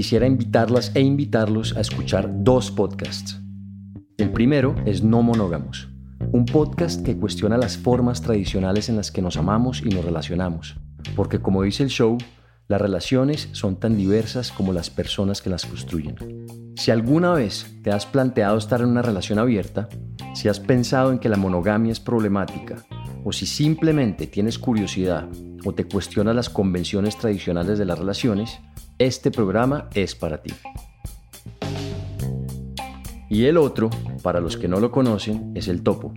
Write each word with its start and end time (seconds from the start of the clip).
quisiera 0.00 0.26
invitarlas 0.26 0.92
e 0.94 1.02
invitarlos 1.02 1.76
a 1.76 1.82
escuchar 1.82 2.42
dos 2.42 2.70
podcasts. 2.70 3.38
El 4.16 4.32
primero 4.32 4.74
es 4.86 5.02
No 5.02 5.20
Monógamos, 5.20 5.90
un 6.32 6.46
podcast 6.46 7.04
que 7.04 7.18
cuestiona 7.18 7.58
las 7.58 7.76
formas 7.76 8.22
tradicionales 8.22 8.88
en 8.88 8.96
las 8.96 9.12
que 9.12 9.20
nos 9.20 9.36
amamos 9.36 9.82
y 9.84 9.90
nos 9.90 10.02
relacionamos, 10.02 10.76
porque 11.14 11.40
como 11.40 11.64
dice 11.64 11.82
el 11.82 11.90
show, 11.90 12.16
las 12.66 12.80
relaciones 12.80 13.50
son 13.52 13.76
tan 13.76 13.98
diversas 13.98 14.52
como 14.52 14.72
las 14.72 14.88
personas 14.88 15.42
que 15.42 15.50
las 15.50 15.66
construyen. 15.66 16.16
Si 16.76 16.90
alguna 16.90 17.34
vez 17.34 17.66
te 17.82 17.90
has 17.90 18.06
planteado 18.06 18.56
estar 18.56 18.80
en 18.80 18.88
una 18.88 19.02
relación 19.02 19.38
abierta, 19.38 19.90
si 20.34 20.48
has 20.48 20.60
pensado 20.60 21.12
en 21.12 21.18
que 21.18 21.28
la 21.28 21.36
monogamia 21.36 21.92
es 21.92 22.00
problemática, 22.00 22.86
o 23.22 23.32
si 23.32 23.44
simplemente 23.44 24.26
tienes 24.26 24.58
curiosidad 24.58 25.28
o 25.62 25.74
te 25.74 25.84
cuestionas 25.84 26.34
las 26.34 26.48
convenciones 26.48 27.18
tradicionales 27.18 27.78
de 27.78 27.84
las 27.84 27.98
relaciones, 27.98 28.60
este 29.00 29.30
programa 29.30 29.88
es 29.94 30.14
para 30.14 30.42
ti. 30.42 30.52
Y 33.30 33.46
el 33.46 33.56
otro, 33.56 33.88
para 34.22 34.40
los 34.40 34.58
que 34.58 34.68
no 34.68 34.78
lo 34.78 34.90
conocen, 34.90 35.52
es 35.54 35.68
El 35.68 35.82
Topo, 35.82 36.12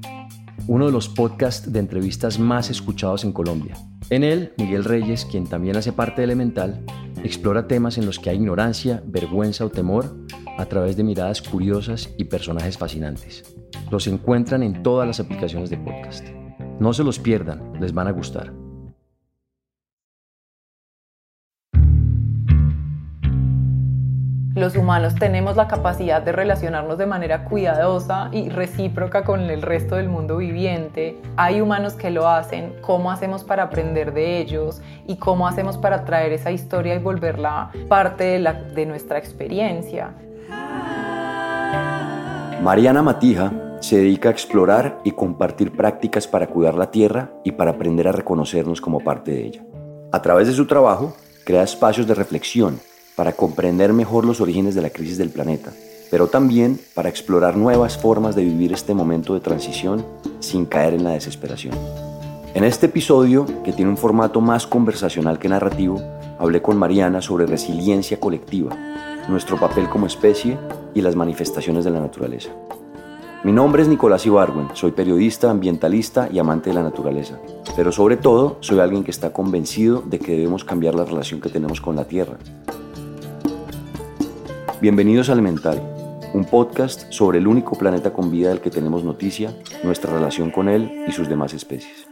uno 0.68 0.88
de 0.88 0.92
los 0.92 1.08
podcasts 1.08 1.72
de 1.72 1.80
entrevistas 1.80 2.40
más 2.40 2.70
escuchados 2.70 3.24
en 3.24 3.32
Colombia. 3.32 3.78
En 4.10 4.26
él, 4.26 4.52
Miguel 4.58 4.84
Reyes, 4.84 5.24
quien 5.24 5.48
también 5.48 5.78
hace 5.78 5.94
parte 5.94 6.22
de 6.22 6.26
Elemental, 6.26 6.84
explora 7.24 7.70
temas 7.70 7.98
en 7.98 8.06
los 8.06 8.20
que 8.20 8.32
hay 8.32 8.36
ignorancia, 8.36 9.02
vergüenza 9.06 9.64
o 9.64 9.70
temor 9.70 10.18
a 10.58 10.66
través 10.66 10.98
de 10.98 11.06
miradas 11.06 11.42
curiosas 11.42 12.10
y 12.18 12.26
personajes 12.26 12.78
fascinantes. 12.78 13.46
Los 13.92 14.08
encuentran 14.08 14.62
en 14.62 14.84
todas 14.84 15.08
las 15.08 15.22
aplicaciones 15.22 15.70
de 15.70 15.78
podcast. 15.78 16.28
No 16.82 16.92
se 16.92 17.06
los 17.06 17.18
pierdan, 17.18 17.80
les 17.80 17.94
van 17.94 18.08
a 18.08 18.12
gustar. 18.12 18.62
Los 24.56 24.75
humanos 24.75 25.16
tenemos 25.16 25.56
la 25.56 25.68
capacidad 25.68 26.22
de 26.22 26.31
relacionarnos 26.31 27.00
de 27.00 27.08
manera 27.08 27.46
cuidadosa 27.46 28.30
y 28.31 28.50
recíproca 28.50 29.24
con 29.24 29.41
el 29.41 29.64
resto 29.64 29.96
del 29.96 30.09
mundo 30.09 30.38
viviente. 30.38 31.19
Hay 31.38 31.59
humanos 31.59 31.94
que 31.94 32.12
lo 32.12 32.28
hacen. 32.28 32.75
¿Cómo 32.81 33.09
hacemos 33.09 33.44
para 33.44 33.63
aprender 33.63 34.13
de 34.13 34.38
ellos? 34.38 34.80
¿Y 35.08 35.16
cómo 35.16 35.47
hacemos 35.47 35.78
para 35.80 36.06
traer 36.06 36.34
esa 36.34 36.52
historia 36.52 36.94
y 36.94 37.00
volverla 37.00 37.72
parte 37.90 38.40
de, 38.75 38.86
nuestra 38.86 39.18
experiencia? 39.18 40.13
Mariana 42.62 43.02
Matija 43.02 43.52
se 43.80 43.97
dedica 43.97 44.30
a 44.30 44.34
explorar 44.34 45.00
y 45.03 45.13
compartir 45.13 45.72
prácticas 45.72 46.28
para 46.28 46.46
cuidar 46.46 46.75
la 46.75 46.92
tierra 46.92 47.31
y 47.44 47.53
para 47.53 47.72
aprender 47.72 48.08
a 48.08 48.12
reconocernos 48.12 48.81
como 48.81 49.00
parte 49.00 49.31
de 49.31 49.47
ella. 49.47 49.66
A 50.12 50.22
través 50.22 50.46
de 50.46 50.53
su 50.53 50.68
trabajo, 50.68 51.16
crea 51.44 51.63
espacios 51.63 52.06
de 52.06 52.13
reflexión 52.13 52.80
para 53.16 53.34
comprender 53.34 53.94
mejor 53.94 54.25
los 54.25 54.41
orígenes 54.41 54.75
de 54.75 54.81
la 54.81 54.90
crisis 54.90 55.18
del 55.18 55.29
planeta, 55.29 55.72
pero 56.09 56.28
también 56.28 56.79
para 56.94 57.09
explorar 57.09 57.57
nuevas 57.57 57.97
formas 57.97 58.35
de 58.35 58.44
vivir 58.44 58.74
este 58.74 58.94
momento 58.94 59.34
de 59.34 59.40
transición 59.40 60.06
sin 60.40 60.66
caer 60.66 60.94
en 60.94 61.03
la 61.03 61.12
desesperación. 61.12 61.74
En 62.53 62.63
este 62.63 62.85
episodio, 62.85 63.47
que 63.63 63.74
tiene 63.74 63.90
un 63.90 63.97
formato 63.97 64.40
más 64.40 64.68
conversacional 64.68 65.40
que 65.40 65.50
narrativo, 65.50 66.00
hablé 66.38 66.62
con 66.62 66.78
Mariana 66.78 67.22
sobre 67.22 67.47
resiliencia 67.47 68.19
colectiva, 68.19 68.78
nuestro 69.28 69.59
papel 69.59 69.90
como 69.90 70.06
especie 70.06 70.57
y 70.94 71.01
las 71.01 71.16
manifestaciones 71.16 71.84
de 71.84 71.91
la 71.91 72.00
naturaleza. 72.00 72.51
Mi 73.44 73.51
nombre 73.51 73.81
es 73.81 73.90
Nicolás 73.90 74.25
Ibargüen, 74.25 74.68
soy 74.74 74.91
periodista, 74.91 75.50
ambientalista 75.50 76.30
y 76.31 76.40
amante 76.40 76.69
de 76.69 76.75
la 76.75 76.84
naturaleza, 76.84 77.40
pero 77.75 77.91
sobre 77.91 78.18
todo 78.18 78.57
soy 78.62 78.80
alguien 78.80 79.03
que 79.03 79.12
está 79.12 79.34
convencido 79.34 80.01
de 80.06 80.19
que 80.19 80.34
debemos 80.34 80.63
cambiar 80.63 80.95
la 80.95 81.06
relación 81.06 81.41
que 81.41 81.50
tenemos 81.50 81.81
con 81.81 81.95
la 81.95 82.06
Tierra, 82.06 82.38
Bienvenidos 84.84 85.30
a 85.30 85.32
Elemental, 85.32 85.82
un 86.34 86.44
podcast 86.44 87.10
sobre 87.10 87.38
el 87.38 87.48
único 87.48 87.78
planeta 87.78 88.12
con 88.12 88.30
vida 88.30 88.50
del 88.50 88.60
que 88.60 88.70
tenemos 88.70 89.06
noticia, 89.06 89.56
nuestra 89.82 90.12
relación 90.12 90.52
con 90.52 90.68
él 90.68 91.06
y 91.08 91.14
sus 91.14 91.30
demás 91.30 91.54
especies. 91.54 92.06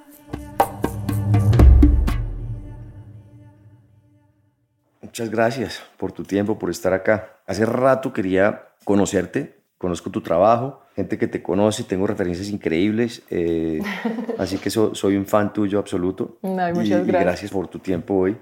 Muchas 5.01 5.29
gracias 5.29 5.83
por 5.97 6.13
tu 6.13 6.23
tiempo, 6.23 6.57
por 6.57 6.69
estar 6.69 6.93
acá. 6.93 7.41
Hace 7.45 7.65
rato 7.65 8.13
quería 8.13 8.69
conocerte, 8.85 9.63
conozco 9.77 10.09
tu 10.09 10.21
trabajo, 10.21 10.79
gente 10.95 11.17
que 11.17 11.27
te 11.27 11.43
conoce, 11.43 11.83
tengo 11.83 12.07
referencias 12.07 12.47
increíbles, 12.47 13.21
eh, 13.29 13.81
así 14.37 14.57
que 14.59 14.69
soy 14.69 15.17
un 15.17 15.25
fan 15.25 15.51
tuyo 15.51 15.77
absoluto. 15.77 16.37
muchas 16.41 16.85
y, 16.85 16.89
gracias. 16.89 17.05
Y 17.05 17.11
gracias 17.11 17.51
por 17.51 17.67
tu 17.67 17.79
tiempo 17.79 18.13
hoy. 18.13 18.37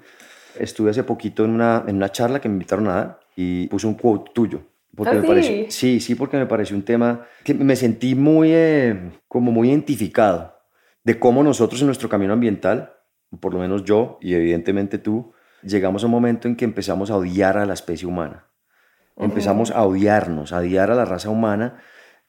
Estuve 0.59 0.91
hace 0.91 1.03
poquito 1.03 1.45
en 1.45 1.49
una, 1.49 1.83
en 1.87 1.95
una 1.95 2.11
charla 2.11 2.39
que 2.39 2.47
me 2.47 2.53
invitaron 2.53 2.89
a 2.89 2.93
dar 2.93 3.28
y 3.41 3.67
puse 3.67 3.87
un 3.87 3.93
quote 3.93 4.31
tuyo. 4.33 4.61
Porque 4.93 5.15
¿Ah, 5.15 5.21
me 5.21 5.27
pareció, 5.27 5.53
sí? 5.53 5.65
sí, 5.69 5.99
sí, 6.01 6.15
porque 6.15 6.35
me 6.35 6.45
pareció 6.45 6.75
un 6.75 6.83
tema 6.83 7.25
que 7.45 7.53
me 7.53 7.77
sentí 7.77 8.13
muy, 8.15 8.51
eh, 8.51 9.11
como 9.29 9.49
muy 9.53 9.69
identificado 9.69 10.57
de 11.05 11.19
cómo 11.19 11.41
nosotros 11.41 11.79
en 11.79 11.87
nuestro 11.87 12.09
camino 12.09 12.33
ambiental, 12.33 12.95
por 13.39 13.53
lo 13.53 13.61
menos 13.61 13.85
yo 13.85 14.17
y 14.19 14.33
evidentemente 14.33 14.97
tú, 14.97 15.31
llegamos 15.63 16.03
a 16.03 16.07
un 16.07 16.11
momento 16.11 16.49
en 16.49 16.57
que 16.57 16.65
empezamos 16.65 17.11
a 17.11 17.15
odiar 17.15 17.57
a 17.57 17.65
la 17.65 17.73
especie 17.73 18.07
humana. 18.07 18.47
Empezamos 19.15 19.71
a 19.71 19.83
odiarnos, 19.83 20.51
a 20.51 20.57
odiar 20.57 20.91
a 20.91 20.95
la 20.95 21.05
raza 21.05 21.29
humana 21.29 21.81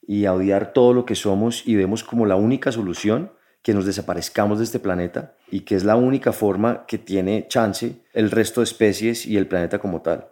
y 0.07 0.27
a 0.27 0.33
odiar 0.33 0.73
todo 0.73 0.93
lo 0.93 1.07
que 1.07 1.17
somos 1.17 1.67
y 1.67 1.75
vemos 1.75 2.05
como 2.05 2.25
la 2.25 2.37
única 2.37 2.71
solución 2.71 3.33
que 3.62 3.75
nos 3.75 3.85
desaparezcamos 3.85 4.59
de 4.59 4.65
este 4.65 4.79
planeta 4.79 5.35
y 5.51 5.61
que 5.61 5.75
es 5.75 5.85
la 5.85 5.97
única 5.97 6.33
forma 6.33 6.87
que 6.87 6.99
tiene 6.99 7.47
chance 7.49 8.05
el 8.12 8.31
resto 8.31 8.61
de 8.61 8.65
especies 8.65 9.27
y 9.27 9.37
el 9.37 9.49
planeta 9.49 9.79
como 9.79 10.03
tal 10.03 10.30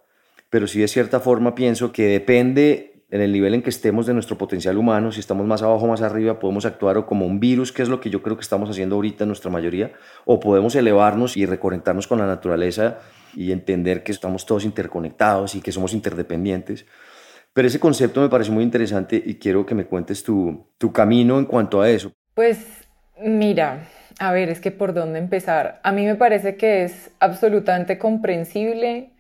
pero 0.51 0.67
sí 0.67 0.81
de 0.81 0.89
cierta 0.89 1.21
forma 1.21 1.55
pienso 1.55 1.93
que 1.93 2.07
depende 2.07 3.05
en 3.11 3.23
el 3.23 3.33
nivel 3.33 3.55
en 3.55 3.63
que 3.63 3.71
estemos 3.71 4.07
de 4.07 4.13
nuestro 4.13 4.37
potencial 4.37 4.77
humano, 4.77 5.13
si 5.13 5.21
estamos 5.21 5.47
más 5.47 5.63
abajo 5.63 5.87
o 5.87 5.89
más 5.89 6.03
arriba, 6.03 6.39
podemos 6.39 6.67
actuar 6.67 6.99
o 6.99 7.07
como 7.07 7.25
un 7.25 7.41
virus, 7.41 7.73
que 7.73 7.83
es 7.83 7.89
lo 7.89 8.01
que 8.01 8.11
yo 8.11 8.23
creo 8.23 8.37
que 8.37 8.43
estamos 8.43 8.69
haciendo 8.69 8.97
ahorita 8.97 9.25
en 9.25 9.29
nuestra 9.29 9.51
mayoría, 9.51 9.93
o 10.27 10.39
podemos 10.39 10.75
elevarnos 10.75 11.37
y 11.37 11.47
reconectarnos 11.47 12.07
con 12.07 12.19
la 12.19 12.27
naturaleza 12.27 12.99
y 13.35 13.53
entender 13.53 14.03
que 14.03 14.13
estamos 14.13 14.45
todos 14.45 14.65
interconectados 14.65 15.55
y 15.55 15.63
que 15.63 15.73
somos 15.73 15.95
interdependientes. 15.95 16.85
Pero 17.55 17.69
ese 17.69 17.81
concepto 17.81 18.21
me 18.21 18.29
parece 18.29 18.51
muy 18.51 18.63
interesante 18.63 19.23
y 19.25 19.37
quiero 19.37 19.65
que 19.65 19.75
me 19.75 19.87
cuentes 19.87 20.23
tu, 20.23 20.67
tu 20.77 20.93
camino 20.93 21.39
en 21.39 21.47
cuanto 21.47 21.81
a 21.81 21.89
eso. 21.89 22.13
Pues 22.35 22.59
Mira, 23.21 23.89
a 24.21 24.33
ver, 24.33 24.49
es 24.49 24.61
que 24.61 24.71
por 24.71 24.95
dónde 24.95 25.19
empezar. 25.19 25.81
A 25.83 25.93
mí 25.93 26.05
me 26.07 26.15
parece 26.15 26.57
que 26.57 26.85
es 26.85 27.11
absolutamente 27.19 27.99
comprensible 27.99 29.11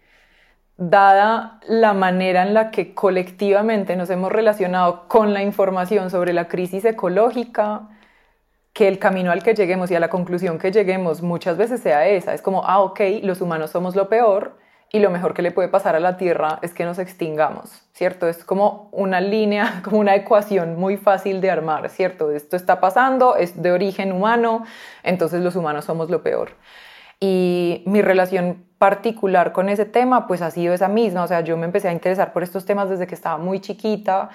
dada 0.78 1.58
la 1.66 1.92
manera 1.92 2.42
en 2.42 2.54
la 2.54 2.70
que 2.70 2.94
colectivamente 2.94 3.96
nos 3.96 4.08
hemos 4.10 4.30
relacionado 4.30 5.08
con 5.08 5.34
la 5.34 5.42
información 5.42 6.08
sobre 6.08 6.32
la 6.32 6.46
crisis 6.48 6.84
ecológica, 6.84 7.88
que 8.72 8.86
el 8.86 9.00
camino 9.00 9.32
al 9.32 9.42
que 9.42 9.54
lleguemos 9.54 9.90
y 9.90 9.96
a 9.96 10.00
la 10.00 10.08
conclusión 10.08 10.58
que 10.58 10.70
lleguemos 10.70 11.20
muchas 11.20 11.56
veces 11.56 11.80
sea 11.80 12.06
esa. 12.06 12.32
Es 12.32 12.42
como, 12.42 12.62
ah, 12.64 12.78
ok, 12.80 13.00
los 13.22 13.40
humanos 13.40 13.70
somos 13.70 13.96
lo 13.96 14.08
peor 14.08 14.56
y 14.90 15.00
lo 15.00 15.10
mejor 15.10 15.34
que 15.34 15.42
le 15.42 15.50
puede 15.50 15.69
pasar 15.69 15.96
a 15.96 16.00
la 16.00 16.16
Tierra 16.16 16.60
es 16.62 16.72
que 16.72 16.84
nos 16.84 17.00
extingamos, 17.00 17.82
¿cierto? 17.92 18.28
Es 18.28 18.44
como 18.44 18.88
una 18.92 19.20
línea, 19.20 19.81
como 19.84 19.98
una 19.98 20.14
ecuación 20.14 20.76
muy 20.76 20.96
fácil 20.96 21.40
de 21.40 21.50
armar, 21.50 21.90
¿cierto? 21.90 22.31
Esto 22.31 22.54
está 22.56 22.78
pasando, 22.78 23.34
es 23.34 23.60
de 23.60 23.72
origen 23.72 24.12
humano, 24.12 24.64
entonces 25.02 25.42
los 25.42 25.56
humanos 25.56 25.84
somos 25.86 26.08
lo 26.08 26.22
peor. 26.22 26.52
Y 27.20 27.82
mi 27.87 28.00
relación 28.03 28.65
particular 28.79 29.53
con 29.53 29.69
ese 29.69 29.85
tema, 29.85 30.26
pues 30.26 30.41
ha 30.41 30.50
sido 30.50 30.73
esa 30.73 30.88
misma. 30.88 31.25
O 31.25 31.26
sea, 31.26 31.41
yo 31.41 31.56
me 31.56 31.67
empecé 31.67 31.88
a 31.88 31.93
interesar 31.93 32.32
por 32.32 32.43
estos 32.43 32.65
temas 32.65 32.88
desde 32.88 33.06
que 33.06 33.15
estaba 33.15 33.37
muy 33.37 33.61
chiquita. 33.61 34.31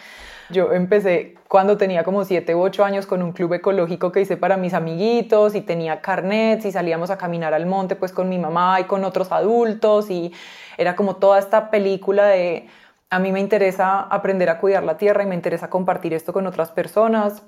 Yo 0.49 0.73
empecé 0.73 1.35
cuando 1.47 1.77
tenía 1.77 2.03
como 2.03 2.25
7 2.25 2.53
u 2.53 2.61
8 2.61 2.83
años 2.83 3.05
con 3.05 3.23
un 3.23 3.31
club 3.31 3.53
ecológico 3.53 4.11
que 4.11 4.21
hice 4.21 4.35
para 4.35 4.57
mis 4.57 4.73
amiguitos 4.73 5.55
y 5.55 5.61
tenía 5.61 6.01
carnets 6.01 6.65
y 6.65 6.71
salíamos 6.71 7.09
a 7.09 7.17
caminar 7.17 7.53
al 7.53 7.65
monte 7.65 7.95
pues 7.95 8.11
con 8.11 8.27
mi 8.27 8.37
mamá 8.37 8.79
y 8.81 8.83
con 8.83 9.05
otros 9.05 9.31
adultos 9.31 10.09
y 10.09 10.33
era 10.77 10.95
como 10.95 11.15
toda 11.15 11.39
esta 11.39 11.69
película 11.71 12.25
de 12.25 12.67
a 13.09 13.19
mí 13.19 13.31
me 13.31 13.39
interesa 13.39 14.01
aprender 14.01 14.49
a 14.49 14.59
cuidar 14.59 14.83
la 14.83 14.97
tierra 14.97 15.23
y 15.23 15.27
me 15.27 15.35
interesa 15.35 15.69
compartir 15.69 16.13
esto 16.13 16.33
con 16.33 16.47
otras 16.47 16.71
personas. 16.71 17.43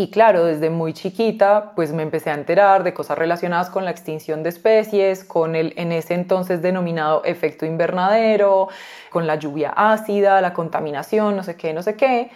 Y 0.00 0.12
claro, 0.12 0.44
desde 0.44 0.70
muy 0.70 0.92
chiquita, 0.92 1.72
pues 1.74 1.92
me 1.92 2.04
empecé 2.04 2.30
a 2.30 2.34
enterar 2.34 2.84
de 2.84 2.94
cosas 2.94 3.18
relacionadas 3.18 3.68
con 3.68 3.84
la 3.84 3.90
extinción 3.90 4.44
de 4.44 4.50
especies, 4.50 5.24
con 5.24 5.56
el 5.56 5.74
en 5.76 5.90
ese 5.90 6.14
entonces 6.14 6.62
denominado 6.62 7.24
efecto 7.24 7.66
invernadero, 7.66 8.68
con 9.10 9.26
la 9.26 9.34
lluvia 9.34 9.72
ácida, 9.74 10.40
la 10.40 10.54
contaminación, 10.54 11.34
no 11.34 11.42
sé 11.42 11.56
qué, 11.56 11.72
no 11.74 11.82
sé 11.82 11.96
qué. 11.96 12.30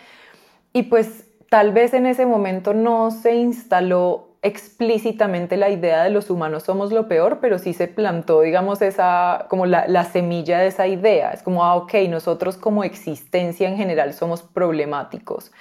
Y 0.72 0.82
pues 0.82 1.26
tal 1.50 1.70
vez 1.70 1.94
en 1.94 2.06
ese 2.06 2.26
momento 2.26 2.74
no 2.74 3.12
se 3.12 3.36
instaló 3.36 4.30
explícitamente 4.42 5.56
la 5.56 5.70
idea 5.70 6.02
de 6.02 6.10
los 6.10 6.30
humanos 6.30 6.64
somos 6.64 6.90
lo 6.90 7.06
peor, 7.06 7.38
pero 7.40 7.60
sí 7.60 7.74
se 7.74 7.86
plantó, 7.86 8.40
digamos, 8.40 8.82
esa, 8.82 9.46
como 9.48 9.66
la, 9.66 9.86
la 9.86 10.02
semilla 10.02 10.58
de 10.58 10.66
esa 10.66 10.88
idea. 10.88 11.30
Es 11.30 11.44
como, 11.44 11.64
ah, 11.64 11.76
ok, 11.76 11.94
nosotros 12.08 12.56
como 12.56 12.82
existencia 12.82 13.68
en 13.68 13.76
general 13.76 14.14
somos 14.14 14.42
problemáticos. 14.42 15.52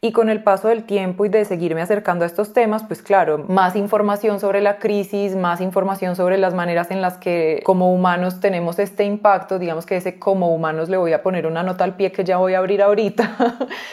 Y 0.00 0.12
con 0.12 0.28
el 0.28 0.44
paso 0.44 0.68
del 0.68 0.84
tiempo 0.84 1.24
y 1.24 1.28
de 1.28 1.44
seguirme 1.44 1.82
acercando 1.82 2.22
a 2.22 2.26
estos 2.26 2.52
temas, 2.52 2.84
pues 2.84 3.02
claro, 3.02 3.38
más 3.48 3.74
información 3.74 4.38
sobre 4.38 4.60
la 4.60 4.78
crisis, 4.78 5.34
más 5.34 5.60
información 5.60 6.14
sobre 6.14 6.38
las 6.38 6.54
maneras 6.54 6.92
en 6.92 7.02
las 7.02 7.16
que 7.16 7.62
como 7.64 7.92
humanos 7.92 8.38
tenemos 8.38 8.78
este 8.78 9.04
impacto, 9.04 9.58
digamos 9.58 9.86
que 9.86 9.96
ese 9.96 10.20
como 10.20 10.54
humanos 10.54 10.88
le 10.88 10.98
voy 10.98 11.14
a 11.14 11.22
poner 11.24 11.48
una 11.48 11.64
nota 11.64 11.82
al 11.82 11.96
pie 11.96 12.12
que 12.12 12.22
ya 12.22 12.36
voy 12.36 12.54
a 12.54 12.58
abrir 12.58 12.80
ahorita, 12.80 13.36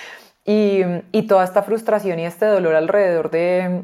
y, 0.46 0.82
y 1.12 1.24
toda 1.24 1.44
esta 1.44 1.64
frustración 1.64 2.20
y 2.20 2.26
este 2.28 2.46
dolor 2.46 2.76
alrededor 2.76 3.32
de, 3.32 3.82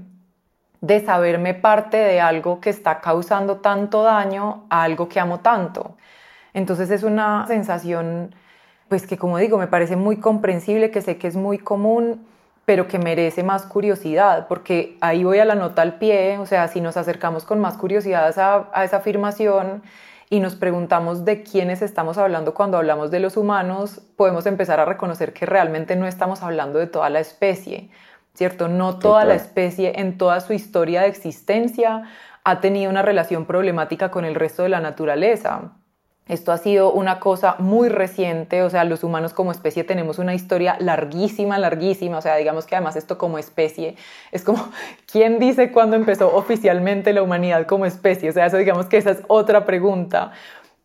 de 0.82 1.00
saberme 1.04 1.56
parte 1.56 1.98
de 1.98 2.22
algo 2.22 2.62
que 2.62 2.70
está 2.70 3.02
causando 3.02 3.58
tanto 3.58 4.04
daño 4.04 4.68
a 4.70 4.84
algo 4.84 5.10
que 5.10 5.20
amo 5.20 5.40
tanto. 5.40 5.98
Entonces 6.54 6.92
es 6.92 7.02
una 7.02 7.48
sensación 7.48 8.36
pues 8.92 9.08
que 9.08 9.18
como 9.18 9.38
digo, 9.38 9.58
me 9.58 9.68
parece 9.68 9.96
muy 9.96 10.18
comprensible, 10.18 10.92
que 10.92 11.02
sé 11.02 11.16
que 11.16 11.30
es 11.30 11.38
muy 11.38 11.58
común, 11.58 12.28
pero 12.66 12.90
que 12.90 13.00
merece 13.00 13.42
más 13.42 13.64
curiosidad, 13.64 14.50
porque 14.50 14.98
ahí 15.00 15.24
voy 15.24 15.40
a 15.40 15.46
la 15.46 15.56
nota 15.56 15.82
al 15.82 15.98
pie, 15.98 16.38
o 16.40 16.46
sea, 16.46 16.68
si 16.68 16.82
nos 16.82 16.98
acercamos 16.98 17.46
con 17.46 17.62
más 17.62 17.78
curiosidad 17.78 18.38
a, 18.38 18.70
a 18.74 18.84
esa 18.84 18.98
afirmación 18.98 19.82
y 20.30 20.42
nos 20.42 20.56
preguntamos 20.56 21.24
de 21.24 21.42
quiénes 21.42 21.82
estamos 21.82 22.18
hablando 22.18 22.54
cuando 22.54 22.76
hablamos 22.76 23.12
de 23.12 23.22
los 23.22 23.38
humanos, 23.38 24.02
podemos 24.18 24.46
empezar 24.46 24.82
a 24.82 24.86
reconocer 24.86 25.32
que 25.32 25.46
realmente 25.46 25.96
no 25.96 26.06
estamos 26.06 26.44
hablando 26.44 26.78
de 26.78 26.88
toda 26.88 27.10
la 27.10 27.22
especie, 27.22 27.92
¿cierto? 28.34 28.68
No 28.68 29.00
toda 29.00 29.24
la 29.24 29.36
especie 29.36 30.02
en 30.02 30.18
toda 30.18 30.42
su 30.42 30.52
historia 30.52 31.04
de 31.04 31.08
existencia 31.08 32.10
ha 32.44 32.60
tenido 32.60 32.92
una 32.92 33.04
relación 33.04 33.46
problemática 33.46 34.12
con 34.12 34.26
el 34.26 34.36
resto 34.36 34.64
de 34.64 34.70
la 34.70 34.82
naturaleza. 34.82 35.76
Esto 36.32 36.54
ha 36.54 36.58
sido 36.58 36.94
una 36.94 37.20
cosa 37.20 37.58
muy 37.60 37.90
reciente, 37.90 38.64
o 38.64 38.70
sea, 38.70 38.86
los 38.86 39.04
humanos 39.04 39.34
como 39.34 39.52
especie 39.52 39.84
tenemos 39.84 40.18
una 40.18 40.34
historia 40.34 40.78
larguísima, 40.80 41.58
larguísima, 41.58 42.20
o 42.20 42.22
sea, 42.22 42.38
digamos 42.38 42.66
que 42.66 42.74
además 42.74 42.96
esto 42.96 43.18
como 43.18 43.38
especie 43.38 43.98
es 44.32 44.46
como, 44.46 44.72
¿quién 45.12 45.40
dice 45.40 45.74
cuándo 45.74 45.98
empezó 45.98 46.34
oficialmente 46.34 47.12
la 47.12 47.22
humanidad 47.22 47.68
como 47.68 47.86
especie? 47.86 48.30
O 48.30 48.32
sea, 48.32 48.46
eso 48.46 48.56
digamos 48.56 48.86
que 48.86 48.96
esa 48.96 49.12
es 49.12 49.24
otra 49.28 49.66
pregunta, 49.66 50.32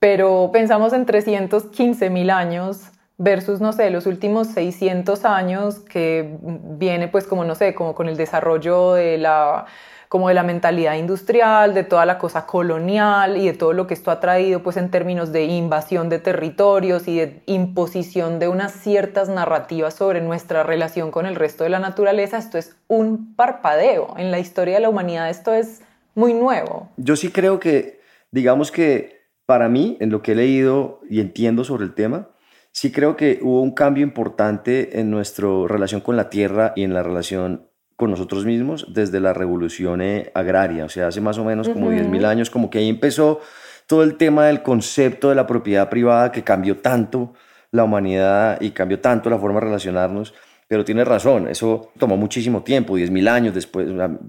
pero 0.01 0.51
pensamos 0.53 0.93
en 0.93 1.07
315 1.07 2.11
mil 2.11 2.31
años 2.31 2.91
versus, 3.17 3.61
no 3.61 3.73
sé, 3.73 3.91
los 3.91 4.07
últimos 4.07 4.49
600 4.49 5.25
años 5.25 5.79
que 5.79 6.39
viene 6.43 7.07
pues 7.07 7.25
como, 7.25 7.45
no 7.45 7.55
sé, 7.55 7.73
como 7.73 7.95
con 7.95 8.09
el 8.09 8.17
desarrollo 8.17 8.95
de 8.95 9.17
la 9.19 9.67
como 10.09 10.29
de 10.29 10.35
la 10.35 10.43
mentalidad 10.43 10.95
industrial, 10.95 11.75
de 11.75 11.85
toda 11.85 12.07
la 12.07 12.19
cosa 12.19 12.47
colonial 12.47 13.37
y 13.37 13.47
de 13.47 13.53
todo 13.53 13.73
lo 13.73 13.87
que 13.87 13.95
esto 13.95 14.11
ha 14.11 14.21
traído 14.21 14.63
pues 14.63 14.77
en 14.77 14.91
términos 14.91 15.33
de 15.33 15.45
invasión 15.45 16.09
de 16.09 16.19
territorios 16.19 17.09
y 17.09 17.19
de 17.19 17.43
imposición 17.47 18.39
de 18.39 18.49
unas 18.49 18.73
ciertas 18.73 19.29
narrativas 19.29 19.95
sobre 19.95 20.21
nuestra 20.21 20.63
relación 20.63 21.11
con 21.11 21.27
el 21.27 21.35
resto 21.35 21.65
de 21.65 21.71
la 21.71 21.79
naturaleza, 21.79 22.39
esto 22.39 22.59
es 22.59 22.77
un 22.89 23.35
parpadeo. 23.35 24.15
En 24.17 24.31
la 24.31 24.39
historia 24.39 24.75
de 24.75 24.81
la 24.81 24.89
humanidad 24.89 25.31
esto 25.31 25.55
es 25.55 25.83
muy 26.15 26.35
nuevo. 26.35 26.89
Yo 26.97 27.17
sí 27.17 27.31
creo 27.31 27.61
que, 27.61 28.01
digamos 28.31 28.73
que 28.73 29.17
para 29.47 29.69
mí, 29.69 29.97
en 30.01 30.11
lo 30.11 30.23
que 30.23 30.33
he 30.33 30.35
leído 30.35 31.01
y 31.09 31.21
entiendo 31.21 31.63
sobre 31.63 31.85
el 31.85 31.95
tema, 31.95 32.31
sí 32.73 32.91
creo 32.91 33.17
que 33.17 33.39
hubo 33.43 33.63
un 33.63 33.73
cambio 33.73 34.03
importante 34.03 35.01
en 35.01 35.11
nuestra 35.11 35.49
relación 35.69 36.01
con 36.01 36.17
la 36.17 36.29
tierra 36.29 36.73
y 36.75 36.83
en 36.83 36.93
la 36.93 37.03
relación 37.03 37.71
con 37.97 38.11
nosotros 38.11 38.45
mismos 38.45 38.87
desde 38.93 39.21
la 39.21 39.33
revolución 39.33 40.03
eh, 40.03 40.31
agraria, 40.35 40.85
o 40.85 40.89
sea, 40.89 41.09
hace 41.09 41.21
más 41.21 41.39
o 41.39 41.45
menos 41.45 41.69
como 41.69 41.91
10.000 41.91 42.25
años, 42.27 42.51
como 42.51 42.69
que 42.69 42.79
ahí 42.79 42.89
empezó 42.89 43.41
todo 43.87 44.03
el 44.03 44.17
tema 44.17 44.47
del 44.47 44.63
concepto 44.63 45.31
de 45.31 45.35
la 45.35 45.47
propiedad 45.47 45.89
privada 45.89 46.31
que 46.31 46.45
cambió 46.45 46.79
tanto 46.79 47.33
la 47.71 47.85
humanidad 47.85 48.61
y 48.61 48.71
cambió 48.71 49.01
tanto 49.01 49.31
la 49.31 49.39
forma 49.39 49.61
de 49.61 49.67
relacionarnos. 49.67 50.35
Pero 50.69 50.85
tiene 50.85 51.05
razón, 51.05 51.49
eso 51.49 51.93
tomó 51.97 52.17
muchísimo 52.17 52.63
tiempo, 52.63 52.99
10.000 52.99 53.29
años 53.29 53.55
después, 53.55 53.87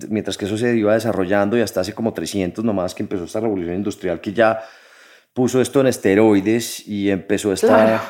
mientras 0.07 0.37
que 0.37 0.45
eso 0.45 0.55
se 0.55 0.77
iba 0.77 0.93
desarrollando 0.93 1.57
y 1.57 1.61
hasta 1.61 1.81
hace 1.81 1.93
como 1.93 2.13
300 2.13 2.63
nomás 2.63 2.93
que 2.93 3.01
empezó 3.01 3.23
esta 3.23 3.39
revolución 3.39 3.75
industrial 3.75 4.21
que 4.21 4.33
ya 4.33 4.61
puso 5.33 5.59
esto 5.59 5.81
en 5.81 5.87
esteroides 5.87 6.87
y 6.87 7.09
empezó 7.09 7.51
esta 7.51 8.01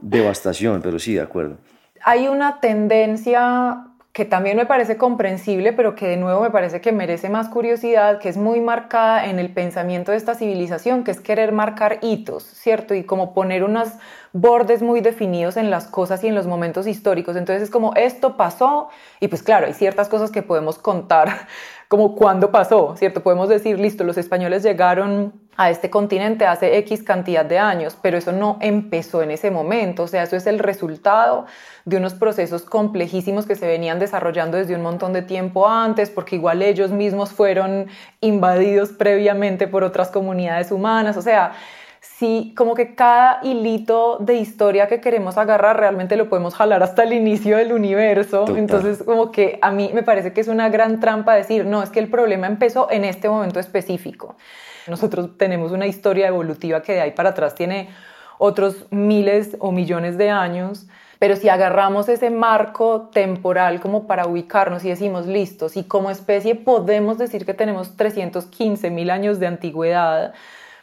devastación, 0.00 0.80
pero 0.80 1.00
sí, 1.00 1.14
de 1.14 1.22
acuerdo. 1.22 1.58
Hay 2.04 2.28
una 2.28 2.60
tendencia 2.60 3.91
que 4.12 4.26
también 4.26 4.58
me 4.58 4.66
parece 4.66 4.98
comprensible, 4.98 5.72
pero 5.72 5.94
que 5.94 6.06
de 6.06 6.18
nuevo 6.18 6.42
me 6.42 6.50
parece 6.50 6.82
que 6.82 6.92
merece 6.92 7.30
más 7.30 7.48
curiosidad, 7.48 8.18
que 8.18 8.28
es 8.28 8.36
muy 8.36 8.60
marcada 8.60 9.24
en 9.24 9.38
el 9.38 9.50
pensamiento 9.54 10.12
de 10.12 10.18
esta 10.18 10.34
civilización, 10.34 11.02
que 11.02 11.12
es 11.12 11.20
querer 11.20 11.52
marcar 11.52 11.98
hitos, 12.02 12.42
¿cierto? 12.42 12.94
Y 12.94 13.04
como 13.04 13.32
poner 13.32 13.64
unos 13.64 13.88
bordes 14.34 14.82
muy 14.82 15.00
definidos 15.00 15.56
en 15.56 15.70
las 15.70 15.86
cosas 15.86 16.22
y 16.24 16.28
en 16.28 16.34
los 16.34 16.46
momentos 16.46 16.86
históricos. 16.86 17.36
Entonces 17.36 17.62
es 17.62 17.70
como 17.70 17.94
esto 17.94 18.36
pasó 18.36 18.88
y 19.18 19.28
pues 19.28 19.42
claro, 19.42 19.66
hay 19.66 19.72
ciertas 19.72 20.10
cosas 20.10 20.30
que 20.30 20.42
podemos 20.42 20.78
contar 20.78 21.48
como 21.88 22.14
cuándo 22.14 22.50
pasó, 22.50 22.94
¿cierto? 22.98 23.22
Podemos 23.22 23.48
decir, 23.48 23.80
listo, 23.80 24.04
los 24.04 24.18
españoles 24.18 24.62
llegaron 24.62 25.41
a 25.56 25.70
este 25.70 25.90
continente 25.90 26.46
hace 26.46 26.78
X 26.78 27.02
cantidad 27.02 27.44
de 27.44 27.58
años, 27.58 27.96
pero 28.00 28.16
eso 28.16 28.32
no 28.32 28.56
empezó 28.60 29.22
en 29.22 29.30
ese 29.30 29.50
momento, 29.50 30.04
o 30.04 30.08
sea, 30.08 30.22
eso 30.22 30.36
es 30.36 30.46
el 30.46 30.58
resultado 30.58 31.46
de 31.84 31.98
unos 31.98 32.14
procesos 32.14 32.62
complejísimos 32.62 33.46
que 33.46 33.54
se 33.54 33.66
venían 33.66 33.98
desarrollando 33.98 34.56
desde 34.56 34.74
un 34.74 34.82
montón 34.82 35.12
de 35.12 35.22
tiempo 35.22 35.68
antes, 35.68 36.10
porque 36.10 36.36
igual 36.36 36.62
ellos 36.62 36.90
mismos 36.90 37.32
fueron 37.32 37.88
invadidos 38.20 38.90
previamente 38.90 39.68
por 39.68 39.84
otras 39.84 40.08
comunidades 40.10 40.72
humanas, 40.72 41.16
o 41.16 41.22
sea, 41.22 41.52
sí, 42.00 42.54
como 42.56 42.74
que 42.74 42.94
cada 42.94 43.40
hilito 43.42 44.18
de 44.20 44.34
historia 44.34 44.88
que 44.88 45.00
queremos 45.00 45.38
agarrar 45.38 45.78
realmente 45.78 46.16
lo 46.16 46.28
podemos 46.28 46.54
jalar 46.54 46.82
hasta 46.82 47.04
el 47.04 47.12
inicio 47.12 47.56
del 47.56 47.72
universo. 47.72 48.44
Entonces, 48.56 49.02
como 49.04 49.30
que 49.30 49.58
a 49.62 49.70
mí 49.70 49.90
me 49.94 50.02
parece 50.02 50.32
que 50.32 50.40
es 50.40 50.48
una 50.48 50.68
gran 50.68 50.98
trampa 50.98 51.34
decir, 51.34 51.64
no, 51.64 51.82
es 51.82 51.90
que 51.90 52.00
el 52.00 52.08
problema 52.08 52.48
empezó 52.48 52.90
en 52.90 53.04
este 53.04 53.28
momento 53.28 53.60
específico. 53.60 54.36
Nosotros 54.86 55.36
tenemos 55.36 55.72
una 55.72 55.86
historia 55.86 56.28
evolutiva 56.28 56.82
que 56.82 56.94
de 56.94 57.00
ahí 57.00 57.10
para 57.12 57.30
atrás 57.30 57.54
tiene 57.54 57.90
otros 58.38 58.86
miles 58.90 59.56
o 59.60 59.70
millones 59.70 60.18
de 60.18 60.30
años. 60.30 60.86
Pero 61.20 61.36
si 61.36 61.48
agarramos 61.48 62.08
ese 62.08 62.30
marco 62.30 63.08
temporal 63.12 63.80
como 63.80 64.08
para 64.08 64.26
ubicarnos 64.26 64.84
y 64.84 64.88
decimos, 64.88 65.26
listos, 65.26 65.76
y 65.76 65.84
como 65.84 66.10
especie 66.10 66.56
podemos 66.56 67.16
decir 67.16 67.46
que 67.46 67.54
tenemos 67.54 67.96
315 67.96 68.90
mil 68.90 69.08
años 69.08 69.38
de 69.38 69.46
antigüedad, 69.46 70.34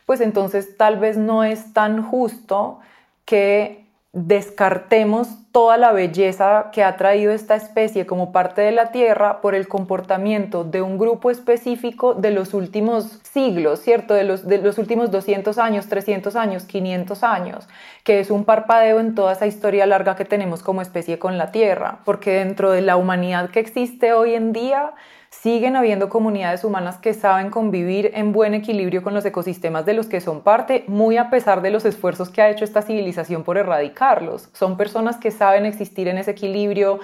pues 0.05 0.21
entonces 0.21 0.77
tal 0.77 0.97
vez 0.97 1.17
no 1.17 1.43
es 1.43 1.73
tan 1.73 2.01
justo 2.01 2.79
que 3.25 3.88
descartemos 4.11 5.27
toda 5.51 5.77
la 5.77 5.91
belleza 5.91 6.69
que 6.71 6.83
ha 6.83 6.97
traído 6.97 7.31
esta 7.31 7.55
especie 7.55 8.07
como 8.07 8.31
parte 8.31 8.61
de 8.61 8.71
la 8.71 8.91
Tierra 8.91 9.39
por 9.39 9.53
el 9.53 9.67
comportamiento 9.67 10.63
de 10.63 10.81
un 10.81 10.97
grupo 10.97 11.29
específico 11.29 12.15
de 12.15 12.31
los 12.31 12.55
últimos 12.55 13.19
siglos, 13.23 13.81
¿cierto? 13.81 14.15
De 14.15 14.23
los, 14.23 14.47
de 14.47 14.59
los 14.59 14.79
últimos 14.79 15.11
200 15.11 15.57
años, 15.59 15.87
300 15.87 16.35
años, 16.35 16.63
500 16.63 17.23
años, 17.23 17.67
que 18.03 18.19
es 18.19 18.31
un 18.31 18.45
parpadeo 18.45 18.99
en 18.99 19.13
toda 19.13 19.33
esa 19.33 19.45
historia 19.45 19.85
larga 19.85 20.15
que 20.15 20.25
tenemos 20.25 20.63
como 20.63 20.81
especie 20.81 21.19
con 21.19 21.37
la 21.37 21.51
Tierra, 21.51 21.99
porque 22.03 22.31
dentro 22.31 22.71
de 22.71 22.81
la 22.81 22.97
humanidad 22.97 23.51
que 23.51 23.59
existe 23.59 24.13
hoy 24.13 24.33
en 24.33 24.53
día, 24.53 24.93
siguen 25.29 25.75
habiendo 25.75 26.09
comunidades 26.09 26.63
humanas 26.63 26.97
que 26.97 27.13
saben 27.13 27.49
convivir 27.49 28.11
en 28.15 28.33
buen 28.33 28.53
equilibrio 28.53 29.03
con 29.03 29.13
los 29.13 29.25
ecosistemas 29.25 29.85
de 29.85 29.93
los 29.93 30.07
que 30.07 30.21
son 30.21 30.41
parte, 30.41 30.83
muy 30.87 31.17
a 31.17 31.29
pesar 31.29 31.61
de 31.61 31.71
los 31.71 31.85
esfuerzos 31.85 32.29
que 32.29 32.41
ha 32.41 32.49
hecho 32.49 32.65
esta 32.65 32.81
civilización 32.81 33.43
por 33.43 33.57
erradicarlos. 33.57 34.49
Son 34.53 34.75
personas 34.75 35.17
que 35.17 35.31
saben 35.31 35.65
existir 35.65 36.07
en 36.07 36.17
ese 36.17 36.31
equilibrio, 36.31 36.99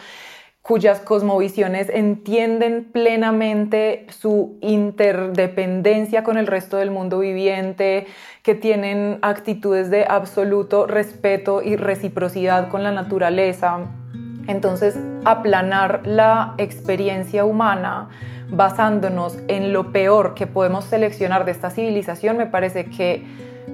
cuyas 0.61 0.99
cosmovisiones 0.99 1.89
entienden 1.89 2.85
plenamente 2.91 4.07
su 4.09 4.57
interdependencia 4.61 6.23
con 6.23 6.37
el 6.37 6.47
resto 6.47 6.77
del 6.77 6.89
mundo 6.89 7.19
viviente, 7.19 8.07
que 8.41 8.55
tienen 8.55 9.19
actitudes 9.21 9.91
de 9.91 10.05
absoluto 10.09 10.87
respeto 10.87 11.61
y 11.61 11.75
reciprocidad 11.75 12.69
con 12.69 12.81
la 12.81 12.91
naturaleza 12.91 13.91
entonces, 14.47 14.97
aplanar 15.23 16.01
la 16.05 16.53
experiencia 16.57 17.45
humana 17.45 18.09
basándonos 18.49 19.39
en 19.47 19.73
lo 19.73 19.91
peor 19.91 20.35
que 20.35 20.47
podemos 20.47 20.85
seleccionar 20.85 21.45
de 21.45 21.51
esta 21.51 21.69
civilización 21.71 22.37
me 22.37 22.45
parece 22.45 22.85
que 22.85 23.25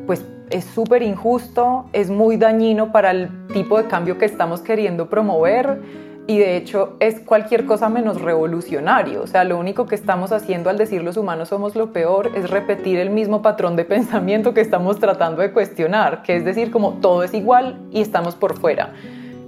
pues 0.08 0.26
es 0.50 0.66
súper 0.66 1.02
injusto, 1.04 1.86
es 1.94 2.10
muy 2.10 2.38
dañino 2.38 2.92
para 2.92 3.12
el 3.12 3.48
tipo 3.48 3.78
de 3.78 3.88
cambio 3.88 4.18
que 4.18 4.26
estamos 4.26 4.62
queriendo 4.62 5.10
promover 5.10 5.82
y 6.28 6.38
de 6.38 6.56
hecho 6.58 6.96
es 7.00 7.20
cualquier 7.20 7.66
cosa 7.66 7.90
menos 7.90 8.22
revolucionario. 8.22 9.24
O 9.24 9.28
sea, 9.28 9.44
lo 9.44 9.58
único 9.58 9.86
que 9.86 9.96
estamos 9.96 10.32
haciendo 10.32 10.70
al 10.70 10.78
decir 10.78 11.04
los 11.04 11.18
humanos 11.18 11.50
somos 11.50 11.76
lo 11.76 11.92
peor 11.92 12.32
es 12.36 12.50
repetir 12.50 13.00
el 13.00 13.10
mismo 13.10 13.42
patrón 13.42 13.76
de 13.76 13.86
pensamiento 13.86 14.54
que 14.54 14.62
estamos 14.62 15.00
tratando 15.00 15.42
de 15.42 15.52
cuestionar, 15.52 16.24
que 16.24 16.36
es 16.36 16.46
decir, 16.46 16.72
como 16.72 16.94
todo 16.96 17.24
es 17.24 17.34
igual 17.34 17.80
y 17.92 18.02
estamos 18.02 18.36
por 18.36 18.58
fuera. 18.58 18.94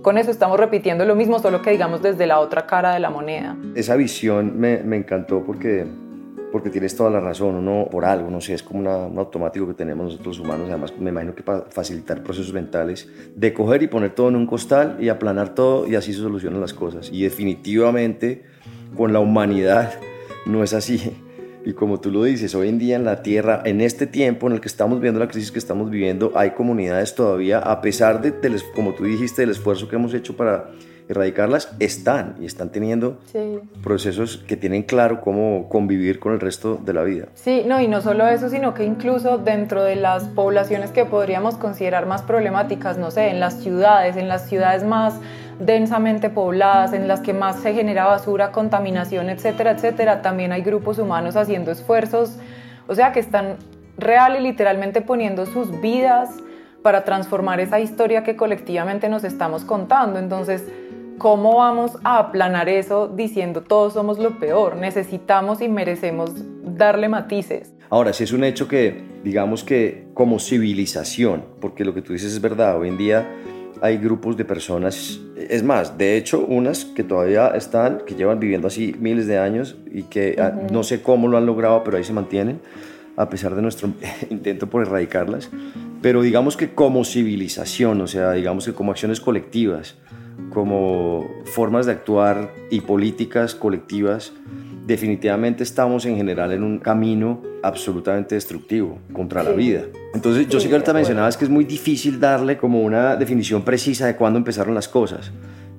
Con 0.03 0.17
eso 0.17 0.31
estamos 0.31 0.59
repitiendo 0.59 1.05
lo 1.05 1.15
mismo, 1.15 1.39
solo 1.39 1.61
que 1.61 1.71
digamos 1.71 2.03
desde 2.03 2.27
la 2.27 2.41
otra 2.41 2.67
cara 2.67 2.93
de 2.93 2.99
la 2.99 3.09
moneda. 3.09 3.55
Esa 3.73 3.95
visión 3.95 4.59
me, 4.59 4.81
encantó 4.97 5.45
porque, 5.45 5.85
porque 6.51 6.69
tienes 6.69 6.93
toda 6.93 7.09
la 7.09 7.21
razón, 7.21 7.55
uno 7.55 7.87
por 7.89 8.03
algo, 8.03 8.29
no 8.29 8.41
sé, 8.41 8.53
es 8.53 8.63
como 8.63 8.81
un 8.81 9.17
automático 9.17 9.65
que 9.65 9.73
tenemos 9.75 10.11
nosotros 10.11 10.41
humanos, 10.41 10.67
además 10.67 10.93
me 10.99 11.09
imagino 11.09 11.33
que 11.33 11.41
para 11.41 11.61
facilitar 11.69 12.21
procesos 12.21 12.51
mentales, 12.51 13.09
de 13.33 13.53
coger 13.53 13.81
y 13.81 13.87
poner 13.87 14.13
todo 14.13 14.27
en 14.27 14.35
un 14.35 14.45
costal 14.45 14.97
y 14.99 15.07
aplanar 15.07 15.55
todo 15.55 15.87
y 15.87 15.95
así 15.95 16.11
se 16.11 16.19
solucionan 16.19 16.59
las 16.59 16.73
cosas. 16.73 17.09
Y 17.09 17.23
definitivamente 17.23 18.43
con 18.97 19.13
la 19.13 19.21
humanidad 19.21 19.93
no 20.45 20.65
es 20.65 20.73
así. 20.73 21.15
Y 21.65 21.73
como 21.73 21.99
tú 21.99 22.11
lo 22.11 22.23
dices, 22.23 22.55
hoy 22.55 22.69
en 22.69 22.77
día 22.77 22.95
en 22.95 23.05
la 23.05 23.23
Tierra, 23.23 23.61
en 23.65 23.81
este 23.81 24.05
tiempo 24.05 24.47
en 24.47 24.53
el 24.53 24.61
que 24.61 24.67
estamos 24.67 24.99
viendo 24.99 25.19
la 25.19 25.27
crisis 25.27 25.51
que 25.51 25.59
estamos 25.59 25.89
viviendo, 25.89 26.31
hay 26.35 26.51
comunidades 26.51 27.15
todavía, 27.15 27.59
a 27.59 27.81
pesar 27.81 28.21
de, 28.21 28.33
como 28.75 28.93
tú 28.93 29.05
dijiste, 29.05 29.43
del 29.43 29.51
esfuerzo 29.51 29.87
que 29.87 29.95
hemos 29.95 30.13
hecho 30.13 30.35
para 30.35 30.71
erradicarlas, 31.07 31.73
están 31.79 32.35
y 32.39 32.45
están 32.45 32.69
teniendo 32.69 33.17
procesos 33.83 34.37
que 34.47 34.57
tienen 34.57 34.83
claro 34.83 35.21
cómo 35.21 35.67
convivir 35.69 36.19
con 36.19 36.33
el 36.33 36.39
resto 36.39 36.79
de 36.83 36.93
la 36.93 37.03
vida. 37.03 37.27
Sí, 37.35 37.63
no, 37.65 37.79
y 37.81 37.87
no 37.87 38.01
solo 38.01 38.27
eso, 38.27 38.49
sino 38.49 38.73
que 38.73 38.85
incluso 38.85 39.37
dentro 39.37 39.83
de 39.83 39.95
las 39.95 40.25
poblaciones 40.29 40.91
que 40.91 41.05
podríamos 41.05 41.55
considerar 41.55 42.05
más 42.05 42.21
problemáticas, 42.21 42.97
no 42.97 43.11
sé, 43.11 43.29
en 43.29 43.39
las 43.39 43.61
ciudades, 43.61 44.15
en 44.17 44.27
las 44.27 44.47
ciudades 44.47 44.83
más 44.83 45.15
densamente 45.59 46.29
pobladas, 46.29 46.93
en 46.93 47.07
las 47.07 47.21
que 47.21 47.33
más 47.33 47.57
se 47.61 47.73
genera 47.73 48.05
basura, 48.05 48.51
contaminación, 48.51 49.29
etcétera, 49.29 49.71
etcétera, 49.71 50.21
también 50.21 50.51
hay 50.51 50.61
grupos 50.61 50.99
humanos 50.99 51.35
haciendo 51.35 51.71
esfuerzos, 51.71 52.37
o 52.87 52.95
sea, 52.95 53.11
que 53.11 53.19
están 53.19 53.57
real 53.97 54.35
y 54.37 54.41
literalmente 54.41 55.01
poniendo 55.01 55.45
sus 55.45 55.79
vidas 55.81 56.29
para 56.81 57.05
transformar 57.05 57.59
esa 57.59 57.79
historia 57.79 58.23
que 58.23 58.35
colectivamente 58.35 59.09
nos 59.09 59.23
estamos 59.23 59.63
contando. 59.63 60.19
Entonces, 60.19 60.63
¿cómo 61.17 61.57
vamos 61.57 61.97
a 62.03 62.19
aplanar 62.19 62.67
eso 62.69 63.07
diciendo 63.07 63.61
todos 63.61 63.93
somos 63.93 64.19
lo 64.19 64.39
peor? 64.39 64.75
Necesitamos 64.75 65.61
y 65.61 65.69
merecemos 65.69 66.31
darle 66.63 67.07
matices. 67.07 67.73
Ahora, 67.89 68.11
si 68.11 68.23
es 68.23 68.33
un 68.33 68.43
hecho 68.43 68.67
que, 68.67 69.03
digamos 69.23 69.63
que 69.63 70.07
como 70.13 70.39
civilización, 70.39 71.45
porque 71.61 71.85
lo 71.85 71.93
que 71.93 72.01
tú 72.01 72.13
dices 72.13 72.33
es 72.33 72.41
verdad, 72.41 72.77
hoy 72.77 72.89
en 72.89 72.97
día 72.97 73.29
hay 73.83 73.97
grupos 73.97 74.37
de 74.37 74.45
personas, 74.45 75.19
es 75.35 75.61
más, 75.61 75.97
de 75.97 76.15
hecho, 76.15 76.45
unas 76.45 76.85
que 76.85 77.03
todavía 77.03 77.49
están, 77.49 77.99
que 78.07 78.15
llevan 78.15 78.39
viviendo 78.39 78.69
así 78.69 78.95
miles 78.97 79.27
de 79.27 79.37
años 79.37 79.75
y 79.91 80.03
que 80.03 80.37
ah, 80.39 80.53
no 80.71 80.83
sé 80.83 81.01
cómo 81.01 81.27
lo 81.27 81.37
han 81.37 81.45
logrado, 81.45 81.83
pero 81.83 81.97
ahí 81.97 82.05
se 82.05 82.13
mantienen, 82.13 82.61
a 83.17 83.27
pesar 83.29 83.55
de 83.55 83.61
nuestro 83.61 83.89
intento 84.29 84.69
por 84.69 84.83
erradicarlas. 84.83 85.49
Pero 86.01 86.21
digamos 86.21 86.55
que 86.55 86.73
como 86.73 87.03
civilización, 87.03 87.99
o 87.99 88.07
sea, 88.07 88.31
digamos 88.31 88.63
que 88.63 88.71
como 88.71 88.91
acciones 88.91 89.19
colectivas, 89.19 89.95
como 90.49 91.27
formas 91.43 91.85
de 91.85 91.91
actuar 91.91 92.53
y 92.71 92.79
políticas 92.79 93.53
colectivas, 93.53 94.31
definitivamente 94.85 95.63
estamos 95.63 96.05
en 96.05 96.17
general 96.17 96.51
en 96.51 96.63
un 96.63 96.79
camino 96.79 97.41
absolutamente 97.61 98.35
destructivo 98.35 98.99
contra 99.13 99.43
la 99.43 99.51
vida. 99.51 99.83
Entonces, 100.13 100.47
yo 100.47 100.59
sé 100.59 100.67
que 100.67 100.73
ahorita 100.73 100.93
mencionabas 100.93 101.37
que 101.37 101.45
es 101.45 101.49
muy 101.49 101.63
difícil 101.63 102.19
darle 102.19 102.57
como 102.57 102.81
una 102.81 103.15
definición 103.15 103.63
precisa 103.63 104.05
de 104.05 104.15
cuándo 104.15 104.37
empezaron 104.37 104.75
las 104.75 104.87
cosas, 104.87 105.31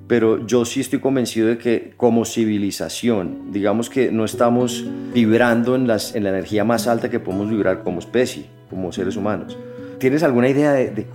pero 0.07 0.45
yo 0.45 0.65
sí 0.65 0.81
estoy 0.81 0.99
convencido 0.99 1.47
de 1.47 1.57
que 1.57 1.93
como 1.97 2.25
civilización, 2.25 3.51
digamos 3.51 3.89
que 3.89 4.11
no 4.11 4.25
estamos 4.25 4.85
vibrando 5.13 5.75
en, 5.75 5.87
las, 5.87 6.15
en 6.15 6.23
la 6.23 6.29
energía 6.29 6.63
más 6.63 6.87
alta 6.87 7.09
que 7.09 7.19
podemos 7.19 7.49
vibrar 7.49 7.83
como 7.83 7.99
especie, 7.99 8.45
como 8.69 8.91
seres 8.91 9.15
humanos. 9.15 9.57
¿Tienes 9.99 10.23
alguna 10.23 10.49
idea 10.49 10.73
de, 10.73 10.91
de 10.91 11.07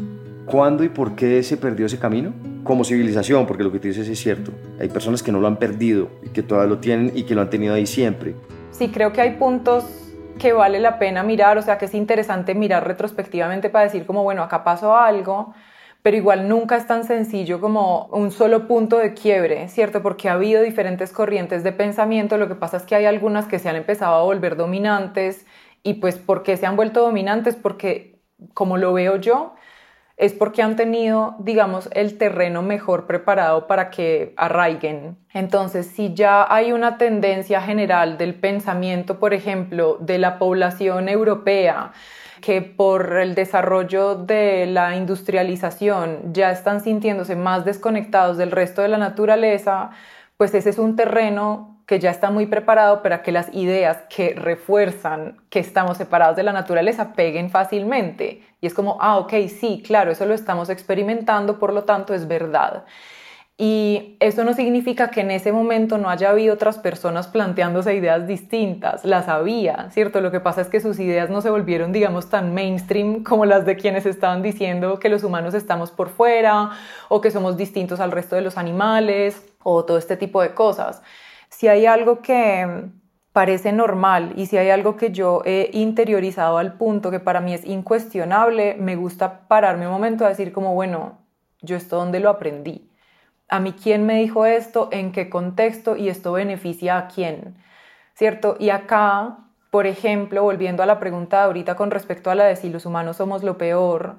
cuándo 0.46 0.84
y 0.84 0.88
por 0.88 1.14
qué 1.14 1.42
se 1.42 1.56
perdió 1.56 1.86
ese 1.86 1.98
camino? 1.98 2.32
como 2.64 2.84
civilización, 2.84 3.46
porque 3.46 3.64
lo 3.64 3.72
que 3.72 3.78
tú 3.78 3.88
dices 3.88 4.08
es 4.08 4.18
cierto. 4.18 4.52
Hay 4.78 4.88
personas 4.88 5.22
que 5.22 5.32
no 5.32 5.40
lo 5.40 5.46
han 5.46 5.56
perdido 5.56 6.08
y 6.22 6.28
que 6.28 6.42
todavía 6.42 6.68
lo 6.68 6.78
tienen 6.78 7.12
y 7.14 7.24
que 7.24 7.34
lo 7.34 7.40
han 7.40 7.50
tenido 7.50 7.74
ahí 7.74 7.86
siempre. 7.86 8.34
Sí, 8.70 8.90
creo 8.90 9.12
que 9.12 9.20
hay 9.20 9.32
puntos 9.32 9.84
que 10.38 10.52
vale 10.52 10.78
la 10.80 10.98
pena 10.98 11.22
mirar, 11.22 11.58
o 11.58 11.62
sea, 11.62 11.78
que 11.78 11.86
es 11.86 11.94
interesante 11.94 12.54
mirar 12.54 12.86
retrospectivamente 12.86 13.68
para 13.68 13.84
decir 13.84 14.06
como, 14.06 14.22
bueno, 14.22 14.42
acá 14.42 14.64
pasó 14.64 14.96
algo, 14.96 15.54
pero 16.02 16.16
igual 16.16 16.48
nunca 16.48 16.76
es 16.76 16.86
tan 16.86 17.04
sencillo 17.04 17.60
como 17.60 18.06
un 18.06 18.30
solo 18.30 18.66
punto 18.66 18.96
de 18.96 19.12
quiebre, 19.12 19.68
¿cierto? 19.68 20.02
Porque 20.02 20.30
ha 20.30 20.34
habido 20.34 20.62
diferentes 20.62 21.12
corrientes 21.12 21.62
de 21.62 21.72
pensamiento, 21.72 22.38
lo 22.38 22.48
que 22.48 22.54
pasa 22.54 22.78
es 22.78 22.84
que 22.84 22.94
hay 22.94 23.04
algunas 23.04 23.46
que 23.46 23.58
se 23.58 23.68
han 23.68 23.76
empezado 23.76 24.14
a 24.14 24.22
volver 24.22 24.56
dominantes 24.56 25.44
y 25.82 25.94
pues 25.94 26.16
¿por 26.16 26.42
qué 26.42 26.56
se 26.56 26.64
han 26.64 26.76
vuelto 26.76 27.02
dominantes? 27.02 27.54
Porque 27.56 28.18
como 28.54 28.78
lo 28.78 28.94
veo 28.94 29.16
yo, 29.16 29.54
es 30.20 30.34
porque 30.34 30.60
han 30.60 30.76
tenido, 30.76 31.34
digamos, 31.38 31.88
el 31.94 32.18
terreno 32.18 32.60
mejor 32.60 33.06
preparado 33.06 33.66
para 33.66 33.88
que 33.88 34.34
arraiguen. 34.36 35.16
Entonces, 35.32 35.86
si 35.86 36.12
ya 36.12 36.46
hay 36.54 36.72
una 36.72 36.98
tendencia 36.98 37.62
general 37.62 38.18
del 38.18 38.34
pensamiento, 38.34 39.18
por 39.18 39.32
ejemplo, 39.32 39.96
de 39.98 40.18
la 40.18 40.38
población 40.38 41.08
europea, 41.08 41.92
que 42.42 42.60
por 42.60 43.16
el 43.16 43.34
desarrollo 43.34 44.14
de 44.14 44.66
la 44.66 44.94
industrialización 44.94 46.34
ya 46.34 46.50
están 46.50 46.82
sintiéndose 46.82 47.34
más 47.34 47.64
desconectados 47.64 48.36
del 48.36 48.50
resto 48.50 48.82
de 48.82 48.88
la 48.88 48.98
naturaleza, 48.98 49.88
pues 50.36 50.52
ese 50.52 50.68
es 50.68 50.78
un 50.78 50.96
terreno 50.96 51.69
que 51.90 51.98
ya 51.98 52.12
está 52.12 52.30
muy 52.30 52.46
preparado 52.46 53.02
para 53.02 53.20
que 53.20 53.32
las 53.32 53.52
ideas 53.52 53.98
que 54.08 54.32
refuerzan 54.36 55.40
que 55.50 55.58
estamos 55.58 55.96
separados 55.96 56.36
de 56.36 56.44
la 56.44 56.52
naturaleza 56.52 57.14
peguen 57.14 57.50
fácilmente. 57.50 58.44
Y 58.60 58.68
es 58.68 58.74
como, 58.74 58.98
ah, 59.00 59.16
ok, 59.16 59.32
sí, 59.48 59.82
claro, 59.84 60.12
eso 60.12 60.24
lo 60.24 60.34
estamos 60.34 60.70
experimentando, 60.70 61.58
por 61.58 61.72
lo 61.72 61.82
tanto 61.82 62.14
es 62.14 62.28
verdad. 62.28 62.84
Y 63.58 64.16
eso 64.20 64.44
no 64.44 64.54
significa 64.54 65.10
que 65.10 65.22
en 65.22 65.32
ese 65.32 65.50
momento 65.50 65.98
no 65.98 66.10
haya 66.10 66.30
habido 66.30 66.54
otras 66.54 66.78
personas 66.78 67.26
planteándose 67.26 67.92
ideas 67.92 68.24
distintas, 68.24 69.04
las 69.04 69.26
había, 69.26 69.90
¿cierto? 69.90 70.20
Lo 70.20 70.30
que 70.30 70.38
pasa 70.38 70.60
es 70.60 70.68
que 70.68 70.78
sus 70.78 71.00
ideas 71.00 71.28
no 71.28 71.40
se 71.40 71.50
volvieron, 71.50 71.90
digamos, 71.90 72.30
tan 72.30 72.54
mainstream 72.54 73.24
como 73.24 73.46
las 73.46 73.66
de 73.66 73.74
quienes 73.74 74.06
estaban 74.06 74.42
diciendo 74.42 75.00
que 75.00 75.08
los 75.08 75.24
humanos 75.24 75.54
estamos 75.54 75.90
por 75.90 76.08
fuera 76.08 76.70
o 77.08 77.20
que 77.20 77.32
somos 77.32 77.56
distintos 77.56 77.98
al 77.98 78.12
resto 78.12 78.36
de 78.36 78.42
los 78.42 78.58
animales 78.58 79.44
o 79.64 79.84
todo 79.84 79.98
este 79.98 80.16
tipo 80.16 80.40
de 80.40 80.54
cosas 80.54 81.02
si 81.50 81.68
hay 81.68 81.86
algo 81.86 82.22
que 82.22 82.90
parece 83.32 83.72
normal 83.72 84.32
y 84.36 84.46
si 84.46 84.56
hay 84.56 84.70
algo 84.70 84.96
que 84.96 85.12
yo 85.12 85.42
he 85.44 85.70
interiorizado 85.72 86.58
al 86.58 86.74
punto 86.74 87.10
que 87.10 87.20
para 87.20 87.40
mí 87.40 87.54
es 87.54 87.64
incuestionable, 87.64 88.74
me 88.78 88.96
gusta 88.96 89.46
pararme 89.46 89.86
un 89.86 89.92
momento 89.92 90.24
a 90.24 90.28
decir 90.28 90.52
como, 90.52 90.74
bueno, 90.74 91.18
yo 91.62 91.76
esto 91.76 91.96
dónde 91.96 92.20
lo 92.20 92.30
aprendí. 92.30 92.90
A 93.48 93.60
mí 93.60 93.72
quién 93.72 94.06
me 94.06 94.18
dijo 94.20 94.46
esto, 94.46 94.88
en 94.92 95.12
qué 95.12 95.28
contexto 95.28 95.96
y 95.96 96.08
esto 96.08 96.32
beneficia 96.32 96.98
a 96.98 97.08
quién, 97.08 97.56
¿cierto? 98.14 98.56
Y 98.58 98.70
acá, 98.70 99.38
por 99.70 99.86
ejemplo, 99.86 100.42
volviendo 100.42 100.82
a 100.82 100.86
la 100.86 101.00
pregunta 101.00 101.38
de 101.38 101.44
ahorita 101.44 101.76
con 101.76 101.90
respecto 101.90 102.30
a 102.30 102.34
la 102.34 102.44
de 102.44 102.56
si 102.56 102.70
los 102.70 102.86
humanos 102.86 103.16
somos 103.16 103.42
lo 103.42 103.58
peor, 103.58 104.18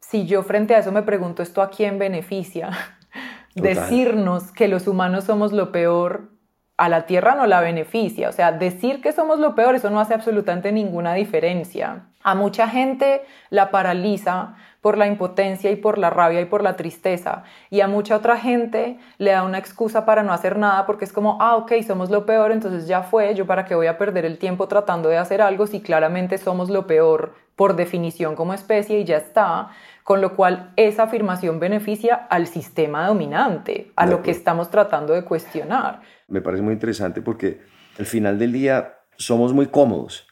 si 0.00 0.26
yo 0.26 0.42
frente 0.42 0.74
a 0.74 0.78
eso 0.78 0.92
me 0.92 1.02
pregunto 1.02 1.42
esto 1.42 1.62
a 1.62 1.70
quién 1.70 1.98
beneficia, 1.98 2.70
decirnos 3.54 4.50
que 4.52 4.68
los 4.68 4.88
humanos 4.88 5.24
somos 5.24 5.52
lo 5.52 5.72
peor 5.72 6.39
a 6.80 6.88
la 6.88 7.02
Tierra 7.02 7.34
no 7.34 7.46
la 7.46 7.60
beneficia. 7.60 8.30
O 8.30 8.32
sea, 8.32 8.52
decir 8.52 9.02
que 9.02 9.12
somos 9.12 9.38
lo 9.38 9.54
peor, 9.54 9.74
eso 9.74 9.90
no 9.90 10.00
hace 10.00 10.14
absolutamente 10.14 10.72
ninguna 10.72 11.12
diferencia. 11.12 12.06
A 12.22 12.34
mucha 12.34 12.68
gente 12.68 13.22
la 13.50 13.70
paraliza 13.70 14.54
por 14.80 14.96
la 14.96 15.06
impotencia 15.06 15.70
y 15.70 15.76
por 15.76 15.98
la 15.98 16.08
rabia 16.08 16.40
y 16.40 16.46
por 16.46 16.62
la 16.62 16.76
tristeza. 16.76 17.42
Y 17.68 17.82
a 17.82 17.86
mucha 17.86 18.16
otra 18.16 18.38
gente 18.38 18.98
le 19.18 19.32
da 19.32 19.42
una 19.42 19.58
excusa 19.58 20.06
para 20.06 20.22
no 20.22 20.32
hacer 20.32 20.56
nada 20.56 20.86
porque 20.86 21.04
es 21.04 21.12
como, 21.12 21.36
ah, 21.42 21.56
ok, 21.56 21.72
somos 21.86 22.08
lo 22.08 22.24
peor, 22.24 22.50
entonces 22.50 22.88
ya 22.88 23.02
fue, 23.02 23.34
yo 23.34 23.46
para 23.46 23.66
qué 23.66 23.74
voy 23.74 23.86
a 23.86 23.98
perder 23.98 24.24
el 24.24 24.38
tiempo 24.38 24.66
tratando 24.66 25.10
de 25.10 25.18
hacer 25.18 25.42
algo 25.42 25.66
si 25.66 25.82
claramente 25.82 26.38
somos 26.38 26.70
lo 26.70 26.86
peor 26.86 27.34
por 27.56 27.76
definición 27.76 28.36
como 28.36 28.54
especie 28.54 29.00
y 29.00 29.04
ya 29.04 29.18
está 29.18 29.68
con 30.10 30.20
lo 30.20 30.34
cual 30.34 30.72
esa 30.74 31.04
afirmación 31.04 31.60
beneficia 31.60 32.26
al 32.30 32.48
sistema 32.48 33.06
dominante, 33.06 33.92
a 33.94 34.06
lo 34.06 34.22
que 34.22 34.32
estamos 34.32 34.68
tratando 34.68 35.12
de 35.12 35.22
cuestionar. 35.22 36.00
Me 36.30 36.40
parece 36.40 36.62
muy 36.62 36.72
interesante 36.72 37.20
porque 37.20 37.60
al 37.98 38.06
final 38.06 38.38
del 38.38 38.52
día 38.52 39.00
somos 39.16 39.52
muy 39.52 39.66
cómodos 39.66 40.26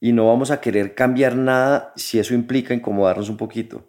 y 0.00 0.12
no 0.12 0.26
vamos 0.26 0.50
a 0.50 0.60
querer 0.60 0.94
cambiar 0.94 1.36
nada 1.36 1.92
si 1.96 2.18
eso 2.18 2.34
implica 2.34 2.74
incomodarnos 2.74 3.28
un 3.28 3.36
poquito. 3.36 3.88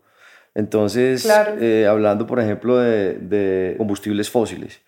Entonces, 0.55 1.29
eh, 1.59 1.85
hablando 1.87 2.25
por 2.25 2.39
ejemplo 2.39 2.77
de, 2.77 3.75
combustibles 3.77 4.29
fósiles, 4.29 4.81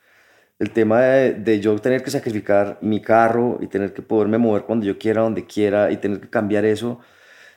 el 0.60 0.72
tema 0.72 1.02
de, 1.02 1.34
de, 1.34 1.60
yo 1.60 1.78
tener 1.80 2.04
que 2.04 2.12
sacrificar 2.12 2.78
mi 2.82 3.02
carro 3.02 3.58
y 3.62 3.68
tener 3.68 3.94
que 3.94 4.02
poderme 4.02 4.38
mover 4.38 4.64
cuando 4.64 4.86
yo 4.86 4.98
quiera, 4.98 5.22
donde 5.22 5.46
quiera 5.46 5.92
y 5.92 5.98
tener 5.98 6.20
que 6.20 6.30
cambiar 6.30 6.66
eso, 6.66 7.00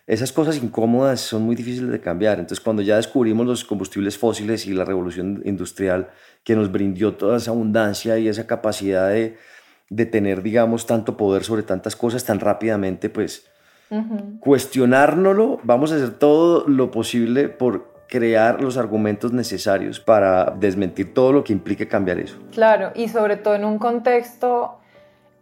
esas 0.06 0.32
cosas 0.32 0.62
incómodas 0.62 1.20
son 1.20 1.42
muy 1.42 1.56
difíciles 1.56 1.90
de 1.90 2.00
cambiar. 2.00 2.38
Entonces, 2.38 2.62
cuando 2.62 2.82
ya 2.82 2.96
descubrimos 2.96 3.46
los 3.46 3.64
combustibles 3.64 4.18
fósiles 4.18 4.66
y 4.66 4.74
la 4.74 4.84
revolución 4.84 5.40
industrial 5.44 6.10
que 6.44 6.54
nos 6.54 6.70
brindó 6.70 7.14
toda 7.14 7.38
esa 7.38 7.50
abundancia 7.50 8.18
y 8.18 8.28
esa 8.28 8.46
capacidad 8.46 9.08
de, 9.08 9.36
de 9.90 10.06
tener, 10.06 10.42
digamos, 10.42 10.86
tanto 10.86 11.16
poder 11.16 11.42
sobre 11.42 11.62
tantas 11.62 11.96
cosas 11.96 12.24
tan 12.24 12.38
rápidamente, 12.40 13.08
pues 13.08 13.48
cuestionárnoslo, 14.40 15.60
vamos 15.62 15.92
a 15.92 15.96
hacer 15.96 16.18
todo 16.18 16.66
lo 16.66 16.90
posible 16.90 17.48
por 17.48 17.94
crear 18.08 18.60
los 18.60 18.76
argumentos 18.76 19.32
necesarios 19.32 20.00
para 20.00 20.54
desmentir 20.58 21.14
todo 21.14 21.32
lo 21.32 21.44
que 21.44 21.52
implique 21.52 21.86
cambiar 21.86 22.18
eso. 22.18 22.36
Claro, 22.50 22.92
y 22.94 23.08
sobre 23.08 23.36
todo 23.36 23.54
en 23.54 23.64
un 23.64 23.78
contexto 23.78 24.78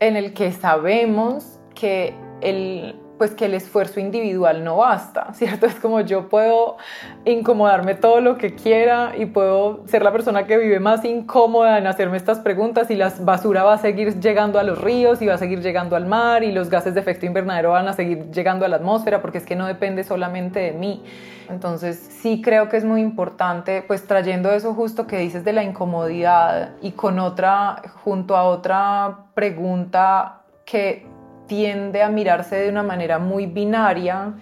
en 0.00 0.16
el 0.16 0.34
que 0.34 0.52
sabemos 0.52 1.60
que 1.74 2.14
el 2.40 2.96
pues 3.22 3.36
que 3.36 3.44
el 3.44 3.54
esfuerzo 3.54 4.00
individual 4.00 4.64
no 4.64 4.78
basta, 4.78 5.28
¿cierto? 5.34 5.66
Es 5.66 5.76
como 5.76 6.00
yo 6.00 6.28
puedo 6.28 6.76
incomodarme 7.24 7.94
todo 7.94 8.20
lo 8.20 8.36
que 8.36 8.56
quiera 8.56 9.12
y 9.16 9.26
puedo 9.26 9.86
ser 9.86 10.02
la 10.02 10.10
persona 10.10 10.44
que 10.44 10.58
vive 10.58 10.80
más 10.80 11.04
incómoda 11.04 11.78
en 11.78 11.86
hacerme 11.86 12.16
estas 12.16 12.40
preguntas 12.40 12.90
y 12.90 12.96
la 12.96 13.12
basura 13.20 13.62
va 13.62 13.74
a 13.74 13.78
seguir 13.78 14.18
llegando 14.18 14.58
a 14.58 14.64
los 14.64 14.80
ríos 14.80 15.22
y 15.22 15.26
va 15.26 15.34
a 15.34 15.38
seguir 15.38 15.60
llegando 15.60 15.94
al 15.94 16.04
mar 16.06 16.42
y 16.42 16.50
los 16.50 16.68
gases 16.68 16.94
de 16.94 17.00
efecto 17.00 17.24
invernadero 17.24 17.70
van 17.70 17.86
a 17.86 17.92
seguir 17.92 18.28
llegando 18.32 18.64
a 18.64 18.68
la 18.68 18.74
atmósfera 18.74 19.22
porque 19.22 19.38
es 19.38 19.46
que 19.46 19.54
no 19.54 19.68
depende 19.68 20.02
solamente 20.02 20.58
de 20.58 20.72
mí. 20.72 21.04
Entonces 21.48 21.96
sí 21.96 22.42
creo 22.42 22.68
que 22.68 22.76
es 22.76 22.84
muy 22.84 23.02
importante, 23.02 23.84
pues 23.86 24.04
trayendo 24.04 24.50
eso 24.50 24.74
justo 24.74 25.06
que 25.06 25.18
dices 25.18 25.44
de 25.44 25.52
la 25.52 25.62
incomodidad 25.62 26.70
y 26.80 26.90
con 26.90 27.20
otra, 27.20 27.82
junto 28.02 28.36
a 28.36 28.42
otra 28.42 29.26
pregunta 29.34 30.40
que 30.64 31.11
tiende 31.46 32.02
a 32.02 32.08
mirarse 32.08 32.56
de 32.56 32.68
una 32.68 32.82
manera 32.82 33.18
muy 33.18 33.46
binaria, 33.46 34.34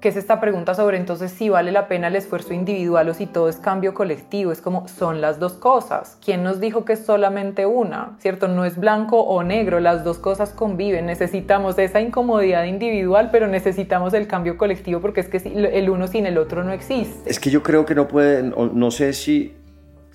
que 0.00 0.10
es 0.10 0.16
esta 0.16 0.40
pregunta 0.40 0.74
sobre 0.74 0.98
entonces 0.98 1.32
si 1.32 1.48
vale 1.48 1.72
la 1.72 1.88
pena 1.88 2.08
el 2.08 2.16
esfuerzo 2.16 2.52
individual 2.52 3.08
o 3.08 3.14
si 3.14 3.26
todo 3.26 3.48
es 3.48 3.56
cambio 3.56 3.94
colectivo. 3.94 4.52
Es 4.52 4.60
como 4.60 4.86
son 4.88 5.20
las 5.20 5.40
dos 5.40 5.54
cosas. 5.54 6.18
¿Quién 6.24 6.42
nos 6.42 6.60
dijo 6.60 6.84
que 6.84 6.92
es 6.92 7.04
solamente 7.04 7.66
una? 7.66 8.16
¿Cierto? 8.20 8.46
No 8.46 8.64
es 8.64 8.76
blanco 8.76 9.20
o 9.20 9.42
negro, 9.42 9.80
las 9.80 10.04
dos 10.04 10.18
cosas 10.18 10.50
conviven. 10.50 11.06
Necesitamos 11.06 11.78
esa 11.78 12.00
incomodidad 12.00 12.64
individual, 12.64 13.30
pero 13.32 13.48
necesitamos 13.48 14.12
el 14.14 14.26
cambio 14.26 14.58
colectivo 14.58 15.00
porque 15.00 15.20
es 15.20 15.28
que 15.28 15.38
el 15.38 15.90
uno 15.90 16.06
sin 16.06 16.26
el 16.26 16.38
otro 16.38 16.62
no 16.62 16.72
existe. 16.72 17.28
Es 17.28 17.40
que 17.40 17.50
yo 17.50 17.62
creo 17.62 17.86
que 17.86 17.94
no 17.94 18.06
puede, 18.06 18.42
no 18.42 18.90
sé 18.90 19.12
si 19.12 19.54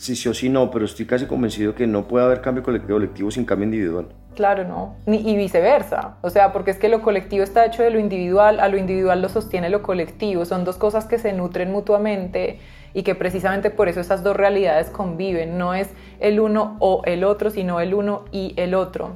si 0.02 0.16
sí 0.16 0.30
o 0.30 0.34
si 0.34 0.50
no, 0.50 0.72
pero 0.72 0.86
estoy 0.86 1.06
casi 1.06 1.28
convencido 1.28 1.76
que 1.76 1.86
no 1.86 2.08
puede 2.08 2.26
haber 2.26 2.42
cambio 2.42 2.64
colectivo 2.64 3.30
sin 3.30 3.46
cambio 3.46 3.66
individual. 3.66 4.08
Claro, 4.36 4.64
no. 4.64 4.96
y 5.06 5.36
viceversa. 5.36 6.16
O 6.22 6.30
sea, 6.30 6.54
porque 6.54 6.72
es 6.72 6.78
que 6.78 6.90
lo 6.90 7.02
colectivo 7.02 7.44
está 7.44 7.66
hecho 7.66 7.84
de 7.84 7.90
lo 7.90 8.00
individual, 8.00 8.60
a 8.60 8.70
lo 8.70 8.78
individual 8.78 9.22
lo 9.22 9.30
sostiene 9.30 9.70
lo 9.70 9.82
colectivo. 9.84 10.46
Son 10.46 10.64
dos 10.64 10.78
cosas 10.78 11.06
que 11.06 11.18
se 11.18 11.34
nutren 11.34 11.72
mutuamente 11.72 12.60
y 12.94 13.04
que 13.04 13.16
precisamente 13.16 13.70
por 13.70 13.90
eso 13.90 14.00
esas 14.00 14.24
dos 14.24 14.36
realidades 14.36 14.90
conviven. 14.90 15.58
No 15.58 15.74
es 15.74 15.90
el 16.20 16.40
uno 16.40 16.78
o 16.80 17.02
el 17.06 17.24
otro, 17.24 17.50
sino 17.50 17.80
el 17.80 17.94
uno 17.94 18.26
y 18.32 18.54
el 18.58 18.74
otro. 18.74 19.16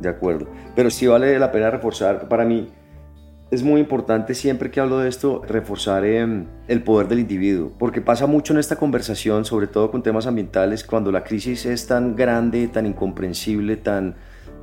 De 0.00 0.08
acuerdo. 0.08 0.46
Pero 0.74 0.90
sí 0.90 1.06
vale 1.06 1.38
la 1.38 1.50
pena 1.50 1.70
reforzar 1.70 2.28
para 2.28 2.44
mí 2.44 2.68
es 3.50 3.62
muy 3.62 3.80
importante 3.80 4.34
siempre 4.34 4.70
que 4.70 4.80
hablo 4.80 4.98
de 4.98 5.08
esto 5.08 5.42
reforzar 5.46 6.04
em, 6.04 6.46
el 6.66 6.82
poder 6.82 7.06
del 7.06 7.20
individuo, 7.20 7.72
porque 7.78 8.00
pasa 8.00 8.26
mucho 8.26 8.52
en 8.52 8.58
esta 8.58 8.76
conversación, 8.76 9.44
sobre 9.44 9.68
todo 9.68 9.90
con 9.90 10.02
temas 10.02 10.26
ambientales, 10.26 10.82
cuando 10.82 11.12
la 11.12 11.22
crisis 11.22 11.64
es 11.64 11.86
tan 11.86 12.16
grande, 12.16 12.66
tan 12.66 12.86
incomprensible, 12.86 13.76
tan, 13.76 14.16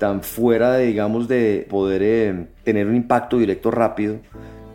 tan 0.04 0.22
fuera 0.22 0.74
de, 0.74 0.88
digamos, 0.88 1.30
de 1.30 1.66
poder 1.70 2.04
em, 2.04 2.48
tener 2.66 2.88
un 2.88 2.96
impacto 2.98 3.38
directo 3.38 3.72
rápido, 3.72 4.20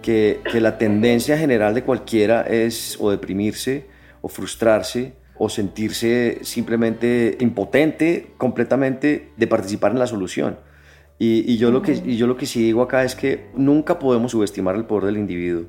que, 0.00 0.40
que 0.50 0.58
la 0.58 0.78
tendencia 0.78 1.36
general 1.36 1.74
de 1.74 1.82
cualquiera 1.82 2.46
es 2.48 2.96
o 2.98 3.10
deprimirse 3.10 3.84
o 4.22 4.28
frustrarse 4.28 5.12
o 5.36 5.50
sentirse 5.50 6.38
simplemente 6.40 7.36
impotente 7.40 8.30
completamente 8.38 9.28
de 9.36 9.46
participar 9.46 9.92
en 9.92 9.98
la 9.98 10.06
solución. 10.06 10.56
Y, 11.18 11.58
yo 11.58 11.70
lo 11.70 11.82
que, 11.82 11.92
y 11.92 12.16
yo 12.16 12.26
lo 12.26 12.38
que 12.38 12.46
sí 12.46 12.62
digo 12.62 12.80
acá 12.80 13.04
es 13.04 13.14
que 13.14 13.50
nunca 13.54 13.98
podemos 13.98 14.32
subestimar 14.32 14.76
el 14.76 14.86
poder 14.86 15.04
del 15.12 15.18
individuo. 15.18 15.66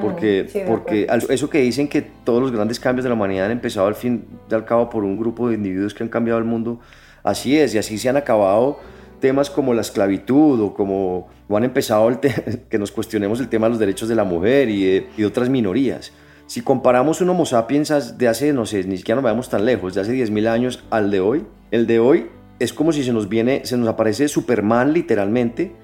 Porque, 0.00 0.64
porque 0.66 1.06
eso 1.28 1.50
que 1.50 1.58
dicen 1.58 1.88
que 1.88 2.00
todos 2.00 2.40
los 2.40 2.52
grandes 2.52 2.80
cambios 2.80 3.04
de 3.04 3.10
la 3.10 3.16
humanidad 3.16 3.46
han 3.46 3.52
empezado 3.52 3.86
al 3.86 3.96
fin 3.96 4.24
y 4.50 4.54
al 4.54 4.64
cabo 4.64 4.88
por 4.88 5.04
un 5.04 5.18
grupo 5.18 5.50
de 5.50 5.56
individuos 5.56 5.92
que 5.92 6.02
han 6.02 6.08
cambiado 6.08 6.38
el 6.38 6.46
mundo, 6.46 6.80
así 7.22 7.58
es, 7.58 7.74
y 7.74 7.78
así 7.78 7.98
se 7.98 8.08
han 8.08 8.16
acabado 8.16 8.78
temas 9.24 9.48
como 9.48 9.72
la 9.72 9.80
esclavitud 9.80 10.60
o 10.60 10.74
como 10.74 11.28
o 11.48 11.56
han 11.56 11.64
empezado 11.64 12.10
el 12.10 12.18
que 12.68 12.78
nos 12.78 12.92
cuestionemos 12.92 13.40
el 13.40 13.48
tema 13.48 13.68
de 13.68 13.70
los 13.70 13.78
derechos 13.78 14.06
de 14.06 14.14
la 14.14 14.24
mujer 14.24 14.68
y 14.68 14.84
de, 14.84 15.06
y 15.16 15.24
otras 15.24 15.48
minorías. 15.48 16.12
Si 16.44 16.60
comparamos 16.60 17.22
un 17.22 17.30
Homo 17.30 17.46
sapiens 17.46 18.18
de 18.18 18.28
hace, 18.28 18.52
no 18.52 18.66
sé, 18.66 18.84
ni 18.84 18.98
siquiera 18.98 19.16
nos 19.16 19.24
vayamos 19.24 19.48
tan 19.48 19.64
lejos, 19.64 19.94
de 19.94 20.02
hace 20.02 20.12
10.000 20.12 20.46
años 20.46 20.84
al 20.90 21.10
de 21.10 21.20
hoy, 21.20 21.46
el 21.70 21.86
de 21.86 22.00
hoy 22.00 22.26
es 22.58 22.74
como 22.74 22.92
si 22.92 23.02
se 23.02 23.14
nos 23.14 23.30
viene, 23.30 23.62
se 23.64 23.78
nos 23.78 23.88
aparece 23.88 24.28
Superman 24.28 24.92
literalmente 24.92 25.74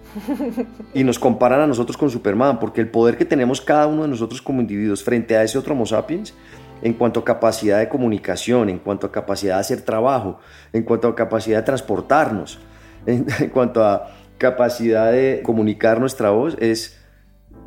y 0.94 1.03
nos 1.03 1.18
comparan 1.18 1.61
a 1.61 1.66
nosotros 1.66 1.96
con 1.96 2.11
Superman, 2.11 2.59
porque 2.59 2.83
el 2.83 2.90
poder 2.90 3.16
que 3.16 3.24
tenemos 3.24 3.62
cada 3.62 3.87
uno 3.87 4.03
de 4.03 4.09
nosotros 4.09 4.42
como 4.42 4.61
individuos 4.61 5.03
frente 5.03 5.35
a 5.35 5.42
ese 5.42 5.57
otro 5.57 5.72
Homo 5.72 5.87
sapiens, 5.87 6.35
en 6.83 6.92
cuanto 6.92 7.20
a 7.20 7.24
capacidad 7.24 7.79
de 7.79 7.88
comunicación, 7.88 8.68
en 8.68 8.79
cuanto 8.81 9.07
a 9.07 9.12
capacidad 9.12 9.55
de 9.55 9.61
hacer 9.61 9.81
trabajo, 9.81 10.40
en 10.74 10.83
cuanto 10.83 11.09
a 11.09 11.14
capacidad 11.14 11.57
de 11.61 11.62
transportarnos, 11.62 12.59
en, 13.06 13.26
cuanto 13.52 13.84
a 13.84 14.10
capacidad 14.38 15.12
de 15.12 15.42
comunicar 15.44 16.00
nuestra 16.00 16.30
voz, 16.30 16.56
es 16.60 16.98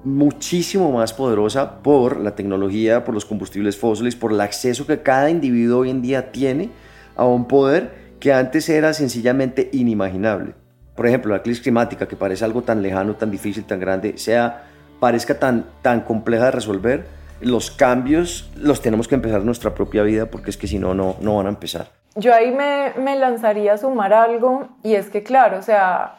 muchísimo 0.03 0.91
más 0.91 1.13
poderosa 1.13 1.81
por 1.81 2.19
la 2.19 2.35
tecnología, 2.35 3.05
por 3.05 3.13
los 3.13 3.25
combustibles 3.25 3.77
fósiles, 3.77 4.15
por 4.15 4.31
el 4.31 4.41
acceso 4.41 4.85
que 4.85 5.01
cada 5.01 5.29
individuo 5.29 5.79
hoy 5.79 5.89
en 5.89 6.01
día 6.01 6.31
tiene 6.31 6.71
a 7.15 7.25
un 7.25 7.47
poder 7.47 8.03
que 8.19 8.33
antes 8.33 8.69
era 8.69 8.93
sencillamente 8.93 9.69
inimaginable. 9.71 10.55
Por 10.95 11.07
ejemplo, 11.07 11.33
la 11.33 11.41
crisis 11.41 11.61
climática, 11.61 12.07
que 12.07 12.15
parece 12.15 12.45
algo 12.45 12.61
tan 12.61 12.81
lejano, 12.81 13.15
tan 13.15 13.31
difícil, 13.31 13.65
tan 13.65 13.79
grande, 13.79 14.17
sea, 14.17 14.65
parezca 14.99 15.39
tan, 15.39 15.65
tan 15.81 16.01
compleja 16.01 16.45
de 16.45 16.51
resolver, 16.51 17.05
los 17.41 17.71
cambios 17.71 18.49
los 18.55 18.81
tenemos 18.81 19.07
que 19.07 19.15
empezar 19.15 19.39
en 19.39 19.45
nuestra 19.45 19.75
propia 19.75 20.03
vida 20.03 20.27
porque 20.27 20.49
es 20.49 20.57
que 20.57 20.67
si 20.67 20.79
no, 20.79 20.93
no, 20.93 21.17
no 21.21 21.37
van 21.37 21.47
a 21.47 21.49
empezar. 21.49 21.91
Yo 22.15 22.33
ahí 22.33 22.51
me, 22.51 23.15
lanzaría 23.15 23.73
a 23.73 23.77
sumar 23.77 24.13
algo 24.13 24.69
y 24.83 24.95
es 24.95 25.09
que, 25.09 25.23
claro, 25.23 25.57
o 25.57 25.61
sea, 25.63 26.17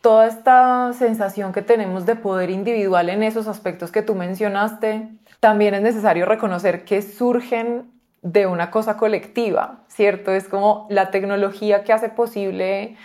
toda 0.00 0.26
esta 0.26 0.92
sensación 0.94 1.52
que 1.52 1.62
tenemos 1.62 2.06
de 2.06 2.16
poder 2.16 2.50
individual 2.50 3.08
en 3.08 3.22
esos 3.22 3.46
aspectos 3.46 3.92
que 3.92 4.02
tú 4.02 4.14
mencionaste, 4.14 5.08
también 5.38 5.74
es 5.74 5.82
necesario 5.82 6.26
reconocer 6.26 6.84
que 6.84 7.02
surgen 7.02 7.92
de 8.22 8.46
una 8.46 8.70
cosa 8.70 8.96
colectiva, 8.96 9.80
¿cierto? 9.88 10.32
Es 10.32 10.48
como 10.48 10.86
la 10.90 11.10
tecnología 11.10 11.84
que 11.84 11.92
hace 11.92 12.08
posible 12.08 12.96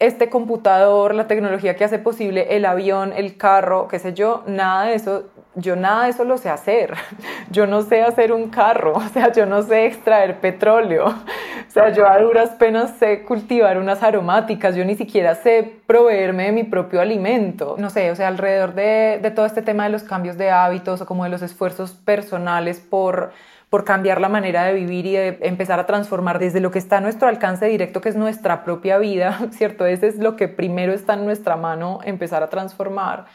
este 0.00 0.30
computador, 0.30 1.14
la 1.14 1.26
tecnología 1.26 1.76
que 1.76 1.84
hace 1.84 1.98
posible 1.98 2.56
el 2.56 2.64
avión, 2.64 3.12
el 3.14 3.36
carro, 3.36 3.86
qué 3.86 3.98
sé 3.98 4.14
yo, 4.14 4.42
nada 4.46 4.84
de 4.84 4.94
eso, 4.94 5.24
yo 5.56 5.76
nada 5.76 6.04
de 6.04 6.10
eso 6.10 6.24
lo 6.24 6.38
sé 6.38 6.48
hacer. 6.48 6.94
Yo 7.50 7.66
no 7.66 7.82
sé 7.82 8.02
hacer 8.02 8.32
un 8.32 8.48
carro, 8.48 8.92
o 8.96 9.08
sea, 9.08 9.32
yo 9.32 9.44
no 9.44 9.62
sé 9.62 9.86
extraer 9.86 10.40
petróleo. 10.40 11.06
O 11.70 11.72
sea, 11.72 11.90
yo 11.92 12.04
a 12.08 12.18
duras 12.18 12.50
penas 12.58 12.96
sé 12.98 13.22
cultivar 13.22 13.78
unas 13.78 14.02
aromáticas, 14.02 14.74
yo 14.74 14.84
ni 14.84 14.96
siquiera 14.96 15.36
sé 15.36 15.76
proveerme 15.86 16.46
de 16.46 16.52
mi 16.52 16.64
propio 16.64 17.00
alimento. 17.00 17.76
No 17.78 17.90
sé, 17.90 18.10
o 18.10 18.16
sea, 18.16 18.26
alrededor 18.26 18.74
de, 18.74 19.20
de 19.22 19.30
todo 19.30 19.46
este 19.46 19.62
tema 19.62 19.84
de 19.84 19.90
los 19.90 20.02
cambios 20.02 20.36
de 20.36 20.50
hábitos 20.50 21.00
o 21.00 21.06
como 21.06 21.22
de 21.22 21.30
los 21.30 21.42
esfuerzos 21.42 21.92
personales 21.92 22.80
por 22.80 23.30
por 23.70 23.84
cambiar 23.84 24.20
la 24.20 24.28
manera 24.28 24.64
de 24.64 24.74
vivir 24.74 25.06
y 25.06 25.12
de 25.12 25.38
empezar 25.42 25.80
a 25.80 25.86
transformar 25.86 26.38
desde 26.38 26.60
lo 26.60 26.70
que 26.70 26.78
está 26.78 26.98
a 26.98 27.00
nuestro 27.00 27.28
alcance 27.28 27.66
directo, 27.66 28.00
que 28.00 28.10
es 28.10 28.16
nuestra 28.16 28.64
propia 28.64 28.98
vida, 28.98 29.38
¿cierto? 29.52 29.86
Ese 29.86 30.08
es 30.08 30.18
lo 30.18 30.36
que 30.36 30.48
primero 30.48 30.92
está 30.92 31.14
en 31.14 31.24
nuestra 31.24 31.56
mano, 31.56 32.00
empezar 32.04 32.42
a 32.42 32.50
transformar 32.50 33.26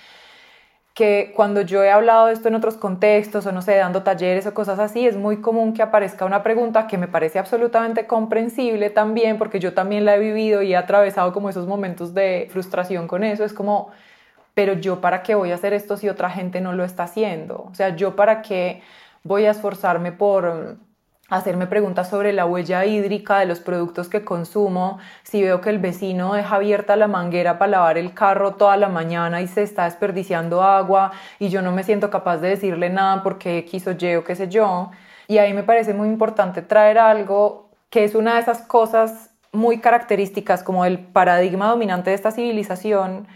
que 0.95 1.34
cuando 1.36 1.60
yo 1.60 1.84
he 1.84 1.91
hablado 1.91 2.28
de 2.28 2.34
esto 2.34 2.48
en 2.48 2.56
otros 2.56 2.78
contextos 2.78 3.45
o 3.45 3.52
no 3.52 3.62
sé, 3.62 3.76
dando 3.76 4.02
talleres 4.02 4.48
o 4.48 4.54
cosas 4.54 4.80
así, 4.80 5.06
es 5.06 5.17
muy 5.17 5.41
común 5.41 5.74
que 5.74 5.84
aparezca 5.84 6.24
una 6.24 6.41
pregunta 6.41 6.88
que 6.88 6.98
me 6.98 7.10
parece 7.10 7.38
absolutamente 7.38 8.08
comprensible 8.08 8.89
también, 8.89 9.38
porque 9.38 9.60
yo 9.60 9.74
también 9.74 10.06
la 10.06 10.15
he 10.15 10.19
vivido 10.19 10.62
y 10.62 10.71
he 10.71 10.78
atravesado 10.78 11.34
como 11.34 11.50
esos 11.50 11.67
momentos 11.67 12.13
de 12.13 12.48
frustración 12.50 13.10
con 13.10 13.26
eso, 13.26 13.43
es 13.43 13.52
como, 13.52 13.91
pero 14.54 14.74
yo 14.74 15.02
para 15.02 15.21
qué 15.21 15.36
voy 15.36 15.52
a 15.52 15.56
hacer 15.56 15.74
esto 15.74 15.98
si 15.98 16.08
otra 16.08 16.30
gente 16.30 16.62
no 16.62 16.71
lo 16.71 16.86
está 16.86 17.04
haciendo? 17.04 17.67
O 17.69 17.76
sea, 17.76 17.98
yo 17.98 18.15
para 18.15 18.41
qué 18.41 18.82
voy 19.25 19.45
a 19.45 19.51
esforzarme 19.51 20.11
por 20.11 20.77
hacerme 21.29 21.65
preguntas 21.65 22.09
sobre 22.09 22.31
la 22.31 22.45
huella 22.45 22.85
hídrica 22.85 23.39
de 23.39 23.47
los 23.47 23.59
productos 23.59 24.07
que 24.07 24.23
consumo, 24.23 24.99
si 25.23 25.41
veo 25.41 25.59
que 25.61 25.71
el 25.71 25.79
vecino 25.79 26.35
deja 26.35 26.57
abierta 26.57 26.95
la 26.95 27.07
manguera 27.07 27.57
para 27.57 27.71
lavar 27.71 27.97
el 27.97 28.13
carro 28.13 28.53
toda 28.53 28.77
la 28.77 28.88
mañana 28.88 29.41
y 29.41 29.47
se 29.47 29.63
está 29.63 29.85
desperdiciando 29.85 30.61
agua 30.61 31.11
y 31.39 31.49
yo 31.49 31.63
no 31.63 31.71
me 31.71 31.83
siento 31.83 32.11
capaz 32.11 32.38
de 32.38 32.49
decirle 32.49 32.91
nada 32.91 33.23
porque 33.23 33.65
quiso 33.65 33.93
Y 33.99 34.15
o 34.15 34.23
qué 34.23 34.35
sé 34.35 34.47
yo. 34.47 34.91
Y 35.27 35.39
ahí 35.39 35.53
me 35.53 35.63
parece 35.63 35.95
muy 35.95 36.07
importante 36.07 36.61
traer 36.61 36.99
algo 36.99 37.71
que 37.89 38.03
es 38.03 38.13
una 38.13 38.35
de 38.35 38.41
esas 38.41 38.61
cosas 38.61 39.31
muy 39.51 39.79
características 39.79 40.61
como 40.61 40.85
el 40.85 40.99
paradigma 40.99 41.69
dominante 41.69 42.11
de 42.11 42.15
esta 42.15 42.29
civilización, 42.29 43.27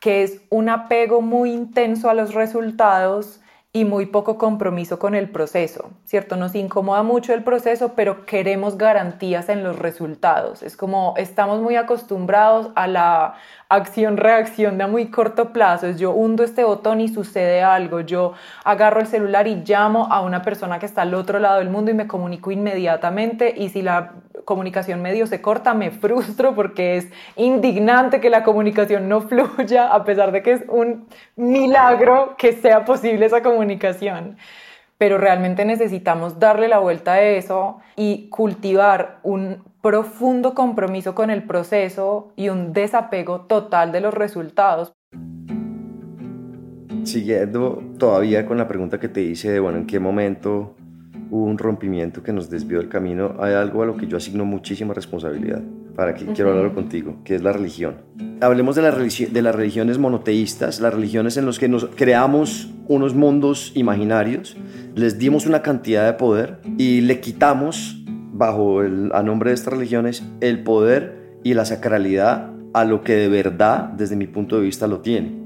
que 0.00 0.22
es 0.22 0.40
un 0.48 0.70
apego 0.70 1.20
muy 1.20 1.52
intenso 1.52 2.08
a 2.08 2.14
los 2.14 2.32
resultados 2.32 3.42
y 3.70 3.84
muy 3.84 4.06
poco 4.06 4.38
compromiso 4.38 4.98
con 4.98 5.14
el 5.14 5.28
proceso, 5.30 5.90
¿cierto? 6.04 6.36
Nos 6.36 6.54
incomoda 6.54 7.02
mucho 7.02 7.34
el 7.34 7.44
proceso, 7.44 7.92
pero 7.94 8.24
queremos 8.24 8.78
garantías 8.78 9.50
en 9.50 9.62
los 9.62 9.78
resultados. 9.78 10.62
Es 10.62 10.74
como 10.74 11.12
estamos 11.18 11.60
muy 11.60 11.76
acostumbrados 11.76 12.70
a 12.76 12.86
la 12.86 13.34
acción-reacción 13.68 14.78
de 14.78 14.86
muy 14.86 15.10
corto 15.10 15.52
plazo. 15.52 15.86
Es 15.86 15.98
yo 15.98 16.12
hundo 16.12 16.44
este 16.44 16.64
botón 16.64 17.02
y 17.02 17.08
sucede 17.08 17.62
algo. 17.62 18.00
Yo 18.00 18.32
agarro 18.64 19.00
el 19.00 19.06
celular 19.06 19.46
y 19.46 19.56
llamo 19.56 20.08
a 20.10 20.22
una 20.22 20.40
persona 20.40 20.78
que 20.78 20.86
está 20.86 21.02
al 21.02 21.12
otro 21.12 21.38
lado 21.38 21.58
del 21.58 21.68
mundo 21.68 21.90
y 21.90 21.94
me 21.94 22.06
comunico 22.06 22.50
inmediatamente 22.50 23.52
y 23.54 23.68
si 23.68 23.82
la 23.82 24.14
comunicación 24.48 25.02
medio 25.02 25.26
se 25.26 25.42
corta, 25.42 25.74
me 25.74 25.90
frustro 25.90 26.54
porque 26.54 26.96
es 26.96 27.08
indignante 27.36 28.18
que 28.18 28.30
la 28.30 28.44
comunicación 28.44 29.06
no 29.06 29.20
fluya, 29.20 29.92
a 29.92 30.04
pesar 30.04 30.32
de 30.32 30.42
que 30.42 30.52
es 30.52 30.64
un 30.68 31.06
milagro 31.36 32.34
que 32.38 32.54
sea 32.54 32.86
posible 32.86 33.26
esa 33.26 33.42
comunicación. 33.42 34.38
Pero 34.96 35.18
realmente 35.18 35.66
necesitamos 35.66 36.38
darle 36.38 36.66
la 36.66 36.78
vuelta 36.78 37.12
a 37.12 37.20
eso 37.20 37.80
y 37.94 38.30
cultivar 38.30 39.18
un 39.22 39.64
profundo 39.82 40.54
compromiso 40.54 41.14
con 41.14 41.28
el 41.28 41.42
proceso 41.42 42.32
y 42.34 42.48
un 42.48 42.72
desapego 42.72 43.42
total 43.42 43.92
de 43.92 44.00
los 44.00 44.14
resultados. 44.14 44.94
Siguiendo 47.04 47.82
todavía 47.98 48.46
con 48.46 48.56
la 48.56 48.66
pregunta 48.66 48.98
que 48.98 49.08
te 49.08 49.20
hice 49.20 49.50
de, 49.50 49.60
bueno, 49.60 49.76
¿en 49.76 49.86
qué 49.86 50.00
momento 50.00 50.74
hubo 51.30 51.44
un 51.44 51.58
rompimiento 51.58 52.22
que 52.22 52.32
nos 52.32 52.50
desvió 52.50 52.78
del 52.78 52.88
camino, 52.88 53.36
hay 53.38 53.54
algo 53.54 53.82
a 53.82 53.86
lo 53.86 53.96
que 53.96 54.06
yo 54.06 54.16
asigno 54.16 54.44
muchísima 54.44 54.94
responsabilidad, 54.94 55.62
para 55.94 56.14
que 56.14 56.26
quiero 56.26 56.50
hablarlo 56.50 56.74
contigo, 56.74 57.16
que 57.24 57.34
es 57.34 57.42
la 57.42 57.52
religión. 57.52 57.96
Hablemos 58.40 58.76
de, 58.76 58.82
la 58.82 58.92
de 58.92 59.42
las 59.42 59.54
religiones 59.54 59.98
monoteístas, 59.98 60.80
las 60.80 60.94
religiones 60.94 61.36
en 61.36 61.46
las 61.46 61.58
que 61.58 61.68
nos 61.68 61.86
creamos 61.86 62.72
unos 62.86 63.14
mundos 63.14 63.72
imaginarios, 63.74 64.56
les 64.94 65.18
dimos 65.18 65.46
una 65.46 65.62
cantidad 65.62 66.06
de 66.06 66.12
poder 66.14 66.60
y 66.76 67.00
le 67.00 67.20
quitamos, 67.20 68.04
bajo 68.32 68.82
el, 68.82 69.10
a 69.12 69.22
nombre 69.22 69.50
de 69.50 69.54
estas 69.54 69.74
religiones, 69.74 70.24
el 70.40 70.62
poder 70.62 71.38
y 71.42 71.54
la 71.54 71.64
sacralidad 71.64 72.52
a 72.74 72.84
lo 72.84 73.02
que 73.02 73.14
de 73.14 73.28
verdad, 73.28 73.90
desde 73.90 74.14
mi 74.14 74.26
punto 74.26 74.56
de 74.56 74.62
vista, 74.62 74.86
lo 74.86 75.00
tiene 75.00 75.37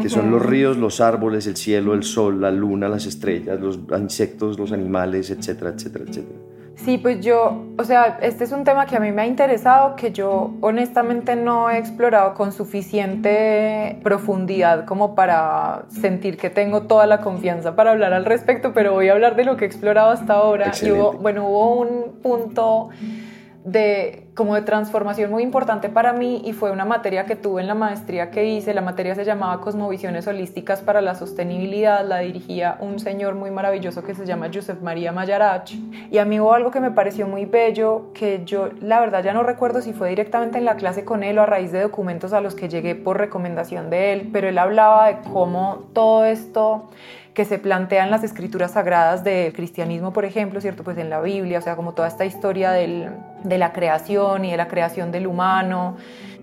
que 0.00 0.08
son 0.08 0.30
los 0.30 0.44
ríos, 0.44 0.76
los 0.76 1.00
árboles, 1.00 1.46
el 1.46 1.56
cielo, 1.56 1.94
el 1.94 2.02
sol, 2.02 2.40
la 2.40 2.50
luna, 2.50 2.88
las 2.88 3.06
estrellas, 3.06 3.60
los 3.60 3.78
insectos, 3.98 4.58
los 4.58 4.72
animales, 4.72 5.30
etcétera, 5.30 5.70
etcétera, 5.70 6.04
etcétera. 6.08 6.38
Sí, 6.76 6.98
pues 6.98 7.24
yo, 7.24 7.64
o 7.78 7.84
sea, 7.84 8.18
este 8.20 8.44
es 8.44 8.52
un 8.52 8.62
tema 8.64 8.84
que 8.84 8.96
a 8.96 9.00
mí 9.00 9.10
me 9.10 9.22
ha 9.22 9.26
interesado, 9.26 9.96
que 9.96 10.12
yo 10.12 10.52
honestamente 10.60 11.34
no 11.34 11.70
he 11.70 11.78
explorado 11.78 12.34
con 12.34 12.52
suficiente 12.52 13.98
profundidad 14.02 14.84
como 14.84 15.14
para 15.14 15.86
sentir 15.88 16.36
que 16.36 16.50
tengo 16.50 16.82
toda 16.82 17.06
la 17.06 17.22
confianza 17.22 17.74
para 17.74 17.92
hablar 17.92 18.12
al 18.12 18.26
respecto, 18.26 18.72
pero 18.74 18.92
voy 18.92 19.08
a 19.08 19.12
hablar 19.12 19.36
de 19.36 19.44
lo 19.44 19.56
que 19.56 19.64
he 19.64 19.66
explorado 19.66 20.10
hasta 20.10 20.34
ahora. 20.34 20.70
Y 20.82 20.90
hubo, 20.90 21.14
bueno, 21.14 21.48
hubo 21.48 21.80
un 21.80 22.20
punto 22.22 22.90
de 23.66 24.28
como 24.34 24.54
de 24.54 24.62
transformación 24.62 25.32
muy 25.32 25.42
importante 25.42 25.88
para 25.88 26.12
mí 26.12 26.40
y 26.44 26.52
fue 26.52 26.70
una 26.70 26.84
materia 26.84 27.26
que 27.26 27.34
tuve 27.34 27.62
en 27.62 27.66
la 27.66 27.74
maestría 27.74 28.30
que 28.30 28.46
hice. 28.46 28.72
La 28.72 28.80
materia 28.80 29.16
se 29.16 29.24
llamaba 29.24 29.60
Cosmovisiones 29.60 30.28
Holísticas 30.28 30.82
para 30.82 31.00
la 31.00 31.16
Sostenibilidad. 31.16 32.06
La 32.06 32.20
dirigía 32.20 32.78
un 32.80 33.00
señor 33.00 33.34
muy 33.34 33.50
maravilloso 33.50 34.04
que 34.04 34.14
se 34.14 34.24
llama 34.24 34.50
Josep 34.54 34.82
María 34.82 35.10
Mayarach. 35.10 35.72
Y 36.12 36.18
a 36.18 36.24
mí 36.24 36.38
hubo 36.38 36.52
algo 36.52 36.70
que 36.70 36.78
me 36.78 36.92
pareció 36.92 37.26
muy 37.26 37.44
bello, 37.44 38.12
que 38.14 38.42
yo 38.44 38.68
la 38.80 39.00
verdad 39.00 39.24
ya 39.24 39.34
no 39.34 39.42
recuerdo 39.42 39.82
si 39.82 39.92
fue 39.92 40.10
directamente 40.10 40.58
en 40.58 40.64
la 40.64 40.76
clase 40.76 41.04
con 41.04 41.24
él 41.24 41.36
o 41.40 41.42
a 41.42 41.46
raíz 41.46 41.72
de 41.72 41.80
documentos 41.80 42.32
a 42.32 42.40
los 42.40 42.54
que 42.54 42.68
llegué 42.68 42.94
por 42.94 43.18
recomendación 43.18 43.90
de 43.90 44.12
él, 44.12 44.30
pero 44.32 44.48
él 44.48 44.58
hablaba 44.58 45.08
de 45.08 45.18
cómo 45.32 45.88
todo 45.92 46.24
esto 46.24 46.88
que 47.36 47.44
se 47.44 47.58
plantean 47.58 48.10
las 48.10 48.24
escrituras 48.24 48.70
sagradas 48.70 49.22
del 49.22 49.52
cristianismo, 49.52 50.14
por 50.14 50.24
ejemplo, 50.24 50.58
¿cierto? 50.62 50.82
Pues 50.82 50.96
en 50.96 51.10
la 51.10 51.20
Biblia, 51.20 51.58
o 51.58 51.60
sea, 51.60 51.76
como 51.76 51.92
toda 51.92 52.08
esta 52.08 52.24
historia 52.24 52.70
del, 52.70 53.10
de 53.44 53.58
la 53.58 53.74
creación 53.74 54.46
y 54.46 54.52
de 54.52 54.56
la 54.56 54.68
creación 54.68 55.12
del 55.12 55.26
humano. 55.26 55.98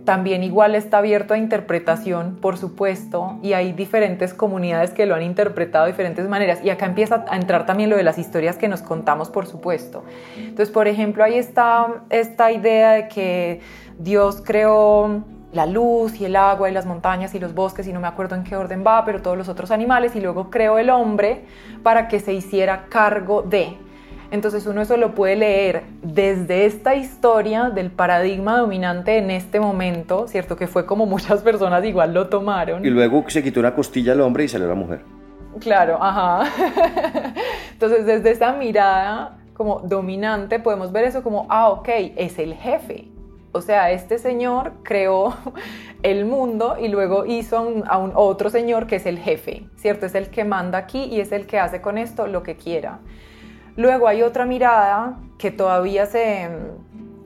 También 0.06 0.44
igual 0.44 0.76
está 0.76 1.00
abierto 1.00 1.34
a 1.34 1.40
interpretación, 1.40 2.38
por 2.40 2.58
supuesto, 2.58 3.40
y 3.42 3.54
hay 3.54 3.72
diferentes 3.72 4.36
comunidades 4.36 4.92
que 4.92 5.08
lo 5.08 5.16
han 5.16 5.24
interpretado 5.24 5.86
de 5.86 5.94
diferentes 5.94 6.30
maneras. 6.30 6.60
Y 6.64 6.70
acá 6.70 6.86
empieza 6.86 7.26
a 7.28 7.38
entrar 7.38 7.66
también 7.66 7.90
lo 7.90 7.98
de 7.98 8.04
las 8.04 8.20
historias 8.20 8.58
que 8.58 8.68
nos 8.68 8.84
contamos, 8.84 9.32
por 9.32 9.48
supuesto. 9.48 10.04
Entonces, 10.38 10.70
por 10.70 10.88
ejemplo, 10.88 11.24
ahí 11.24 11.40
está 11.40 12.04
esta 12.12 12.52
idea 12.52 12.92
de 12.92 13.08
que 13.08 13.62
Dios 13.98 14.44
creó 14.46 15.24
la 15.54 15.66
luz 15.66 16.20
y 16.20 16.26
el 16.26 16.36
agua 16.36 16.70
y 16.70 16.74
las 16.74 16.86
montañas 16.86 17.34
y 17.36 17.40
los 17.40 17.54
bosques 17.54 17.88
y 17.88 17.94
no 17.94 18.00
me 18.00 18.08
acuerdo 18.08 18.36
en 18.36 18.44
qué 18.44 18.56
orden 18.56 18.84
va, 18.86 19.06
pero 19.06 19.22
todos 19.22 19.38
los 19.38 19.50
otros 19.50 19.72
animales 19.72 20.16
y 20.16 20.22
luego 20.22 20.50
creó 20.50 20.78
el 20.80 20.90
hombre 20.90 21.46
para 21.84 22.08
que 22.08 22.20
se 22.20 22.34
hiciera 22.34 22.86
cargo 22.90 23.44
de. 23.44 23.78
Entonces 24.32 24.66
uno 24.66 24.82
eso 24.82 24.98
lo 24.98 25.14
puede 25.14 25.36
leer 25.36 25.84
desde 26.02 26.66
esta 26.66 26.96
historia 26.96 27.70
del 27.70 27.92
paradigma 27.92 28.58
dominante 28.58 29.20
en 29.20 29.30
este 29.30 29.60
momento, 29.60 30.28
¿cierto? 30.28 30.56
Que 30.56 30.66
fue 30.66 30.88
como 30.88 31.06
muchas 31.06 31.42
personas 31.44 31.86
igual 31.86 32.16
lo 32.16 32.30
tomaron. 32.30 32.84
Y 32.84 32.90
luego 32.90 33.24
se 33.28 33.44
quitó 33.44 33.60
una 33.60 33.76
costilla 33.76 34.14
al 34.14 34.22
hombre 34.22 34.46
y 34.46 34.48
salió 34.48 34.68
la 34.68 34.74
mujer. 34.74 35.02
Claro, 35.60 36.00
ajá. 36.02 36.50
Entonces 37.74 38.08
desde 38.08 38.32
esa 38.32 38.54
mirada 38.54 39.38
como 39.54 39.82
dominante 39.82 40.58
podemos 40.60 40.92
ver 40.92 41.06
eso 41.06 41.22
como, 41.22 41.46
ah, 41.50 41.70
ok, 41.70 41.90
es 42.16 42.40
el 42.40 42.56
jefe, 42.56 43.13
o 43.54 43.62
sea, 43.62 43.92
este 43.92 44.18
señor 44.18 44.74
creó 44.84 45.36
el 46.04 46.26
mundo 46.26 46.76
y 46.80 46.90
luego 46.90 47.26
hizo 47.26 47.58
a 47.88 47.98
un 47.98 48.12
otro 48.16 48.50
señor 48.50 48.88
que 48.88 48.98
es 48.98 49.06
el 49.06 49.20
jefe, 49.20 49.68
¿cierto? 49.78 50.06
Es 50.06 50.16
el 50.16 50.30
que 50.30 50.44
manda 50.44 50.80
aquí 50.80 51.04
y 51.06 51.22
es 51.22 51.32
el 51.32 51.46
que 51.46 51.60
hace 51.60 51.80
con 51.80 51.98
esto 51.98 52.28
lo 52.28 52.44
que 52.44 52.58
quiera. 52.58 53.00
Luego 53.76 54.08
hay 54.08 54.22
otra 54.24 54.46
mirada 54.46 55.20
que 55.38 55.52
todavía 55.52 56.06
se, 56.06 56.50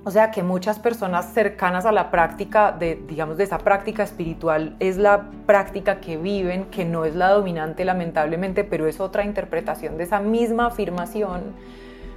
o 0.03 0.11
sea, 0.11 0.31
que 0.31 0.43
muchas 0.43 0.79
personas 0.79 1.33
cercanas 1.33 1.85
a 1.85 1.91
la 1.91 2.11
práctica 2.11 2.71
de, 2.71 2.95
digamos, 3.07 3.37
de 3.37 3.45
esa 3.45 3.57
práctica 3.57 4.03
espiritual 4.03 4.75
es 4.79 4.97
la 4.97 5.29
práctica 5.45 5.99
que 5.99 6.17
viven, 6.17 6.65
que 6.65 6.85
no 6.85 7.05
es 7.05 7.15
la 7.15 7.29
dominante 7.29 7.85
lamentablemente, 7.85 8.63
pero 8.63 8.87
es 8.87 8.99
otra 8.99 9.25
interpretación 9.25 9.97
de 9.97 10.03
esa 10.03 10.19
misma 10.19 10.67
afirmación. 10.67 11.53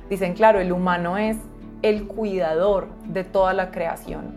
Dicen, 0.08 0.34
claro, 0.34 0.60
el 0.60 0.72
humano 0.72 1.16
es 1.16 1.36
el 1.82 2.06
cuidador 2.06 2.88
de 3.06 3.24
toda 3.24 3.52
la 3.52 3.70
creación. 3.70 4.34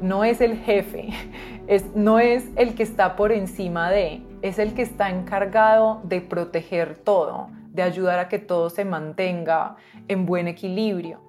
No 0.00 0.24
es 0.24 0.40
el 0.40 0.56
jefe, 0.58 1.10
es, 1.66 1.94
no 1.94 2.18
es 2.18 2.44
el 2.56 2.74
que 2.74 2.82
está 2.82 3.16
por 3.16 3.32
encima 3.32 3.90
de, 3.90 4.22
es 4.42 4.58
el 4.58 4.74
que 4.74 4.82
está 4.82 5.10
encargado 5.10 6.00
de 6.04 6.20
proteger 6.20 6.96
todo, 6.96 7.48
de 7.72 7.82
ayudar 7.82 8.18
a 8.18 8.28
que 8.28 8.38
todo 8.38 8.70
se 8.70 8.84
mantenga 8.84 9.76
en 10.08 10.26
buen 10.26 10.48
equilibrio. 10.48 11.20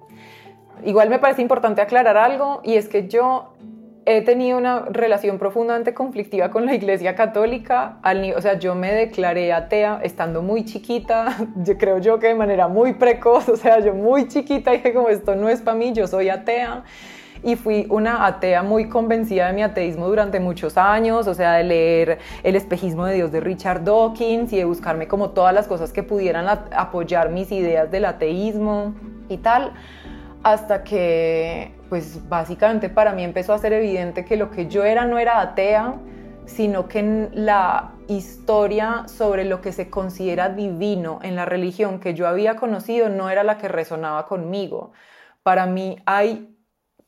Igual 0.84 1.10
me 1.10 1.18
parece 1.18 1.42
importante 1.42 1.80
aclarar 1.80 2.16
algo 2.16 2.60
y 2.64 2.74
es 2.74 2.88
que 2.88 3.08
yo 3.08 3.52
he 4.04 4.22
tenido 4.22 4.58
una 4.58 4.86
relación 4.90 5.38
profundamente 5.38 5.94
conflictiva 5.94 6.50
con 6.50 6.66
la 6.66 6.74
Iglesia 6.74 7.14
Católica. 7.14 7.98
O 8.36 8.40
sea, 8.40 8.58
yo 8.58 8.74
me 8.74 8.92
declaré 8.92 9.52
atea 9.52 10.00
estando 10.02 10.42
muy 10.42 10.64
chiquita, 10.64 11.36
creo 11.78 11.98
yo 11.98 12.18
que 12.18 12.28
de 12.28 12.34
manera 12.34 12.68
muy 12.68 12.94
precoz, 12.94 13.48
o 13.48 13.56
sea, 13.56 13.80
yo 13.80 13.94
muy 13.94 14.28
chiquita 14.28 14.72
dije 14.72 14.92
como 14.92 15.08
esto 15.08 15.34
no 15.34 15.48
es 15.48 15.60
para 15.60 15.76
mí, 15.76 15.92
yo 15.92 16.06
soy 16.06 16.28
atea. 16.28 16.84
Y 17.44 17.56
fui 17.56 17.86
una 17.90 18.24
atea 18.26 18.62
muy 18.62 18.88
convencida 18.88 19.48
de 19.48 19.52
mi 19.52 19.64
ateísmo 19.64 20.06
durante 20.06 20.38
muchos 20.38 20.76
años, 20.78 21.26
o 21.26 21.34
sea, 21.34 21.54
de 21.54 21.64
leer 21.64 22.18
El 22.44 22.54
espejismo 22.54 23.04
de 23.04 23.14
Dios 23.14 23.32
de 23.32 23.40
Richard 23.40 23.82
Dawkins 23.82 24.52
y 24.52 24.58
de 24.58 24.64
buscarme 24.64 25.08
como 25.08 25.30
todas 25.30 25.52
las 25.52 25.66
cosas 25.66 25.92
que 25.92 26.04
pudieran 26.04 26.46
apoyar 26.48 27.30
mis 27.30 27.50
ideas 27.50 27.90
del 27.90 28.04
ateísmo 28.04 28.94
y 29.28 29.38
tal 29.38 29.72
hasta 30.44 30.82
que, 30.84 31.72
pues 31.92 32.26
básicamente 32.26 32.88
para 32.88 33.12
mí 33.12 33.22
empezó 33.22 33.52
a 33.52 33.58
ser 33.58 33.74
evidente 33.74 34.24
que 34.24 34.38
lo 34.38 34.50
que 34.50 34.66
yo 34.66 34.82
era 34.82 35.04
no 35.04 35.18
era 35.18 35.42
atea, 35.42 35.96
sino 36.46 36.88
que 36.88 37.28
la 37.34 37.92
historia 38.08 39.02
sobre 39.08 39.44
lo 39.44 39.60
que 39.60 39.72
se 39.72 39.90
considera 39.90 40.48
divino 40.48 41.18
en 41.22 41.36
la 41.36 41.44
religión 41.44 42.00
que 42.00 42.14
yo 42.14 42.26
había 42.26 42.56
conocido 42.56 43.10
no 43.10 43.28
era 43.28 43.44
la 43.44 43.58
que 43.58 43.68
resonaba 43.68 44.24
conmigo. 44.26 44.92
Para 45.42 45.66
mí 45.66 45.98
hay 46.06 46.56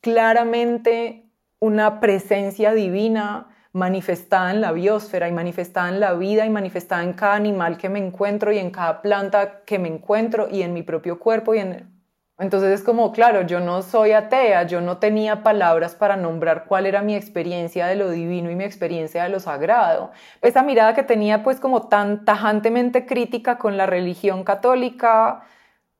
claramente 0.01 1.31
una 1.57 1.99
presencia 1.99 2.71
divina 2.71 3.47
manifestada 3.71 4.51
en 4.51 4.61
la 4.61 4.71
biosfera 4.71 5.27
y 5.27 5.31
manifestada 5.31 5.89
en 5.89 5.99
la 5.99 6.13
vida 6.13 6.45
y 6.45 6.51
manifestada 6.51 7.01
en 7.01 7.13
cada 7.13 7.33
animal 7.33 7.79
que 7.79 7.89
me 7.89 7.97
encuentro 7.97 8.51
y 8.51 8.59
en 8.59 8.69
cada 8.69 9.01
planta 9.01 9.63
que 9.65 9.79
me 9.79 9.87
encuentro 9.87 10.47
y 10.47 10.61
en 10.61 10.75
mi 10.75 10.83
propio 10.83 11.17
cuerpo 11.17 11.55
y 11.55 11.57
en 11.57 11.94
entonces 12.37 12.71
es 12.71 12.83
como, 12.83 13.13
claro, 13.13 13.43
yo 13.43 13.61
no 13.61 13.81
soy 13.81 14.11
atea, 14.11 14.63
yo 14.63 14.81
no 14.81 14.97
tenía 14.97 15.41
palabras 15.41 15.95
para 15.95 16.17
nombrar 16.17 16.65
cuál 16.65 16.85
era 16.85 17.01
mi 17.01 17.15
experiencia 17.15 17.87
de 17.87 17.95
lo 17.95 18.09
divino 18.09 18.51
y 18.51 18.55
mi 18.55 18.65
experiencia 18.65 19.23
de 19.23 19.29
lo 19.29 19.39
sagrado. 19.39 20.11
Esa 20.41 20.61
mirada 20.61 20.93
que 20.93 21.03
tenía 21.03 21.43
pues 21.43 21.61
como 21.61 21.87
tan 21.87 22.25
tajantemente 22.25 23.05
crítica 23.05 23.57
con 23.57 23.77
la 23.77 23.85
religión 23.85 24.43
católica, 24.43 25.45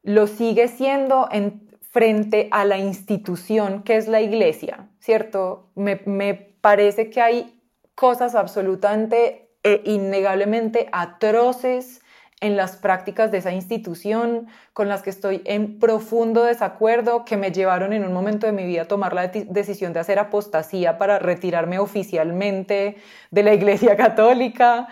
lo 0.03 0.27
sigue 0.27 0.67
siendo 0.67 1.29
en, 1.31 1.69
frente 1.79 2.49
a 2.51 2.65
la 2.65 2.77
institución 2.77 3.83
que 3.83 3.95
es 3.95 4.09
la 4.09 4.19
iglesia, 4.19 4.89
¿cierto? 4.99 5.71
Me, 5.75 6.01
me 6.05 6.33
parece 6.33 7.09
que 7.09 7.21
hay 7.21 7.61
cosas 7.95 8.35
absolutamente 8.35 9.51
e 9.63 9.81
innegablemente 9.85 10.89
atroces 10.91 12.01
en 12.41 12.57
las 12.57 12.75
prácticas 12.75 13.31
de 13.31 13.37
esa 13.37 13.53
institución 13.53 14.47
con 14.73 14.89
las 14.89 15.01
que 15.01 15.09
estoy 15.09 15.41
en 15.45 15.79
profundo 15.79 16.43
desacuerdo, 16.43 17.23
que 17.23 17.37
me 17.37 17.51
llevaron 17.51 17.93
en 17.93 18.05
un 18.05 18.13
momento 18.13 18.45
de 18.45 18.53
mi 18.53 18.65
vida 18.65 18.83
a 18.83 18.87
tomar 18.87 19.13
la 19.13 19.27
decisión 19.27 19.93
de 19.93 20.01
hacer 20.01 20.19
apostasía 20.19 20.97
para 20.97 21.17
retirarme 21.17 21.79
oficialmente 21.79 22.97
de 23.31 23.43
la 23.43 23.53
Iglesia 23.53 23.95
Católica. 23.97 24.87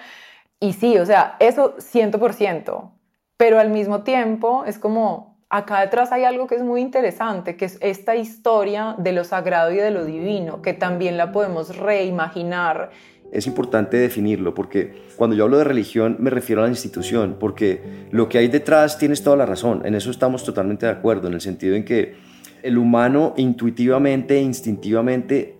Y 0.59 0.73
sí, 0.73 0.97
o 0.97 1.05
sea, 1.05 1.35
eso 1.39 1.75
ciento 1.79 2.19
por 2.19 2.33
ciento. 2.33 2.93
Pero 3.35 3.59
al 3.59 3.69
mismo 3.69 4.03
tiempo 4.03 4.63
es 4.65 4.79
como, 4.79 5.37
acá 5.49 5.81
detrás 5.81 6.13
hay 6.13 6.23
algo 6.23 6.47
que 6.47 6.55
es 6.55 6.63
muy 6.63 6.79
interesante, 6.79 7.57
que 7.57 7.65
es 7.65 7.77
esta 7.81 8.15
historia 8.15 8.95
de 8.97 9.11
lo 9.11 9.25
sagrado 9.25 9.71
y 9.71 9.75
de 9.75 9.91
lo 9.91 10.05
divino, 10.05 10.61
que 10.61 10.73
también 10.73 11.17
la 11.17 11.33
podemos 11.33 11.75
reimaginar 11.77 12.91
es 13.33 13.47
importante 13.47 13.97
definirlo 13.97 14.53
porque 14.53 14.93
cuando 15.15 15.35
yo 15.35 15.43
hablo 15.43 15.57
de 15.57 15.63
religión 15.63 16.17
me 16.19 16.29
refiero 16.29 16.61
a 16.61 16.65
la 16.65 16.69
institución, 16.69 17.37
porque 17.39 18.07
lo 18.11 18.29
que 18.29 18.37
hay 18.37 18.47
detrás 18.47 18.99
tienes 18.99 19.23
toda 19.23 19.35
la 19.35 19.45
razón, 19.45 19.81
en 19.85 19.95
eso 19.95 20.11
estamos 20.11 20.43
totalmente 20.43 20.85
de 20.85 20.91
acuerdo, 20.91 21.27
en 21.27 21.33
el 21.33 21.41
sentido 21.41 21.75
en 21.75 21.83
que 21.83 22.15
el 22.61 22.77
humano 22.77 23.33
intuitivamente, 23.35 24.39
instintivamente, 24.39 25.57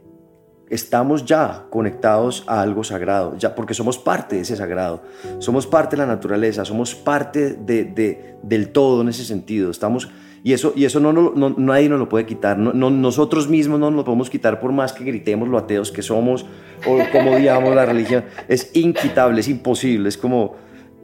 estamos 0.70 1.26
ya 1.26 1.66
conectados 1.70 2.44
a 2.48 2.62
algo 2.62 2.84
sagrado, 2.84 3.38
ya 3.38 3.56
porque 3.56 3.74
somos 3.74 3.98
parte 3.98 4.38
de 4.38 4.44
ese 4.44 4.56
sagrado, 4.56 5.04
somos 5.40 5.68
parte 5.68 5.96
de 5.96 6.04
la 6.04 6.08
naturaleza, 6.08 6.66
somos 6.66 6.96
parte 6.96 7.54
de, 7.54 8.36
del 8.42 8.70
todo 8.70 9.02
en 9.02 9.10
ese 9.10 9.26
sentido, 9.26 9.72
estamos 9.72 10.10
y 10.46 10.52
eso, 10.52 10.74
y 10.76 10.84
eso 10.84 11.00
no, 11.00 11.14
no, 11.14 11.56
nadie 11.58 11.88
nos 11.88 12.00
lo 12.00 12.10
puede 12.10 12.26
quitar. 12.26 12.58
No, 12.58 12.90
nosotros 12.90 13.48
mismos 13.48 13.80
no 13.80 13.90
nos 13.90 14.00
lo 14.00 14.04
podemos 14.04 14.30
quitar 14.30 14.60
por 14.60 14.74
más 14.74 14.92
que 14.92 15.06
gritemos 15.06 15.48
lo 15.48 15.58
ateos 15.58 15.90
que 15.90 16.02
somos 16.02 16.46
o 16.86 17.00
como 17.14 17.38
digamos 17.38 17.74
la 17.74 17.86
religión. 17.86 18.26
Es 18.50 18.72
inquitable, 18.74 19.40
es 19.40 19.48
imposible. 19.48 20.10
Es 20.10 20.18
como, 20.18 20.56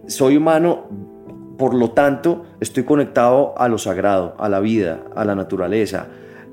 soy 0.08 0.36
humano, 0.36 0.89
por 1.58 1.73
lo 1.73 1.91
tanto, 1.91 2.43
estoy 2.60 2.84
conectado 2.84 3.58
a 3.58 3.69
lo 3.69 3.78
sagrado, 3.78 4.36
a 4.39 4.49
la 4.49 4.60
vida, 4.60 5.06
a 5.15 5.23
la 5.23 5.36
naturaleza, 5.36 6.08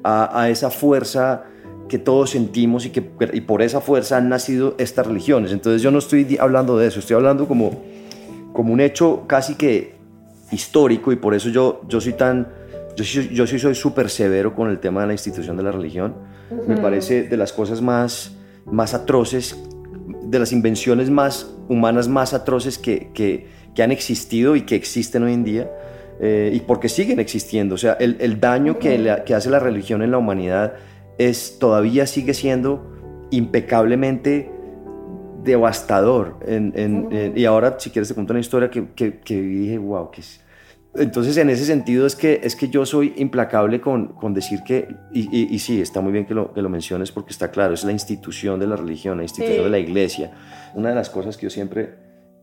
a, 0.05 0.41
a 0.41 0.49
esa 0.49 0.71
fuerza 0.71 1.43
que 1.89 1.99
todos 1.99 2.31
sentimos 2.31 2.87
y 2.87 2.91
que 2.91 3.11
y 3.33 3.41
por 3.41 3.63
esa 3.63 3.81
fuerza 3.81 4.17
han 4.17 4.29
nacido 4.29 4.77
estas 4.79 5.09
religiones. 5.09 5.51
Entonces 5.51 5.83
yo 5.83 5.91
no 5.91 5.99
estoy 5.99 6.37
hablando 6.39 6.79
de 6.79 6.87
eso, 6.87 7.01
estoy 7.01 7.17
hablando 7.17 7.49
como, 7.49 7.83
como 8.53 8.73
un 8.73 8.79
hecho 8.79 9.25
casi 9.27 9.57
que 9.57 9.97
histórico 10.53 11.11
y 11.11 11.17
por 11.17 11.35
eso 11.35 11.49
yo, 11.49 11.81
yo 11.89 12.01
soy 12.01 12.13
tan 12.13 12.47
yo 12.97 13.47
sí, 13.47 13.59
soy 13.59 13.75
súper 13.75 14.09
severo 14.11 14.55
con 14.55 14.71
el 14.71 14.79
tema 14.79 15.03
de 15.03 15.09
la 15.09 15.13
institución 15.13 15.57
de 15.57 15.63
la 15.63 15.73
religión. 15.73 16.15
Me 16.67 16.77
parece 16.77 17.25
de 17.25 17.37
las 17.37 17.53
cosas 17.53 17.83
más, 17.83 18.37
más 18.65 18.95
atroces, 18.95 19.57
de 20.23 20.39
las 20.39 20.53
invenciones 20.53 21.11
más 21.11 21.53
humanas 21.69 22.09
más 22.09 22.33
atroces 22.33 22.79
que, 22.79 23.11
que, 23.13 23.49
que 23.75 23.83
han 23.83 23.93
existido 23.93 24.57
y 24.57 24.63
que 24.63 24.77
existen 24.77 25.23
hoy 25.25 25.33
en 25.33 25.45
día. 25.45 25.71
Eh, 26.21 26.51
y 26.55 26.61
porque 26.61 26.89
siguen 26.89 27.21
existiendo. 27.21 27.75
O 27.75 27.79
sea, 27.79 27.93
el, 27.95 28.17
el 28.21 28.41
daño 28.41 28.79
que, 28.79 29.23
que, 29.27 29.35
hace 29.35 29.51
la 29.51 29.59
religión 29.59 30.03
en 30.03 30.11
la 30.11 30.19
humanidad 30.19 30.75
es, 31.19 31.59
todavía 31.59 32.07
sigue 32.07 32.33
siendo 32.33 32.91
impecablemente 33.31 34.51
devastador. 35.43 36.39
En, 36.47 37.33
y 37.37 37.45
ahora, 37.45 37.77
si 37.79 37.91
quieres, 37.91 38.09
te 38.09 38.15
cuento 38.15 38.33
una 38.33 38.41
historia 38.41 38.71
que, 38.71 38.89
que, 38.95 39.19
que 39.19 39.43
dije, 39.43 39.77
wow, 39.77 40.11
que 40.11 40.23
es 40.23 40.41
entonces, 40.99 41.37
en 41.37 41.51
ese 41.51 41.65
sentido 41.65 42.07
es 42.07 42.17
que, 42.17 42.41
es 42.43 42.57
que 42.57 42.69
yo 42.69 42.87
soy 42.87 43.15
implacable 43.17 43.81
con, 43.81 44.09
con 44.09 44.35
decir 44.35 44.63
que, 44.63 44.95
y, 45.13 45.55
y, 45.55 45.59
sí, 45.59 45.81
está 45.81 46.01
muy 46.01 46.13
bien 46.13 46.27
que 46.27 46.35
lo, 46.35 46.53
que 46.53 46.63
lo 46.63 46.69
menciones 46.69 47.13
porque 47.13 47.31
está 47.31 47.51
claro, 47.51 47.75
es 47.75 47.85
la 47.85 47.93
institución 47.93 48.61
de 48.61 48.67
la 48.67 48.77
religión, 48.77 49.17
la 49.17 49.23
institución 49.23 49.65
de 49.65 49.71
la 49.71 49.79
iglesia. 49.79 50.33
Una 50.75 50.91
de 50.91 50.95
las 50.95 51.11
cosas 51.11 51.37
que 51.37 51.45
yo 51.45 51.51
siempre, 51.51 51.95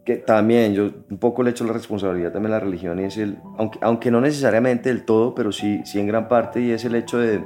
que 0.05 0.17
también 0.17 0.73
yo 0.73 0.91
un 1.09 1.17
poco 1.17 1.43
le 1.43 1.51
echo 1.51 1.63
la 1.65 1.73
responsabilidad 1.73 2.31
también 2.31 2.53
a 2.53 2.57
la 2.57 2.63
religión 2.63 2.99
y 2.99 3.03
es 3.03 3.17
el, 3.17 3.37
aunque, 3.57 3.79
aunque 3.81 4.11
no 4.11 4.21
necesariamente 4.21 4.89
del 4.89 5.05
todo, 5.05 5.33
pero 5.33 5.51
sí, 5.51 5.81
sí 5.85 5.99
en 5.99 6.07
gran 6.07 6.27
parte, 6.27 6.61
y 6.61 6.71
es 6.71 6.85
el 6.85 6.95
hecho 6.95 7.19
de, 7.19 7.43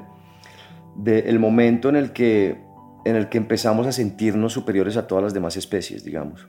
de 0.95 1.19
el 1.19 1.39
momento 1.39 1.89
en 1.89 1.95
el 1.95 2.11
que 2.11 2.65
en 3.05 3.15
el 3.15 3.29
que 3.29 3.37
empezamos 3.37 3.87
a 3.87 3.93
sentirnos 3.93 4.51
superiores 4.51 4.97
a 4.97 5.07
todas 5.07 5.23
las 5.23 5.33
demás 5.33 5.55
especies, 5.55 6.03
digamos 6.03 6.47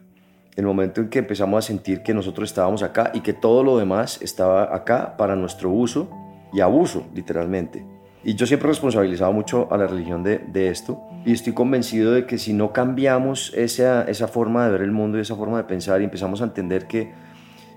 el 0.58 0.66
momento 0.66 1.00
en 1.00 1.08
que 1.08 1.20
empezamos 1.20 1.64
a 1.64 1.66
sentir 1.66 2.02
que 2.02 2.12
nosotros 2.12 2.50
estábamos 2.50 2.82
acá 2.82 3.12
y 3.14 3.20
que 3.20 3.32
todo 3.32 3.62
lo 3.62 3.78
demás 3.78 4.20
estaba 4.22 4.74
acá 4.74 5.16
para 5.16 5.36
nuestro 5.36 5.70
uso 5.70 6.10
y 6.52 6.60
abuso, 6.60 7.06
literalmente. 7.14 7.86
Y 8.24 8.34
yo 8.34 8.44
siempre 8.44 8.66
he 8.66 8.72
responsabilizado 8.72 9.32
mucho 9.32 9.68
a 9.72 9.76
la 9.76 9.86
religión 9.86 10.24
de, 10.24 10.68
esto 10.68 11.00
y 11.24 11.32
estoy 11.32 11.52
convencido 11.52 12.12
de 12.12 12.26
que 12.26 12.38
si 12.38 12.52
no 12.52 12.72
cambiamos 12.72 13.54
esa, 13.54 14.02
esa 14.02 14.26
forma 14.26 14.66
de 14.66 14.72
ver 14.72 14.82
el 14.82 14.90
mundo 14.90 15.18
y 15.18 15.20
esa 15.20 15.36
forma 15.36 15.58
de 15.58 15.64
pensar 15.64 16.00
y 16.00 16.04
empezamos 16.04 16.40
a 16.40 16.44
entender 16.44 16.88
que 16.88 17.12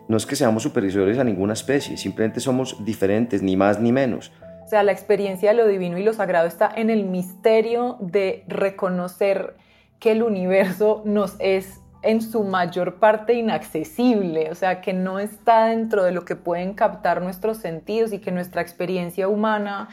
no 0.08 0.18
es 0.18 0.26
que 0.26 0.36
seamos 0.36 0.64
superiores 0.64 1.20
a 1.20 1.24
ninguna 1.24 1.54
especie, 1.54 1.98
simplemente 1.98 2.40
somos 2.40 2.84
diferentes, 2.84 3.44
ni 3.44 3.56
más 3.56 3.80
ni 3.80 3.92
menos. 3.92 4.32
O 4.66 4.68
sea, 4.68 4.82
la 4.82 4.92
experiencia 4.92 5.52
de 5.52 5.58
lo 5.58 5.68
divino 5.68 6.00
y 6.00 6.04
lo 6.04 6.14
sagrado 6.14 6.48
está 6.48 6.72
en 6.76 6.90
el 6.90 7.06
misterio 7.06 7.98
de 8.00 8.44
reconocer 8.48 9.56
que 10.00 10.14
el 10.14 10.24
universo 10.24 11.04
nos 11.06 11.36
es 11.38 11.81
en 12.04 12.22
su 12.22 12.44
mayor 12.44 12.96
parte 12.96 13.34
inaccesible, 13.34 14.50
o 14.52 14.56
sea, 14.56 14.82
que 14.82 14.94
no 14.94 15.20
está 15.20 15.66
dentro 15.66 16.04
de 16.04 16.12
lo 16.12 16.26
que 16.26 16.36
pueden 16.36 16.74
captar 16.74 17.22
nuestros 17.22 17.58
sentidos 17.58 18.12
y 18.14 18.20
que 18.20 18.32
nuestra 18.32 18.62
experiencia 18.62 19.28
humana 19.28 19.90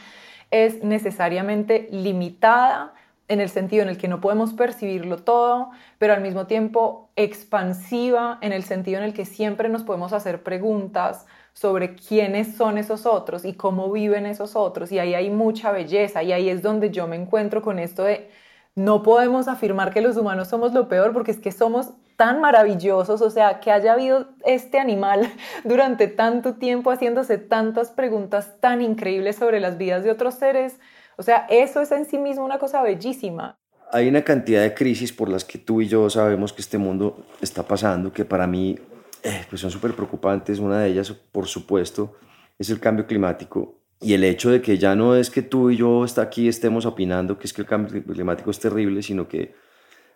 es 0.51 0.83
necesariamente 0.83 1.87
limitada 1.91 2.93
en 3.27 3.39
el 3.39 3.49
sentido 3.49 3.83
en 3.83 3.89
el 3.89 3.97
que 3.97 4.07
no 4.07 4.21
podemos 4.21 4.53
percibirlo 4.53 5.17
todo, 5.17 5.69
pero 5.99 6.13
al 6.13 6.21
mismo 6.21 6.47
tiempo 6.47 7.11
expansiva 7.15 8.39
en 8.41 8.53
el 8.53 8.63
sentido 8.63 8.97
en 8.97 9.03
el 9.03 9.13
que 9.13 9.25
siempre 9.25 9.69
nos 9.69 9.83
podemos 9.83 10.13
hacer 10.13 10.41
preguntas 10.41 11.27
sobre 11.53 11.93
quiénes 11.93 12.55
son 12.55 12.79
esos 12.79 13.05
otros 13.05 13.45
y 13.45 13.53
cómo 13.53 13.91
viven 13.91 14.25
esos 14.25 14.55
otros. 14.55 14.91
Y 14.91 14.97
ahí 14.97 15.13
hay 15.13 15.29
mucha 15.29 15.71
belleza 15.71 16.23
y 16.23 16.31
ahí 16.31 16.49
es 16.49 16.63
donde 16.63 16.89
yo 16.89 17.07
me 17.07 17.17
encuentro 17.17 17.61
con 17.61 17.77
esto 17.77 18.03
de 18.03 18.31
no 18.75 19.03
podemos 19.03 19.47
afirmar 19.47 19.93
que 19.93 20.01
los 20.01 20.17
humanos 20.17 20.47
somos 20.47 20.73
lo 20.73 20.87
peor 20.87 21.13
porque 21.13 21.31
es 21.31 21.39
que 21.39 21.51
somos 21.51 21.93
tan 22.15 22.41
maravillosos, 22.41 23.21
o 23.21 23.29
sea, 23.29 23.59
que 23.59 23.71
haya 23.71 23.93
habido 23.93 24.27
este 24.45 24.79
animal 24.79 25.31
durante 25.63 26.07
tanto 26.07 26.55
tiempo 26.55 26.91
haciéndose 26.91 27.37
tantas 27.37 27.91
preguntas 27.91 28.59
tan 28.59 28.81
increíbles 28.81 29.37
sobre 29.37 29.59
las 29.59 29.77
vidas 29.77 30.03
de 30.03 30.11
otros 30.11 30.35
seres, 30.35 30.79
o 31.17 31.23
sea, 31.23 31.45
eso 31.49 31.81
es 31.81 31.91
en 31.91 32.05
sí 32.05 32.17
mismo 32.17 32.45
una 32.45 32.59
cosa 32.59 32.81
bellísima. 32.81 33.57
Hay 33.91 34.07
una 34.07 34.23
cantidad 34.23 34.61
de 34.61 34.73
crisis 34.73 35.11
por 35.11 35.29
las 35.29 35.43
que 35.43 35.57
tú 35.57 35.81
y 35.81 35.87
yo 35.87 36.09
sabemos 36.09 36.53
que 36.53 36.61
este 36.61 36.77
mundo 36.77 37.25
está 37.41 37.63
pasando, 37.63 38.13
que 38.13 38.23
para 38.23 38.47
mí 38.47 38.77
eh, 39.23 39.45
pues 39.49 39.61
son 39.61 39.71
súper 39.71 39.93
preocupantes. 39.93 40.59
Una 40.59 40.81
de 40.81 40.89
ellas, 40.89 41.11
por 41.11 41.47
supuesto, 41.47 42.15
es 42.57 42.69
el 42.69 42.79
cambio 42.79 43.07
climático 43.07 43.78
y 44.01 44.13
el 44.13 44.23
hecho 44.23 44.49
de 44.49 44.61
que 44.61 44.77
ya 44.77 44.95
no 44.95 45.15
es 45.15 45.29
que 45.29 45.41
tú 45.41 45.69
y 45.69 45.77
yo 45.77 46.05
está 46.05 46.21
aquí 46.21 46.47
estemos 46.47 46.85
opinando 46.85 47.37
que 47.37 47.47
es 47.47 47.53
que 47.53 47.61
el 47.61 47.67
cambio 47.67 48.01
climático 48.03 48.49
es 48.49 48.59
terrible, 48.59 49.03
sino 49.03 49.27
que 49.27 49.53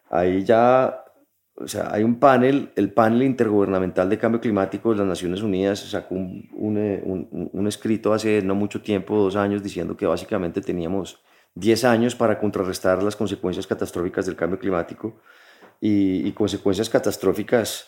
ahí 0.10 0.44
ya, 0.46 1.04
o 1.56 1.68
sea, 1.68 1.90
hay 1.92 2.04
un 2.04 2.20
panel, 2.20 2.72
el 2.76 2.94
panel 2.94 3.24
intergubernamental 3.24 4.10
de 4.10 4.18
cambio 4.18 4.40
climático 4.40 4.92
de 4.92 5.00
las 5.00 5.08
Naciones 5.08 5.42
Unidas 5.42 5.80
sacó 5.80 6.16
un, 6.16 6.50
un, 6.54 6.78
eh, 6.78 7.04
un, 7.04 7.68
escrito 7.68 8.14
hace 8.14 8.42
no 8.42 8.56
mucho 8.56 8.82
tiempo, 8.82 9.18
dos 9.18 9.36
años, 9.36 9.62
diciendo 9.62 9.98
que 9.98 10.06
básicamente 10.06 10.62
teníamos 10.62 11.22
10 11.56 11.84
años 11.84 12.16
para 12.16 12.40
contrarrestar 12.40 13.04
las 13.04 13.16
consecuencias 13.16 13.68
catastróficas 13.68 14.26
del 14.26 14.36
cambio 14.36 14.60
climático. 14.60 15.20
Y, 15.82 16.26
y 16.26 16.32
consecuencias 16.32 16.90
catastróficas 16.90 17.88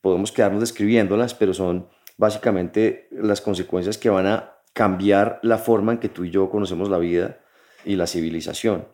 podemos 0.00 0.32
quedarnos 0.32 0.60
describiéndolas, 0.60 1.34
pero 1.34 1.54
son 1.54 1.88
básicamente 2.18 3.08
las 3.12 3.40
consecuencias 3.40 3.98
que 3.98 4.10
van 4.10 4.26
a 4.26 4.55
cambiar 4.76 5.40
la 5.42 5.56
forma 5.56 5.92
en 5.92 5.98
que 5.98 6.10
tú 6.10 6.24
y 6.24 6.30
yo 6.30 6.50
conocemos 6.50 6.90
la 6.90 6.98
vida 6.98 7.38
y 7.86 7.96
la 7.96 8.06
civilización. 8.06 8.84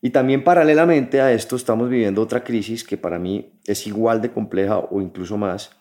Y 0.00 0.10
también 0.10 0.44
paralelamente 0.44 1.20
a 1.20 1.32
esto 1.32 1.56
estamos 1.56 1.90
viviendo 1.90 2.22
otra 2.22 2.44
crisis 2.44 2.84
que 2.84 2.96
para 2.96 3.18
mí 3.18 3.52
es 3.66 3.88
igual 3.88 4.22
de 4.22 4.30
compleja 4.30 4.78
o 4.78 5.00
incluso 5.00 5.36
más, 5.36 5.72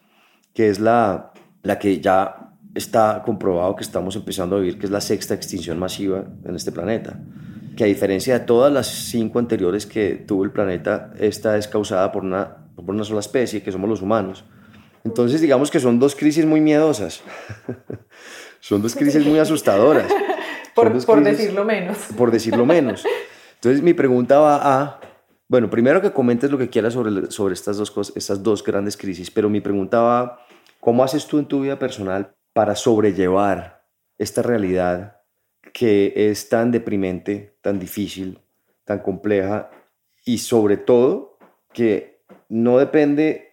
que 0.55 0.67
es 0.67 0.79
la, 0.79 1.31
la 1.61 1.77
que 1.77 2.01
ya 2.01 2.55
está 2.73 3.21
comprobado 3.23 3.75
que 3.75 3.83
estamos 3.83 4.15
empezando 4.15 4.55
a 4.55 4.59
vivir, 4.61 4.79
que 4.79 4.87
es 4.87 4.91
la 4.91 4.99
sexta 4.99 5.35
extinción 5.35 5.77
masiva 5.77 6.25
en 6.43 6.55
este 6.55 6.71
planeta. 6.71 7.19
Que 7.77 7.83
a 7.83 7.87
diferencia 7.87 8.39
de 8.39 8.45
todas 8.45 8.73
las 8.73 8.87
cinco 8.87 9.37
anteriores 9.37 9.85
que 9.85 10.15
tuvo 10.15 10.43
el 10.43 10.51
planeta, 10.51 11.13
esta 11.19 11.55
es 11.55 11.67
causada 11.67 12.11
por 12.11 12.23
una, 12.23 12.65
por 12.75 12.89
una 12.89 13.03
sola 13.03 13.19
especie, 13.19 13.61
que 13.61 13.71
somos 13.71 13.87
los 13.87 14.01
humanos. 14.01 14.43
Entonces 15.03 15.39
digamos 15.39 15.69
que 15.69 15.79
son 15.79 15.99
dos 15.99 16.15
crisis 16.15 16.47
muy 16.47 16.61
miedosas. 16.61 17.21
Son 18.61 18.81
dos 18.81 18.95
crisis 18.95 19.25
muy 19.25 19.39
asustadoras. 19.39 20.11
por, 20.75 21.23
decirlo 21.23 21.65
menos. 21.65 21.97
Por 22.15 22.31
decirlo 22.31 22.65
menos. 22.65 23.03
Entonces 23.55 23.81
mi 23.81 23.93
pregunta 23.93 24.39
va 24.39 24.55
a, 24.63 24.99
bueno, 25.49 25.69
primero 25.69 26.01
que 26.01 26.11
comentes 26.11 26.49
lo 26.49 26.57
que 26.57 26.69
quieras 26.69 26.93
sobre, 26.93 27.29
sobre 27.29 27.53
estas, 27.53 27.77
dos 27.77 27.91
cosas, 27.91 28.15
estas 28.15 28.41
dos 28.41 28.63
grandes 28.63 28.95
crisis, 28.95 29.29
pero 29.29 29.49
mi 29.49 29.59
pregunta 29.61 29.99
va, 29.99 30.45
¿cómo 30.79 31.03
haces 31.03 31.27
tú 31.27 31.39
en 31.39 31.45
tu 31.45 31.61
vida 31.61 31.77
personal 31.77 32.33
para 32.53 32.75
sobrellevar 32.75 33.85
esta 34.17 34.41
realidad 34.41 35.17
que 35.73 36.13
es 36.15 36.49
tan 36.49 36.71
deprimente, 36.71 37.57
tan 37.61 37.79
difícil, 37.79 38.39
tan 38.85 38.99
compleja 38.99 39.69
y 40.25 40.39
sobre 40.39 40.77
todo 40.77 41.37
que 41.73 42.23
no 42.49 42.77
depende 42.77 43.51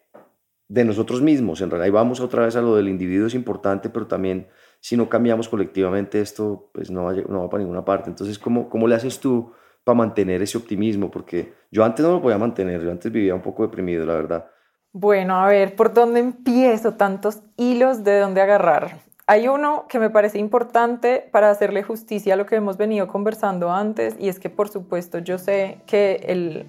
de 0.68 0.84
nosotros 0.84 1.22
mismos. 1.22 1.60
En 1.60 1.70
realidad, 1.70 1.92
vamos 1.92 2.20
otra 2.20 2.44
vez 2.44 2.56
a 2.56 2.60
lo 2.60 2.76
del 2.76 2.88
individuo, 2.88 3.26
es 3.26 3.34
importante, 3.34 3.88
pero 3.88 4.06
también 4.06 4.48
si 4.80 4.96
no 4.96 5.08
cambiamos 5.08 5.48
colectivamente 5.48 6.20
esto, 6.20 6.70
pues 6.72 6.90
no 6.90 7.04
va, 7.04 7.12
no 7.12 7.40
va 7.40 7.50
para 7.50 7.62
ninguna 7.62 7.84
parte. 7.84 8.10
Entonces, 8.10 8.38
¿cómo, 8.38 8.68
¿cómo 8.68 8.86
le 8.86 8.94
haces 8.94 9.20
tú 9.20 9.52
para 9.84 9.96
mantener 9.96 10.42
ese 10.42 10.58
optimismo? 10.58 11.10
Porque 11.10 11.52
yo 11.70 11.84
antes 11.84 12.04
no 12.04 12.12
lo 12.12 12.22
podía 12.22 12.38
mantener, 12.38 12.82
yo 12.82 12.90
antes 12.90 13.10
vivía 13.10 13.34
un 13.34 13.42
poco 13.42 13.62
deprimido, 13.62 14.06
la 14.06 14.14
verdad. 14.14 14.50
Bueno, 14.92 15.36
a 15.36 15.46
ver, 15.48 15.76
¿por 15.76 15.92
dónde 15.92 16.20
empiezo? 16.20 16.94
Tantos 16.94 17.42
hilos 17.56 18.04
de 18.04 18.18
dónde 18.18 18.40
agarrar. 18.40 18.98
Hay 19.26 19.46
uno 19.46 19.84
que 19.90 19.98
me 19.98 20.08
parece 20.08 20.38
importante 20.38 21.28
para 21.30 21.50
hacerle 21.50 21.82
justicia 21.82 22.32
a 22.32 22.36
lo 22.38 22.46
que 22.46 22.56
hemos 22.56 22.78
venido 22.78 23.08
conversando 23.08 23.70
antes 23.70 24.16
y 24.18 24.30
es 24.30 24.40
que 24.40 24.48
por 24.48 24.70
supuesto 24.70 25.18
yo 25.18 25.36
sé 25.36 25.82
que 25.86 26.24
el, 26.26 26.66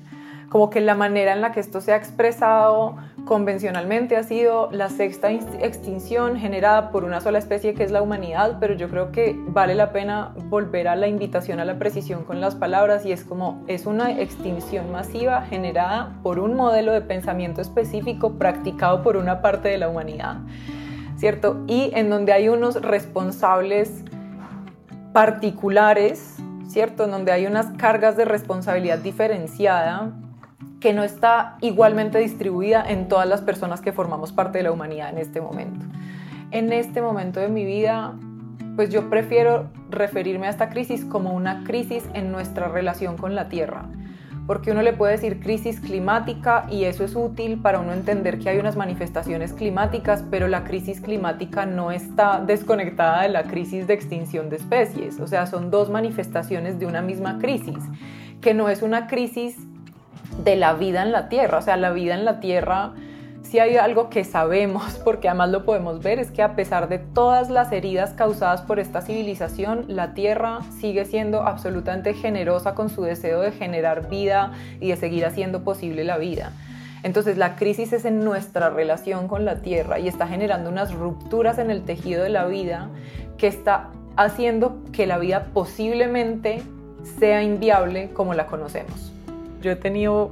como 0.50 0.70
que 0.70 0.82
la 0.82 0.94
manera 0.94 1.32
en 1.32 1.40
la 1.40 1.54
que 1.54 1.62
esto 1.62 1.80
se 1.80 1.94
ha 1.94 1.96
expresado 1.96 2.98
convencionalmente 3.26 4.16
ha 4.18 4.24
sido 4.24 4.70
la 4.72 4.90
sexta 4.90 5.32
extinción 5.32 6.38
generada 6.38 6.92
por 6.92 7.04
una 7.04 7.22
sola 7.22 7.40
especie 7.40 7.74
que 7.74 7.84
es 7.84 7.92
la 7.92 8.02
humanidad, 8.02 8.58
pero 8.60 8.74
yo 8.74 8.90
creo 8.90 9.12
que 9.12 9.36
vale 9.48 9.76
la 9.76 9.92
pena 9.92 10.34
volver 10.50 10.88
a 10.88 10.96
la 10.96 11.08
invitación 11.08 11.60
a 11.60 11.66
la 11.66 11.78
precisión 11.78 12.24
con 12.24 12.42
las 12.42 12.56
palabras 12.56 13.06
y 13.06 13.12
es 13.12 13.24
como 13.24 13.64
es 13.68 13.86
una 13.86 14.20
extinción 14.20 14.92
masiva 14.92 15.42
generada 15.44 16.18
por 16.24 16.40
un 16.40 16.56
modelo 16.56 16.92
de 16.92 17.02
pensamiento 17.02 17.62
específico 17.62 18.34
practicado 18.34 19.04
por 19.04 19.18
una 19.18 19.42
parte 19.42 19.70
de 19.70 19.78
la 19.78 19.90
humanidad, 19.90 20.38
¿cierto? 21.18 21.64
Y 21.68 21.92
en 21.94 22.10
donde 22.10 22.34
hay 22.34 22.50
unos 22.50 22.82
responsables 22.82 24.04
particulares, 25.14 26.38
¿cierto? 26.68 27.06
En 27.06 27.12
donde 27.12 27.32
hay 27.32 27.46
unas 27.46 27.68
cargas 27.78 28.18
de 28.18 28.26
responsabilidad 28.26 29.00
diferenciada 29.00 30.12
que 30.80 30.94
no 30.94 31.04
está 31.04 31.58
igualmente 31.62 32.20
distribuida 32.20 32.84
en 32.88 33.08
todas 33.08 33.28
las 33.28 33.42
personas 33.42 33.82
que 33.82 33.92
formamos 33.92 34.32
parte 34.32 34.60
de 34.60 34.64
la 34.64 34.72
humanidad 34.72 35.10
en 35.10 35.18
este 35.18 35.42
momento. 35.42 35.86
En 36.52 36.72
este 36.72 37.02
momento 37.02 37.40
de 37.40 37.50
mi 37.50 37.66
vida, 37.66 38.14
pues 38.76 38.90
yo 38.90 39.10
prefiero 39.10 39.70
referirme 39.90 40.48
a 40.48 40.50
esta 40.50 40.70
crisis 40.70 41.04
como 41.04 41.34
una 41.34 41.64
crisis 41.64 42.04
en 42.14 42.32
nuestra 42.32 42.70
relación 42.70 43.18
con 43.18 43.36
la 43.36 43.50
Tierra, 43.50 43.86
porque 44.48 44.72
uno 44.72 44.82
le 44.82 44.94
puede 44.94 45.12
decir 45.12 45.42
crisis 45.42 45.82
climática 45.82 46.66
y 46.72 46.86
eso 46.86 47.04
es 47.04 47.16
útil 47.16 47.60
para 47.62 47.82
uno 47.82 47.92
entender 47.92 48.40
que 48.40 48.50
hay 48.50 48.58
unas 48.58 48.78
manifestaciones 48.78 49.54
climáticas, 49.54 50.24
pero 50.32 50.48
la 50.48 50.64
crisis 50.64 51.02
climática 51.02 51.66
no 51.66 51.92
está 51.92 52.40
desconectada 52.40 53.24
de 53.24 53.30
la 53.30 53.44
crisis 53.44 53.86
de 53.86 53.94
extinción 53.94 54.50
de 54.50 54.56
especies, 54.56 55.20
o 55.20 55.28
sea, 55.28 55.46
son 55.46 55.72
dos 55.72 55.90
manifestaciones 55.90 56.80
de 56.80 56.86
una 56.86 57.02
misma 57.02 57.38
crisis, 57.38 57.78
que 58.40 58.54
no 58.54 58.70
es 58.70 58.82
una 58.82 59.08
crisis 59.08 59.58
de 60.38 60.56
la 60.56 60.74
vida 60.74 61.02
en 61.04 61.12
la 61.12 61.30
Tierra. 61.30 61.58
O 61.58 61.62
sea, 61.62 61.78
la 61.78 61.92
vida 61.92 62.16
en 62.16 62.26
la 62.26 62.40
Tierra, 62.40 62.94
si 63.42 63.60
hay 63.60 63.78
algo 63.78 64.10
que 64.10 64.24
sabemos, 64.24 65.00
porque 65.04 65.28
además 65.28 65.50
lo 65.50 65.66
podemos 65.66 66.02
ver, 66.02 66.20
es 66.20 66.32
que 66.32 66.42
a 66.42 66.56
pesar 66.56 66.90
de 66.90 67.00
todas 67.00 67.50
las 67.50 67.72
heridas 67.72 68.14
causadas 68.14 68.62
por 68.62 68.80
esta 68.80 69.02
civilización, 69.02 69.86
la 69.88 70.14
Tierra 70.14 70.60
sigue 70.80 71.06
siendo 71.06 71.44
absolutamente 71.44 72.14
generosa 72.14 72.76
con 72.76 72.90
su 72.90 73.02
deseo 73.02 73.42
de 73.42 73.52
generar 73.52 74.10
vida 74.10 74.54
y 74.80 74.90
de 74.90 74.96
seguir 74.96 75.26
haciendo 75.26 75.64
posible 75.64 76.04
la 76.04 76.18
vida. 76.18 76.52
Entonces 77.02 77.38
la 77.38 77.56
crisis 77.56 77.94
es 77.94 78.06
en 78.06 78.26
nuestra 78.26 78.70
relación 78.70 79.28
con 79.28 79.46
la 79.46 79.62
Tierra 79.62 80.00
y 80.00 80.08
está 80.08 80.28
generando 80.28 80.70
unas 80.70 80.94
rupturas 80.94 81.58
en 81.58 81.72
el 81.72 81.84
tejido 81.84 82.24
de 82.24 82.30
la 82.30 82.46
vida 82.46 82.90
que 83.38 83.48
está 83.48 83.90
haciendo 84.18 84.84
que 84.92 85.08
la 85.08 85.18
vida 85.18 85.48
posiblemente 85.54 86.62
sea 87.20 87.42
inviable 87.42 88.12
como 88.12 88.34
la 88.34 88.48
conocemos. 88.48 89.14
Yo 89.62 89.72
he 89.72 89.76
tenido 89.76 90.32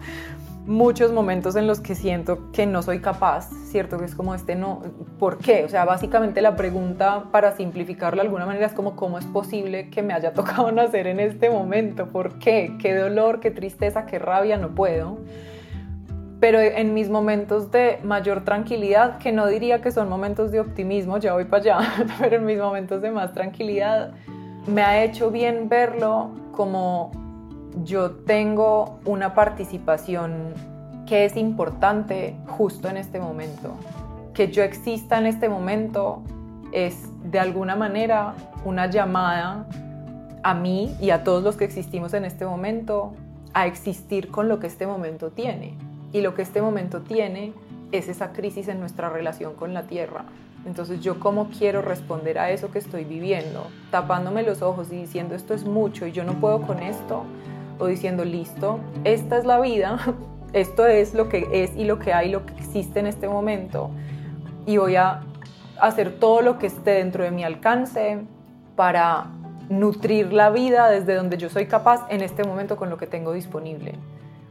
muchos 0.68 1.14
momentos 1.14 1.56
en 1.56 1.66
los 1.66 1.80
que 1.80 1.96
siento 1.96 2.52
que 2.52 2.66
no 2.66 2.84
soy 2.84 3.00
capaz, 3.00 3.50
¿cierto? 3.72 3.98
Que 3.98 4.06
es 4.06 4.14
como 4.14 4.36
este 4.36 4.56
no, 4.56 4.82
¿por 5.18 5.38
qué? 5.38 5.64
O 5.64 5.70
sea, 5.70 5.86
básicamente 5.86 6.42
la 6.42 6.56
pregunta 6.58 7.26
para 7.32 7.56
simplificarlo 7.56 8.22
de 8.22 8.28
alguna 8.28 8.46
manera 8.46 8.66
es 8.66 8.74
como, 8.74 8.96
¿cómo 8.96 9.18
es 9.18 9.26
posible 9.26 9.90
que 9.90 10.04
me 10.04 10.14
haya 10.14 10.34
tocado 10.34 10.72
nacer 10.72 11.08
en 11.08 11.20
este 11.20 11.50
momento? 11.50 12.08
¿Por 12.08 12.38
qué? 12.38 12.76
¿Qué 12.80 12.94
dolor, 12.94 13.40
qué 13.40 13.50
tristeza, 13.50 14.06
qué 14.06 14.20
rabia? 14.20 14.58
No 14.58 14.76
puedo. 14.76 15.18
Pero 16.40 16.60
en 16.60 16.94
mis 16.94 17.10
momentos 17.10 17.72
de 17.72 18.00
mayor 18.04 18.44
tranquilidad, 18.44 19.18
que 19.18 19.32
no 19.32 19.48
diría 19.48 19.82
que 19.82 19.92
son 19.92 20.08
momentos 20.08 20.52
de 20.52 20.60
optimismo, 20.60 21.18
ya 21.18 21.34
voy 21.34 21.46
para 21.46 21.62
allá, 21.62 21.80
pero 22.20 22.36
en 22.36 22.46
mis 22.46 22.60
momentos 22.60 23.02
de 23.02 23.10
más 23.10 23.34
tranquilidad, 23.34 24.12
me 24.68 24.84
ha 24.84 25.04
hecho 25.04 25.32
bien 25.32 25.70
verlo 25.70 26.30
como 26.52 27.27
yo 27.84 28.12
tengo 28.12 29.00
una 29.06 29.34
participación 29.34 30.54
que 31.06 31.26
es 31.26 31.38
importante 31.38 32.36
justo 32.48 32.88
en 32.88 32.98
este 32.98 33.20
momento. 33.20 33.74
Que 34.34 34.52
yo 34.52 34.64
exista 34.64 35.18
en 35.18 35.26
este 35.26 35.50
momento 35.50 36.22
es 36.72 37.10
de 37.24 37.40
alguna 37.40 37.76
manera 37.76 38.36
una 38.66 38.88
llamada 38.90 39.68
a 40.44 40.54
mí 40.54 40.96
y 41.00 41.10
a 41.10 41.24
todos 41.24 41.44
los 41.44 41.56
que 41.56 41.66
existimos 41.66 42.14
en 42.14 42.26
este 42.26 42.46
momento 42.46 43.14
a 43.54 43.66
existir 43.66 44.30
con 44.30 44.48
lo 44.50 44.60
que 44.60 44.68
este 44.68 44.86
momento 44.86 45.32
tiene. 45.32 45.74
Y 46.14 46.22
lo 46.22 46.36
que 46.36 46.42
este 46.42 46.62
momento 46.62 47.02
tiene 47.02 47.54
es 47.92 48.08
esa 48.08 48.32
crisis 48.34 48.68
en 48.68 48.80
nuestra 48.80 49.10
relación 49.10 49.56
con 49.56 49.74
la 49.74 49.84
Tierra. 49.84 50.26
Entonces 50.66 51.00
yo 51.00 51.20
cómo 51.20 51.50
quiero 51.58 51.82
responder 51.82 52.40
a 52.40 52.52
eso 52.52 52.72
que 52.72 52.80
estoy 52.80 53.06
viviendo, 53.06 53.68
tapándome 53.90 54.44
los 54.44 54.62
ojos 54.62 54.92
y 54.92 54.98
diciendo 54.98 55.36
esto 55.36 55.54
es 55.54 55.64
mucho 55.64 56.06
y 56.06 56.12
yo 56.12 56.24
no 56.26 56.34
puedo 56.34 56.62
con 56.62 56.80
esto, 56.80 57.24
o 57.80 57.88
diciendo, 57.88 58.26
listo, 58.26 58.80
esta 59.04 59.38
es 59.38 59.46
la 59.46 59.60
vida, 59.60 60.00
esto 60.54 60.86
es 60.86 61.14
lo 61.14 61.30
que 61.30 61.48
es 61.52 61.76
y 61.76 61.86
lo 61.86 62.00
que 62.00 62.14
hay, 62.14 62.30
lo 62.30 62.46
que 62.46 62.54
existe 62.54 63.00
en 63.00 63.08
este 63.08 63.28
momento, 63.28 63.92
y 64.66 64.78
voy 64.78 64.96
a 64.96 65.22
hacer 65.80 66.20
todo 66.20 66.42
lo 66.42 66.58
que 66.58 66.68
esté 66.68 66.92
dentro 66.92 67.24
de 67.24 67.32
mi 67.32 67.44
alcance 67.44 68.20
para 68.76 69.28
nutrir 69.70 70.34
la 70.34 70.50
vida 70.50 70.90
desde 70.90 71.16
donde 71.16 71.38
yo 71.38 71.50
soy 71.50 71.68
capaz 71.68 72.06
en 72.10 72.22
este 72.22 72.44
momento 72.44 72.78
con 72.78 72.90
lo 72.90 72.98
que 72.98 73.08
tengo 73.08 73.34
disponible. 73.34 73.96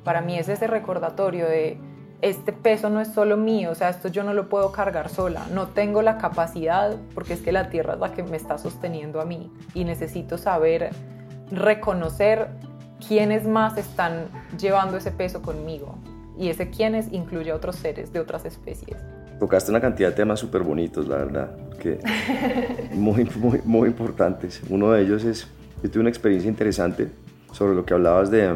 Para 0.04 0.20
mí 0.20 0.38
es 0.38 0.48
ese 0.48 0.66
recordatorio 0.66 1.46
de 1.46 1.78
este 2.22 2.52
peso 2.52 2.88
no 2.88 3.00
es 3.00 3.08
solo 3.08 3.37
mío, 3.37 3.70
o 3.70 3.74
sea, 3.74 3.90
esto 3.90 4.08
yo 4.08 4.24
no 4.24 4.33
lo 4.33 4.48
puedo 4.48 4.72
cargar 4.72 5.08
sola, 5.10 5.46
no 5.52 5.68
tengo 5.68 6.00
la 6.00 6.16
capacidad 6.16 6.96
porque 7.14 7.35
es 7.35 7.42
que 7.42 7.52
la 7.52 7.68
tierra 7.68 7.94
es 7.94 8.00
la 8.00 8.12
que 8.12 8.22
me 8.22 8.37
está 8.37 8.56
sosteniendo 8.58 9.20
a 9.20 9.24
mí 9.24 9.50
y 9.74 9.85
necesito 9.85 10.38
saber 10.38 10.90
reconocer 11.50 12.48
quiénes 13.07 13.47
más 13.47 13.77
están 13.77 14.27
llevando 14.59 14.97
ese 14.97 15.11
peso 15.11 15.42
conmigo. 15.42 15.99
Y 16.38 16.49
ese 16.49 16.69
quiénes 16.69 17.13
incluye 17.13 17.51
a 17.51 17.55
otros 17.55 17.77
seres 17.77 18.13
de 18.13 18.21
otras 18.21 18.44
especies. 18.44 18.97
tocaste 19.38 19.71
una 19.71 19.81
cantidad 19.81 20.11
de 20.11 20.15
temas 20.17 20.40
súper 20.40 20.63
bonitos, 20.63 21.09
la 21.09 21.17
verdad, 21.17 21.51
que 21.79 21.99
muy, 22.92 23.29
muy, 23.37 23.61
muy 23.65 23.88
importantes. 23.88 24.63
Uno 24.69 24.92
de 24.92 25.03
ellos 25.03 25.25
es, 25.25 25.47
yo 25.83 25.90
tuve 25.90 26.01
una 26.01 26.11
experiencia 26.11 26.49
interesante 26.49 27.09
sobre 27.53 27.75
lo 27.75 27.85
que 27.85 27.94
hablabas 27.94 28.31
de, 28.31 28.55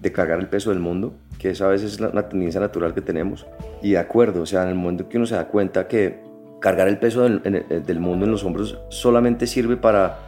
de 0.00 0.12
cargar 0.12 0.40
el 0.40 0.48
peso 0.48 0.70
del 0.70 0.80
mundo, 0.80 1.14
que 1.38 1.50
esa 1.50 1.66
a 1.66 1.68
veces 1.68 1.94
es 1.94 2.00
una 2.00 2.28
tendencia 2.28 2.60
natural 2.60 2.92
que 2.92 3.00
tenemos. 3.00 3.46
Y 3.82 3.92
de 3.92 3.98
acuerdo, 3.98 4.42
o 4.42 4.46
sea, 4.46 4.62
en 4.64 4.68
el 4.68 4.74
momento 4.74 5.08
que 5.08 5.16
uno 5.16 5.26
se 5.26 5.34
da 5.34 5.48
cuenta 5.48 5.88
que 5.88 6.20
cargar 6.60 6.86
el 6.88 6.98
peso 6.98 7.22
del, 7.22 7.42
del 7.84 8.00
mundo 8.00 8.24
en 8.26 8.30
los 8.30 8.44
hombros 8.44 8.78
solamente 8.90 9.46
sirve 9.46 9.76
para, 9.76 10.18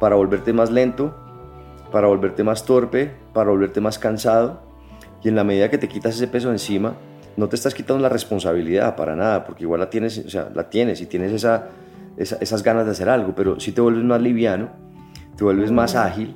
para 0.00 0.14
volverte 0.16 0.52
más 0.52 0.70
lento, 0.70 1.21
para 1.92 2.08
volverte 2.08 2.42
más 2.42 2.64
torpe, 2.64 3.12
para 3.32 3.50
volverte 3.50 3.80
más 3.80 3.98
cansado. 3.98 4.62
Y 5.22 5.28
en 5.28 5.36
la 5.36 5.44
medida 5.44 5.70
que 5.70 5.78
te 5.78 5.88
quitas 5.88 6.16
ese 6.16 6.26
peso 6.26 6.50
encima, 6.50 6.96
no 7.36 7.48
te 7.48 7.56
estás 7.56 7.74
quitando 7.74 8.02
la 8.02 8.08
responsabilidad 8.08 8.96
para 8.96 9.14
nada, 9.14 9.44
porque 9.44 9.62
igual 9.64 9.80
la 9.80 9.90
tienes, 9.90 10.18
o 10.18 10.30
sea, 10.30 10.50
la 10.54 10.68
tienes 10.68 11.00
y 11.00 11.06
tienes 11.06 11.32
esa, 11.32 11.68
esas 12.16 12.62
ganas 12.62 12.86
de 12.86 12.92
hacer 12.92 13.08
algo, 13.08 13.34
pero 13.34 13.60
si 13.60 13.72
te 13.72 13.80
vuelves 13.80 14.04
más 14.04 14.20
liviano, 14.20 14.70
te 15.36 15.44
vuelves 15.44 15.70
más 15.70 15.94
ágil 15.94 16.34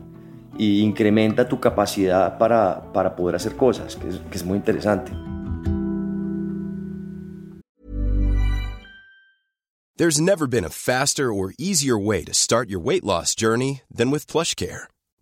y 0.59 0.81
incrementa 0.81 1.49
tu 1.49 1.61
capacidad 1.61 2.39
para, 2.39 2.93
para 2.93 3.15
poder 3.15 3.37
hacer 3.37 3.57
cosas, 3.57 3.97
que 3.97 4.09
es, 4.09 4.21
que 4.31 4.39
es 4.39 4.45
muy 4.45 4.57
interesante. 4.57 5.13
There's 9.99 10.21
never 10.21 10.47
been 10.47 10.65
a 10.65 10.69
faster 10.69 11.33
or 11.33 11.55
easier 11.59 11.99
way 11.99 12.23
to 12.25 12.35
start 12.35 12.69
your 12.69 12.81
weight 12.81 13.03
loss 13.03 13.35
journey 13.35 13.81
than 13.91 14.11
with 14.11 14.27
PlushCare. 14.27 14.89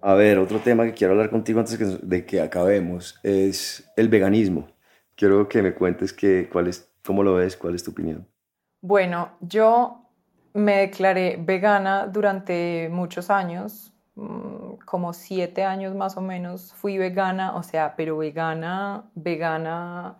A 0.00 0.14
ver, 0.14 0.38
otro 0.38 0.60
tema 0.60 0.84
que 0.84 0.92
quiero 0.92 1.12
hablar 1.14 1.30
contigo 1.30 1.60
antes 1.60 2.08
de 2.08 2.26
que 2.26 2.40
acabemos 2.40 3.18
es 3.22 3.90
el 3.96 4.08
veganismo. 4.08 4.68
Quiero 5.14 5.48
que 5.48 5.62
me 5.62 5.74
cuentes 5.74 6.12
que, 6.12 6.48
cuál 6.52 6.68
es, 6.68 6.92
cómo 7.04 7.22
lo 7.22 7.34
ves, 7.34 7.56
cuál 7.56 7.74
es 7.74 7.82
tu 7.82 7.90
opinión. 7.90 8.26
Bueno, 8.80 9.30
yo 9.40 10.06
me 10.52 10.78
declaré 10.78 11.36
vegana 11.38 12.06
durante 12.06 12.88
muchos 12.90 13.30
años, 13.30 13.92
mm, 14.14 14.74
como 14.84 15.12
siete 15.12 15.64
años 15.64 15.94
más 15.94 16.16
o 16.16 16.20
menos 16.20 16.72
fui 16.72 16.98
vegana, 16.98 17.56
o 17.56 17.62
sea, 17.62 17.94
pero 17.96 18.18
vegana, 18.18 19.10
vegana 19.14 20.18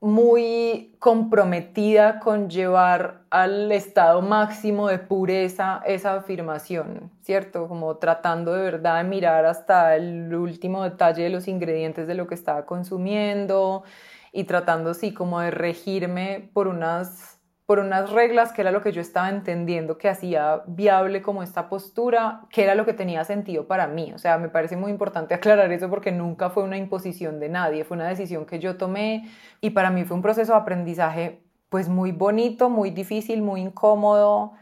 muy 0.00 0.94
comprometida 0.98 2.20
con 2.20 2.50
llevar 2.50 3.22
al 3.30 3.72
estado 3.72 4.20
máximo 4.22 4.88
de 4.88 4.98
pureza 4.98 5.82
esa 5.86 6.14
afirmación, 6.14 7.10
¿cierto? 7.22 7.66
Como 7.68 7.96
tratando 7.96 8.52
de 8.52 8.62
verdad 8.62 9.02
de 9.02 9.08
mirar 9.08 9.46
hasta 9.46 9.96
el 9.96 10.34
último 10.34 10.82
detalle 10.84 11.24
de 11.24 11.30
los 11.30 11.48
ingredientes 11.48 12.06
de 12.06 12.14
lo 12.14 12.26
que 12.26 12.34
estaba 12.34 12.66
consumiendo 12.66 13.84
y 14.32 14.44
tratando 14.44 14.90
así 14.90 15.14
como 15.14 15.40
de 15.40 15.50
regirme 15.50 16.50
por 16.52 16.68
unas 16.68 17.35
por 17.66 17.80
unas 17.80 18.10
reglas 18.10 18.52
que 18.52 18.62
era 18.62 18.70
lo 18.70 18.80
que 18.80 18.92
yo 18.92 19.00
estaba 19.00 19.28
entendiendo 19.28 19.98
que 19.98 20.08
hacía 20.08 20.62
viable 20.68 21.20
como 21.20 21.42
esta 21.42 21.68
postura, 21.68 22.46
que 22.48 22.62
era 22.62 22.76
lo 22.76 22.86
que 22.86 22.92
tenía 22.92 23.24
sentido 23.24 23.66
para 23.66 23.88
mí. 23.88 24.12
O 24.14 24.18
sea, 24.18 24.38
me 24.38 24.48
parece 24.48 24.76
muy 24.76 24.92
importante 24.92 25.34
aclarar 25.34 25.70
eso 25.72 25.90
porque 25.90 26.12
nunca 26.12 26.48
fue 26.48 26.62
una 26.62 26.78
imposición 26.78 27.40
de 27.40 27.48
nadie, 27.48 27.84
fue 27.84 27.96
una 27.96 28.08
decisión 28.08 28.46
que 28.46 28.60
yo 28.60 28.76
tomé 28.76 29.28
y 29.60 29.70
para 29.70 29.90
mí 29.90 30.04
fue 30.04 30.16
un 30.16 30.22
proceso 30.22 30.52
de 30.52 30.58
aprendizaje 30.58 31.42
pues 31.68 31.88
muy 31.88 32.12
bonito, 32.12 32.70
muy 32.70 32.90
difícil, 32.90 33.42
muy 33.42 33.60
incómodo, 33.60 34.52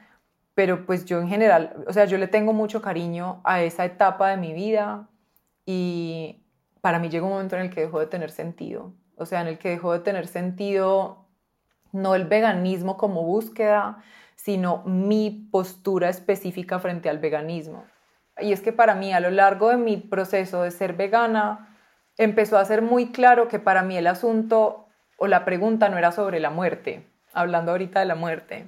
pero 0.54 0.86
pues 0.86 1.04
yo 1.04 1.20
en 1.20 1.28
general, 1.28 1.84
o 1.86 1.92
sea, 1.92 2.06
yo 2.06 2.16
le 2.16 2.28
tengo 2.28 2.54
mucho 2.54 2.80
cariño 2.80 3.42
a 3.44 3.62
esa 3.62 3.84
etapa 3.84 4.30
de 4.30 4.38
mi 4.38 4.54
vida 4.54 5.08
y 5.66 6.42
para 6.80 6.98
mí 6.98 7.10
llegó 7.10 7.26
un 7.26 7.34
momento 7.34 7.56
en 7.56 7.62
el 7.62 7.70
que 7.70 7.82
dejó 7.82 8.00
de 8.00 8.06
tener 8.06 8.30
sentido. 8.30 8.94
O 9.16 9.26
sea, 9.26 9.42
en 9.42 9.48
el 9.48 9.58
que 9.58 9.70
dejó 9.70 9.92
de 9.92 10.00
tener 10.00 10.26
sentido 10.26 11.23
no 11.94 12.14
el 12.14 12.26
veganismo 12.26 12.96
como 12.96 13.22
búsqueda, 13.22 14.02
sino 14.34 14.82
mi 14.84 15.30
postura 15.50 16.10
específica 16.10 16.78
frente 16.80 17.08
al 17.08 17.18
veganismo. 17.18 17.84
Y 18.38 18.52
es 18.52 18.60
que 18.60 18.72
para 18.72 18.94
mí 18.94 19.12
a 19.12 19.20
lo 19.20 19.30
largo 19.30 19.70
de 19.70 19.76
mi 19.76 19.96
proceso 19.96 20.62
de 20.62 20.72
ser 20.72 20.94
vegana, 20.94 21.78
empezó 22.18 22.58
a 22.58 22.64
ser 22.64 22.82
muy 22.82 23.12
claro 23.12 23.48
que 23.48 23.60
para 23.60 23.82
mí 23.82 23.96
el 23.96 24.08
asunto 24.08 24.86
o 25.16 25.28
la 25.28 25.44
pregunta 25.44 25.88
no 25.88 25.96
era 25.96 26.10
sobre 26.10 26.40
la 26.40 26.50
muerte, 26.50 27.06
hablando 27.32 27.70
ahorita 27.70 28.00
de 28.00 28.06
la 28.06 28.16
muerte, 28.16 28.66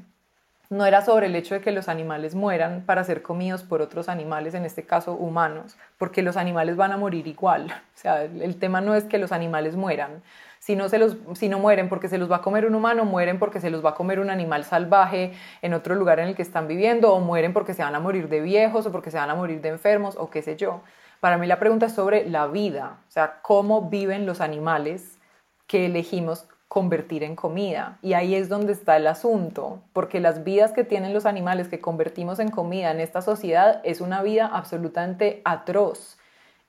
no 0.70 0.86
era 0.86 1.02
sobre 1.04 1.26
el 1.26 1.36
hecho 1.36 1.54
de 1.54 1.60
que 1.60 1.72
los 1.72 1.88
animales 1.88 2.34
mueran 2.34 2.82
para 2.86 3.04
ser 3.04 3.22
comidos 3.22 3.62
por 3.62 3.82
otros 3.82 4.08
animales, 4.08 4.54
en 4.54 4.64
este 4.64 4.84
caso 4.84 5.14
humanos, 5.14 5.76
porque 5.98 6.22
los 6.22 6.36
animales 6.36 6.76
van 6.76 6.92
a 6.92 6.96
morir 6.96 7.26
igual. 7.26 7.66
O 7.96 7.98
sea, 7.98 8.22
el 8.22 8.56
tema 8.56 8.82
no 8.82 8.94
es 8.94 9.04
que 9.04 9.18
los 9.18 9.32
animales 9.32 9.74
mueran, 9.74 10.22
si 10.66 10.74
no, 10.74 10.88
se 10.88 10.98
los, 10.98 11.16
si 11.34 11.48
no 11.48 11.60
mueren 11.60 11.88
porque 11.88 12.08
se 12.08 12.18
los 12.18 12.28
va 12.28 12.38
a 12.38 12.42
comer 12.42 12.66
un 12.66 12.74
humano, 12.74 13.04
mueren 13.04 13.38
porque 13.38 13.60
se 13.60 13.70
los 13.70 13.84
va 13.84 13.90
a 13.90 13.94
comer 13.94 14.18
un 14.18 14.30
animal 14.30 14.64
salvaje 14.64 15.32
en 15.62 15.74
otro 15.74 15.94
lugar 15.94 16.18
en 16.18 16.26
el 16.26 16.34
que 16.34 16.42
están 16.42 16.66
viviendo, 16.66 17.14
o 17.14 17.20
mueren 17.20 17.52
porque 17.52 17.72
se 17.72 17.84
van 17.84 17.94
a 17.94 18.00
morir 18.00 18.28
de 18.28 18.40
viejos, 18.40 18.84
o 18.84 18.90
porque 18.90 19.12
se 19.12 19.16
van 19.16 19.30
a 19.30 19.36
morir 19.36 19.60
de 19.60 19.68
enfermos, 19.68 20.16
o 20.18 20.28
qué 20.28 20.42
sé 20.42 20.56
yo. 20.56 20.80
Para 21.20 21.38
mí 21.38 21.46
la 21.46 21.60
pregunta 21.60 21.86
es 21.86 21.92
sobre 21.92 22.28
la 22.28 22.48
vida, 22.48 22.98
o 23.08 23.12
sea, 23.12 23.38
cómo 23.42 23.90
viven 23.90 24.26
los 24.26 24.40
animales 24.40 25.20
que 25.68 25.86
elegimos 25.86 26.48
convertir 26.66 27.22
en 27.22 27.36
comida. 27.36 27.98
Y 28.02 28.14
ahí 28.14 28.34
es 28.34 28.48
donde 28.48 28.72
está 28.72 28.96
el 28.96 29.06
asunto, 29.06 29.78
porque 29.92 30.18
las 30.18 30.42
vidas 30.42 30.72
que 30.72 30.82
tienen 30.82 31.14
los 31.14 31.26
animales 31.26 31.68
que 31.68 31.78
convertimos 31.78 32.40
en 32.40 32.50
comida 32.50 32.90
en 32.90 32.98
esta 32.98 33.22
sociedad 33.22 33.80
es 33.84 34.00
una 34.00 34.20
vida 34.20 34.50
absolutamente 34.52 35.42
atroz 35.44 36.18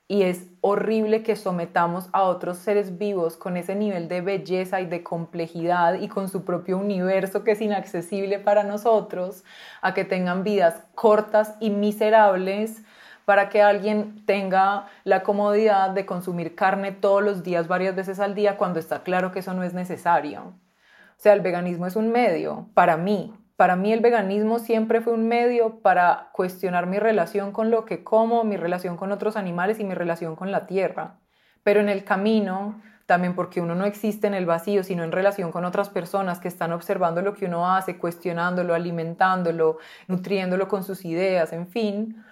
y 0.08 0.24
es 0.24 0.48
horrible 0.62 1.22
que 1.22 1.36
sometamos 1.36 2.10
a 2.14 2.24
otros 2.24 2.58
seres 2.58 2.98
vivos 2.98 3.36
con 3.36 3.58
ese 3.58 3.76
nivel 3.76 4.08
de 4.08 4.22
belleza 4.22 4.80
y 4.80 4.86
de 4.86 5.04
complejidad 5.04 5.96
y 5.96 6.08
con 6.08 6.30
su 6.30 6.46
propio 6.46 6.78
universo 6.78 7.44
que 7.44 7.52
es 7.52 7.62
inaccesible 7.62 8.40
para 8.40 8.64
nosotros, 8.64 9.44
a 9.82 9.94
que 9.94 10.06
tengan 10.06 10.44
vidas 10.44 10.86
cortas 10.96 11.56
y 11.60 11.70
miserables 11.70 12.84
para 13.26 13.50
que 13.50 13.62
alguien 13.62 14.26
tenga 14.26 14.86
la 15.04 15.22
comodidad 15.24 15.90
de 15.90 16.06
consumir 16.06 16.56
carne 16.56 16.94
todos 16.94 17.22
los 17.22 17.44
días, 17.44 17.68
varias 17.68 17.94
veces 17.94 18.22
al 18.22 18.36
día, 18.36 18.56
cuando 18.56 18.80
está 18.80 19.04
claro 19.04 19.34
que 19.34 19.40
eso 19.40 19.54
no 19.54 19.64
es 19.64 19.74
necesario. 19.74 20.42
O 20.42 21.20
sea, 21.20 21.34
el 21.34 21.42
veganismo 21.42 21.88
es 21.88 21.98
un 21.98 22.10
medio 22.10 22.70
para 22.74 22.96
mí, 22.96 23.34
para 23.58 23.76
mí 23.76 23.92
el 23.92 24.00
veganismo 24.00 24.60
siempre 24.60 25.02
fue 25.02 25.14
un 25.14 25.28
medio 25.28 25.82
para 25.82 26.30
cuestionar 26.32 26.88
mi 26.88 27.00
relación 27.00 27.52
con 27.52 27.72
lo 27.72 27.86
que 27.86 28.04
como, 28.04 28.46
mi 28.46 28.56
relación 28.56 28.96
con 28.98 29.12
otros 29.12 29.36
animales 29.36 29.80
y 29.80 29.84
mi 29.84 29.96
relación 29.96 30.38
con 30.38 30.52
la 30.52 30.68
tierra. 30.68 31.20
Pero 31.64 31.82
en 31.82 31.90
el 31.90 32.06
camino 32.06 32.82
también 33.08 33.36
porque 33.36 33.62
uno 33.62 33.74
no 33.74 33.86
existe 33.86 34.28
en 34.28 34.34
el 34.36 34.46
vacío, 34.46 34.84
sino 34.84 35.04
en 35.04 35.12
relación 35.12 35.52
con 35.52 35.66
otras 35.66 35.90
personas 35.90 36.40
que 36.40 36.50
están 36.50 36.72
observando 36.74 37.22
lo 37.22 37.34
que 37.34 37.46
uno 37.46 37.74
hace, 37.74 37.98
cuestionándolo, 37.98 38.76
alimentándolo, 38.76 39.80
nutriéndolo 40.08 40.68
con 40.68 40.84
sus 40.84 41.06
ideas, 41.06 41.54
en 41.54 41.68
fin, 41.68 42.24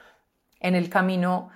en 0.59 0.75
el 0.75 0.89
camino 0.89 1.49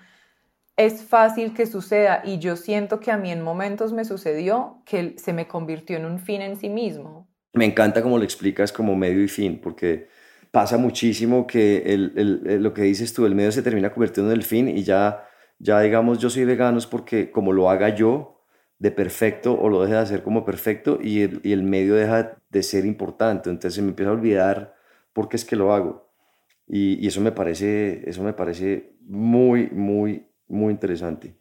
es 0.77 1.03
fácil 1.03 1.53
que 1.53 1.65
suceda 1.67 2.21
y 2.23 2.39
yo 2.39 2.55
siento 2.55 2.99
que 3.01 3.11
a 3.11 3.17
mí 3.17 3.31
en 3.31 3.41
momentos 3.41 3.93
me 3.93 4.05
sucedió 4.05 4.81
que 4.85 5.15
se 5.19 5.33
me 5.33 5.47
convirtió 5.47 5.97
en 5.97 6.05
un 6.05 6.19
fin 6.19 6.41
en 6.41 6.57
sí 6.57 6.69
mismo. 6.69 7.28
Me 7.53 7.65
encanta 7.65 8.01
cómo 8.01 8.17
lo 8.17 8.23
explicas 8.23 8.71
como 8.71 8.95
medio 8.95 9.23
y 9.23 9.27
fin, 9.27 9.59
porque 9.61 10.07
pasa 10.51 10.77
muchísimo 10.77 11.47
que 11.47 11.83
el, 11.93 12.61
lo 12.61 12.73
que 12.73 12.83
dices 12.83 13.13
tú, 13.13 13.25
el 13.25 13.35
medio 13.35 13.51
se 13.51 13.61
termina 13.61 13.91
convirtiendo 13.91 14.31
en 14.31 14.37
el 14.37 14.43
fin 14.43 14.67
y 14.67 14.83
ya, 14.83 15.27
ya 15.59 15.79
digamos 15.81 16.19
yo 16.19 16.29
soy 16.29 16.45
vegano 16.45 16.77
es 16.77 16.87
porque 16.87 17.31
como 17.31 17.53
lo 17.53 17.69
haga 17.69 17.89
yo 17.95 18.41
de 18.79 18.91
perfecto 18.91 19.59
o 19.59 19.69
lo 19.69 19.81
deje 19.81 19.93
de 19.93 19.99
hacer 19.99 20.23
como 20.23 20.45
perfecto 20.45 20.99
y 21.01 21.21
el, 21.21 21.41
y 21.43 21.51
el 21.53 21.63
medio 21.63 21.95
deja 21.95 22.37
de 22.49 22.63
ser 22.63 22.85
importante, 22.85 23.49
entonces 23.49 23.81
me 23.83 23.89
empieza 23.89 24.11
a 24.11 24.13
olvidar 24.13 24.75
por 25.13 25.29
qué 25.29 25.37
es 25.37 25.45
que 25.45 25.55
lo 25.55 25.73
hago. 25.73 26.09
Y, 26.67 27.03
y 27.03 27.07
eso 27.07 27.19
me 27.21 27.31
parece, 27.31 28.07
eso 28.07 28.23
me 28.23 28.33
parece 28.33 28.93
muy, 29.01 29.69
muy 29.71 30.29
muy 30.49 30.73
interesante. 30.73 31.37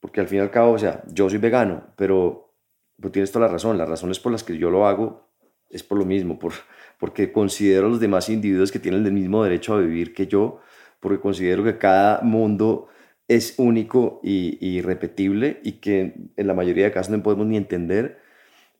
Porque 0.00 0.20
al 0.20 0.28
fin 0.28 0.38
y 0.38 0.42
al 0.42 0.50
cabo, 0.50 0.72
o 0.72 0.78
sea, 0.78 1.02
yo 1.08 1.28
soy 1.30 1.38
vegano, 1.38 1.94
pero, 1.96 2.54
pero 2.96 3.10
tienes 3.10 3.32
toda 3.32 3.46
la 3.46 3.52
razón. 3.52 3.78
Las 3.78 3.88
razones 3.88 4.20
por 4.20 4.32
las 4.32 4.44
que 4.44 4.58
yo 4.58 4.70
lo 4.70 4.86
hago 4.86 5.29
es 5.70 5.82
por 5.82 5.98
lo 5.98 6.04
mismo, 6.04 6.38
por, 6.38 6.52
porque 6.98 7.32
considero 7.32 7.86
a 7.86 7.90
los 7.90 8.00
demás 8.00 8.28
individuos 8.28 8.72
que 8.72 8.78
tienen 8.78 9.06
el 9.06 9.12
mismo 9.12 9.42
derecho 9.42 9.74
a 9.74 9.80
vivir 9.80 10.12
que 10.14 10.26
yo, 10.26 10.60
porque 11.00 11.20
considero 11.20 11.64
que 11.64 11.78
cada 11.78 12.20
mundo 12.22 12.88
es 13.28 13.54
único 13.58 14.20
y, 14.22 14.58
y 14.60 14.78
irrepetible 14.78 15.60
y 15.62 15.72
que 15.72 16.14
en 16.36 16.46
la 16.46 16.54
mayoría 16.54 16.84
de 16.84 16.92
casos 16.92 17.10
no 17.10 17.22
podemos 17.22 17.46
ni 17.46 17.56
entender, 17.56 18.20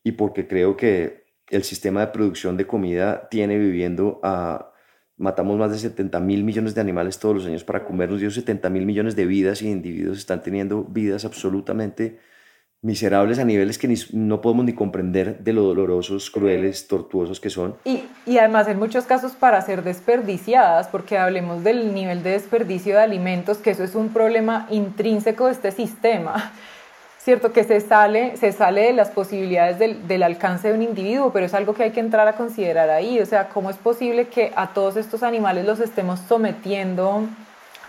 y 0.03 0.12
porque 0.12 0.47
creo 0.47 0.76
que 0.76 1.24
el 1.49 1.64
sistema 1.64 2.01
de 2.01 2.07
producción 2.09 2.57
de 2.57 2.66
comida 2.66 3.28
tiene 3.28 3.59
viviendo 3.59 4.20
a 4.22 4.70
matamos 5.20 5.59
más 5.59 5.70
de 5.70 5.78
70 5.78 6.18
mil 6.20 6.45
millones 6.45 6.74
de 6.74 6.80
animales 6.80 7.18
todos 7.18 7.34
los 7.34 7.47
años 7.47 7.62
para 7.62 7.84
comernos 7.84 8.22
y 8.22 8.24
esos 8.24 8.36
70 8.36 8.70
mil 8.70 8.86
millones 8.86 9.16
de 9.16 9.26
vidas 9.26 9.61
y 9.61 9.70
individuos 9.70 10.16
están 10.16 10.43
teniendo 10.43 10.82
vidas 10.84 11.26
absolutamente 11.26 12.18
miserables 12.83 13.39
a 13.39 13.45
niveles 13.45 13.78
que 13.78 13.95
no 14.12 14.41
podemos 14.41 14.64
ni 14.64 14.72
comprender 14.72 15.41
de 15.41 15.53
lo 15.53 15.62
dolorosos, 15.62 16.31
crueles, 16.31 16.87
tortuosos 16.89 17.39
que 17.41 17.51
son. 17.51 17.76
Y, 17.85 18.05
y 18.26 18.39
además 18.39 18.68
en 18.68 18.78
muchos 18.78 19.05
casos 19.05 19.33
para 19.33 19.61
ser 19.61 19.83
desperdiciadas, 19.83 20.89
porque 20.89 21.18
hablemos 21.18 21.62
del 21.62 21.95
nivel 21.95 22.22
de 22.22 22.31
desperdicio 22.31 22.95
de 22.95 23.03
alimentos, 23.03 23.59
que 23.59 23.70
eso 23.70 23.85
es 23.85 23.95
un 23.95 24.09
problema 24.09 24.66
intrínseco 24.70 25.47
de 25.47 25.53
este 25.53 25.72
sistema 25.72 26.53
cierto 27.18 27.53
que 27.53 27.64
se 27.64 27.81
sale, 27.81 28.37
se 28.39 28.51
sale 28.51 28.83
de 28.87 28.93
las 28.95 29.11
posibilidades 29.11 29.78
del, 29.78 30.09
del, 30.09 30.22
alcance 30.22 30.68
de 30.68 30.74
un 30.74 30.83
individuo, 30.83 31.33
pero 31.33 31.47
es 31.47 31.55
algo 31.55 31.74
que 31.74 31.83
hay 31.83 31.91
que 31.91 32.01
entrar 32.01 32.26
a 32.26 32.33
considerar 32.33 32.89
ahí. 32.89 33.20
O 33.20 33.26
sea, 33.26 33.51
¿cómo 33.51 33.68
es 33.68 33.76
posible 33.76 34.28
que 34.28 34.53
a 34.57 34.68
todos 34.68 34.97
estos 34.97 35.22
animales 35.22 35.66
los 35.66 35.81
estemos 35.81 36.18
sometiendo 36.20 37.28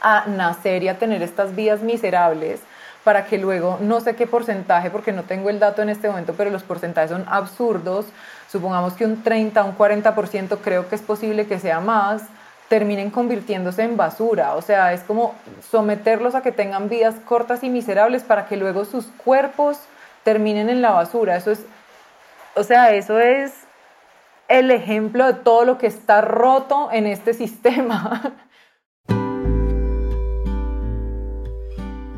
a 0.02 0.26
nacer 0.28 0.84
y 0.84 0.90
a 0.90 1.00
tener 1.00 1.22
estas 1.22 1.56
vidas 1.56 1.82
miserables? 1.82 2.62
Para 3.04 3.26
que 3.26 3.38
luego, 3.38 3.78
no 3.82 4.00
sé 4.00 4.16
qué 4.16 4.28
porcentaje, 4.28 4.90
porque 4.90 5.12
no 5.12 5.24
tengo 5.24 5.50
el 5.50 5.60
dato 5.60 5.82
en 5.82 5.90
este 5.90 6.08
momento, 6.08 6.34
pero 6.38 6.52
los 6.52 6.64
porcentajes 6.64 7.12
son 7.12 7.26
absurdos, 7.28 8.06
supongamos 8.52 8.94
que 8.94 9.06
un 9.06 9.24
30, 9.24 9.64
un 9.64 9.78
40% 9.78 10.60
creo 10.64 10.88
que 10.88 10.96
es 10.96 11.02
posible 11.02 11.48
que 11.48 11.60
sea 11.60 11.80
más, 11.80 12.24
terminen 12.72 13.10
convirtiéndose 13.10 13.84
en 13.84 13.98
basura. 13.98 14.56
O 14.56 14.62
sea, 14.62 14.94
es 14.94 15.02
como 15.02 15.36
someterlos 15.70 16.36
a 16.36 16.42
que 16.42 16.54
tengan 16.54 16.88
vidas 16.88 17.16
cortas 17.26 17.64
y 17.64 17.70
miserables 17.70 18.24
para 18.24 18.46
que 18.46 18.56
luego 18.56 18.86
sus 18.86 19.08
cuerpos 19.08 19.78
terminen 20.24 20.70
en 20.70 20.82
la 20.82 20.92
basura. 20.92 21.36
Eso 21.36 21.52
es, 21.52 21.66
o 22.56 22.64
sea, 22.64 22.92
eso 22.94 23.20
es 23.20 23.52
el 24.48 24.72
ejemplo 24.72 25.26
de 25.26 25.34
todo 25.34 25.66
lo 25.66 25.78
que 25.78 25.88
está 25.88 26.22
roto 26.22 26.90
en 26.92 27.08
este 27.08 27.34
sistema. 27.44 28.36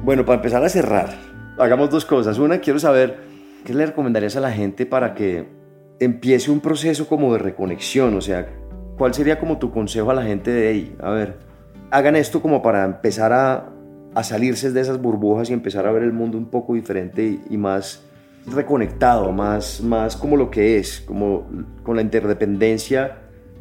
Bueno, 0.03 0.25
para 0.25 0.35
empezar 0.35 0.63
a 0.63 0.69
cerrar, 0.69 1.09
hagamos 1.57 1.89
dos 1.89 2.05
cosas. 2.05 2.37
Una, 2.37 2.59
quiero 2.59 2.77
saber 2.77 3.19
qué 3.65 3.73
le 3.73 3.85
recomendarías 3.85 4.35
a 4.35 4.41
la 4.41 4.51
gente 4.51 4.85
para 4.85 5.15
que 5.15 5.47
empiece 5.99 6.51
un 6.51 6.59
proceso 6.59 7.07
como 7.07 7.33
de 7.33 7.39
reconexión, 7.39 8.15
o 8.15 8.21
sea, 8.21 8.47
¿Cuál 8.97 9.13
sería 9.13 9.39
como 9.39 9.57
tu 9.57 9.71
consejo 9.71 10.11
a 10.11 10.13
la 10.13 10.23
gente 10.23 10.51
de 10.51 10.67
ahí? 10.67 10.95
A 11.01 11.09
ver, 11.09 11.39
hagan 11.89 12.15
esto 12.15 12.41
como 12.41 12.61
para 12.61 12.85
empezar 12.85 13.33
a, 13.33 13.69
a 14.13 14.23
salirse 14.23 14.71
de 14.71 14.81
esas 14.81 15.01
burbujas 15.01 15.49
y 15.49 15.53
empezar 15.53 15.87
a 15.87 15.91
ver 15.91 16.03
el 16.03 16.13
mundo 16.13 16.37
un 16.37 16.45
poco 16.45 16.75
diferente 16.75 17.39
y, 17.49 17.57
más 17.57 18.03
reconectado, 18.45 19.31
más, 19.31 19.81
más 19.81 20.15
como 20.15 20.37
lo 20.37 20.51
que 20.51 20.77
es, 20.77 21.01
como 21.01 21.47
con 21.81 21.95
la 21.95 22.03
interdependencia 22.03 23.17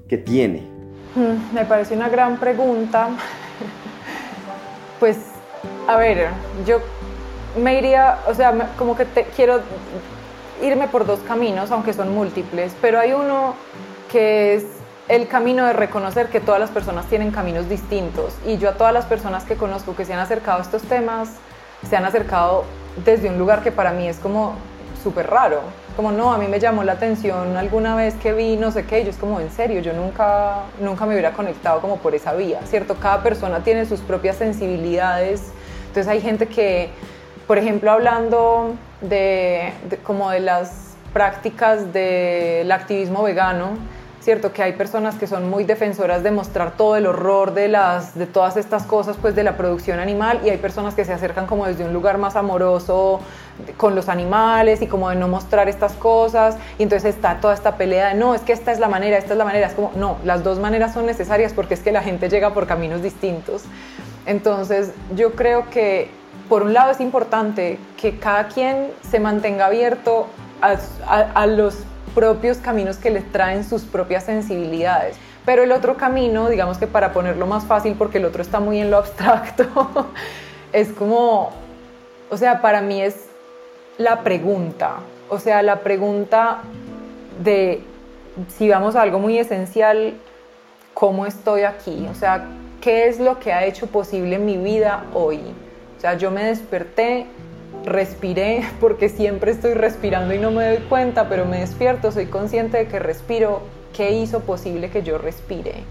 que 0.07 0.19
tiene. 0.19 0.69
Mm, 1.15 1.55
me 1.55 1.65
parece 1.65 1.97
una 1.97 2.11
gran 2.11 2.39
pregunta. 2.39 3.09
pues, 5.01 5.32
a 5.89 5.97
ver, 5.97 6.29
yo 6.67 6.81
me 7.61 7.79
iría, 7.79 8.19
o 8.29 8.35
sea, 8.35 8.53
como 8.79 8.97
que 8.97 9.05
te, 9.05 9.25
quiero 9.25 9.61
irme 10.63 10.89
por 10.89 11.07
dos 11.07 11.21
caminos, 11.21 11.71
aunque 11.71 11.93
son 11.93 12.15
múltiples, 12.15 12.75
pero 12.81 12.99
hay 12.99 13.13
uno 13.13 13.55
que 14.11 14.55
es 14.55 14.65
el 15.09 15.27
camino 15.27 15.67
de 15.67 15.73
reconocer 15.73 16.29
que 16.29 16.41
todas 16.41 16.61
las 16.61 16.71
personas 16.71 17.07
tienen 17.07 17.31
caminos 17.31 17.69
distintos. 17.69 18.35
Y 18.47 18.59
yo 18.59 18.71
a 18.71 18.75
todas 18.75 18.93
las 18.93 19.05
personas 19.05 19.45
que 19.45 19.57
conozco 19.57 19.97
que 19.97 20.05
se 20.05 20.15
han 20.15 20.21
acercado 20.21 20.59
a 20.59 20.63
estos 20.63 20.83
temas, 20.83 21.31
se 21.89 21.97
han 21.97 22.05
acercado 22.05 22.65
desde 23.05 23.29
un 23.29 23.39
lugar 23.39 23.63
que 23.63 23.73
para 23.73 23.93
mí 23.93 24.07
es 24.07 24.19
como 24.19 24.55
súper 25.03 25.29
raro, 25.29 25.61
como 25.97 26.13
no, 26.13 26.33
a 26.33 26.39
mí 26.39 26.47
me 26.47 26.61
llamó 26.61 26.85
la 26.85 26.93
atención 26.93 27.57
alguna 27.57 27.97
vez 27.97 28.15
que 28.15 28.33
vi 28.33 28.57
no 28.57 28.71
sé 28.71 28.87
qué, 28.87 29.03
yo 29.03 29.11
es 29.11 29.17
como 29.17 29.41
en 29.41 29.51
serio, 29.51 29.81
yo 29.81 29.93
nunca, 29.93 30.61
nunca 30.81 31.05
me 31.07 31.15
hubiera 31.15 31.33
conectado 31.33 31.81
como 31.81 31.97
por 31.97 32.15
esa 32.15 32.33
vía, 32.35 32.61
¿cierto? 32.65 32.95
Cada 32.95 33.23
persona 33.23 33.65
tiene 33.65 33.85
sus 33.85 34.01
propias 34.01 34.37
sensibilidades, 34.37 35.53
entonces 35.93 36.11
hay 36.11 36.23
gente 36.23 36.47
que, 36.47 36.89
por 37.47 37.59
ejemplo, 37.59 37.91
hablando 37.91 38.77
de 39.03 39.75
como 40.05 40.31
de 40.31 40.41
las 40.41 40.95
prácticas 41.13 41.93
del 41.93 42.73
activismo 42.73 43.23
vegano, 43.23 43.73
¿cierto? 44.23 44.55
Que 44.55 44.63
hay 44.63 44.73
personas 44.73 45.17
que 45.17 45.27
son 45.27 45.51
muy 45.51 45.65
defensoras 45.65 46.23
de 46.23 46.31
mostrar 46.31 46.79
todo 46.79 46.97
el 46.97 47.05
horror 47.05 47.53
de, 47.53 47.69
las, 47.69 48.17
de 48.17 48.27
todas 48.27 48.57
estas 48.57 48.85
cosas, 48.85 49.19
pues 49.21 49.35
de 49.35 49.45
la 49.45 49.59
producción 49.59 49.99
animal, 49.99 50.41
y 50.47 50.49
hay 50.49 50.57
personas 50.57 50.95
que 50.95 51.05
se 51.05 51.13
acercan 51.13 51.47
como 51.47 51.67
desde 51.67 51.85
un 51.85 51.93
lugar 51.93 52.17
más 52.17 52.37
amoroso 52.37 53.21
con 53.77 53.95
los 53.95 54.09
animales 54.09 54.81
y 54.81 54.87
como 54.87 55.11
de 55.11 55.17
no 55.17 55.29
mostrar 55.29 55.69
estas 55.69 55.93
cosas, 55.93 56.57
y 56.79 56.85
entonces 56.85 57.17
está 57.17 57.39
toda 57.39 57.53
esta 57.53 57.77
pelea 57.77 58.09
de 58.09 58.15
no, 58.15 58.35
es 58.35 58.41
que 58.41 58.55
esta 58.55 58.73
es 58.73 58.79
la 58.79 58.89
manera, 58.89 59.19
esta 59.19 59.35
es 59.35 59.39
la 59.39 59.45
manera, 59.45 59.67
es 59.67 59.75
como, 59.75 59.93
no, 59.95 60.17
las 60.25 60.43
dos 60.43 60.59
maneras 60.59 60.95
son 60.95 61.05
necesarias 61.05 61.53
porque 61.53 61.75
es 61.75 61.81
que 61.81 61.93
la 61.93 62.01
gente 62.01 62.31
llega 62.31 62.55
por 62.55 62.67
caminos 62.67 63.03
distintos. 63.03 63.65
Entonces 64.27 64.93
yo 65.15 65.33
creo 65.33 65.69
que 65.71 66.11
por 66.49 66.63
un 66.63 66.73
lado 66.73 66.91
es 66.91 67.01
importante 67.01 67.79
que 67.97 68.19
cada 68.19 68.49
quien 68.49 68.91
se 69.09 69.21
mantenga 69.21 69.67
abierto 69.67 70.27
a, 70.61 71.47
los 71.47 71.79
propios 72.15 72.59
caminos 72.59 72.99
que 72.99 73.11
les 73.11 73.31
traen 73.33 73.65
sus 73.65 73.83
propias 73.83 74.25
sensibilidades. 74.25 75.17
Pero 75.45 75.63
el 75.63 75.73
otro 75.73 75.97
camino, 75.97 76.49
digamos 76.49 76.79
que 76.79 76.87
para 76.87 77.13
ponerlo 77.13 77.47
más 77.47 77.65
fácil, 77.65 77.95
porque 77.99 78.19
el 78.19 78.27
otro 78.27 78.43
está 78.43 78.61
muy 78.61 78.79
en 78.81 78.91
lo 78.91 78.99
abstracto, 78.99 79.67
es 80.73 80.93
como, 80.93 81.51
o 82.31 82.37
sea, 82.37 82.61
para 82.61 82.81
mí 82.81 83.01
es 83.01 83.29
la 83.99 84.21
pregunta, 84.21 84.97
o 85.29 85.39
sea, 85.39 85.63
la 85.63 85.81
pregunta 85.81 86.59
de, 87.43 87.83
si 88.49 88.69
vamos 88.69 88.95
a 88.95 89.03
algo 89.03 89.19
muy 89.19 89.39
esencial, 89.39 90.15
¿cómo 90.95 91.27
estoy 91.27 91.63
aquí? 91.63 92.07
O 92.11 92.15
sea, 92.15 92.45
¿qué 92.83 93.09
es 93.09 93.19
lo 93.19 93.39
que 93.39 93.53
ha 93.55 93.65
hecho 93.65 93.87
posible 93.87 94.39
mi 94.39 94.59
vida 94.59 95.05
hoy? 95.15 95.41
O 95.97 96.01
sea, 96.01 96.19
yo 96.19 96.31
me 96.31 96.45
desperté 96.45 97.27
respiré, 97.85 98.63
porque 98.81 99.09
siempre 99.09 99.53
estoy 99.53 99.75
respirando 99.75 100.35
y 100.35 100.39
no 100.39 100.51
me 100.51 100.69
doy 100.69 100.85
cuenta, 100.89 101.29
pero 101.29 101.45
me 101.45 101.61
despierto, 101.61 102.13
soy 102.13 102.27
consciente 102.27 102.79
de 102.79 102.89
que 102.89 102.99
respiro, 102.99 103.63
¿qué 103.95 104.13
hizo 104.13 104.41
posible 104.41 104.91
que 104.91 105.03
yo 105.03 105.19
respire? 105.19 105.85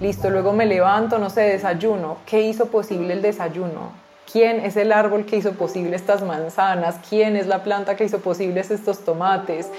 Listo, 0.00 0.28
luego 0.30 0.52
me 0.52 0.66
levanto, 0.66 1.18
no 1.18 1.30
sé, 1.30 1.42
desayuno, 1.42 2.18
¿qué 2.26 2.42
hizo 2.42 2.66
posible 2.66 3.14
el 3.14 3.22
desayuno? 3.22 4.06
¿Quién 4.30 4.60
es 4.60 4.76
el 4.76 4.92
árbol 4.92 5.24
que 5.24 5.36
hizo 5.36 5.52
posible 5.52 5.96
estas 5.96 6.22
manzanas? 6.22 6.96
¿Quién 7.08 7.36
es 7.36 7.46
la 7.46 7.62
planta 7.62 7.94
que 7.94 8.04
hizo 8.04 8.18
posibles 8.18 8.70
estos 8.70 9.04
tomates? 9.04 9.70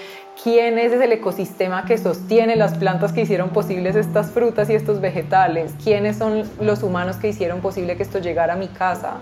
¿Quién 0.44 0.78
es 0.78 0.94
el 0.94 1.12
ecosistema 1.12 1.86
que 1.86 1.98
sostiene 1.98 2.56
las 2.56 2.76
plantas 2.78 3.12
que 3.12 3.22
hicieron 3.22 3.50
posibles 3.50 3.96
estas 3.96 4.30
frutas 4.30 4.70
y 4.70 4.76
estos 4.76 5.02
vegetales? 5.02 5.74
¿Quiénes 5.84 6.18
son 6.18 6.44
los 6.62 6.84
humanos 6.84 7.16
que 7.16 7.30
hicieron 7.30 7.60
posible 7.60 7.98
que 7.98 8.04
esto 8.04 8.20
llegara 8.20 8.54
a 8.54 8.56
mi 8.56 8.68
casa? 8.68 9.16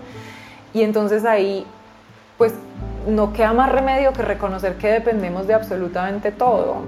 Y 0.74 0.82
entonces 0.82 1.24
ahí 1.24 1.64
pues 2.36 2.52
no 3.08 3.32
queda 3.32 3.54
más 3.54 3.72
remedio 3.72 4.12
que 4.12 4.20
reconocer 4.20 4.74
que 4.74 4.88
dependemos 4.88 5.46
de 5.46 5.54
absolutamente 5.54 6.32
todo. 6.32 6.82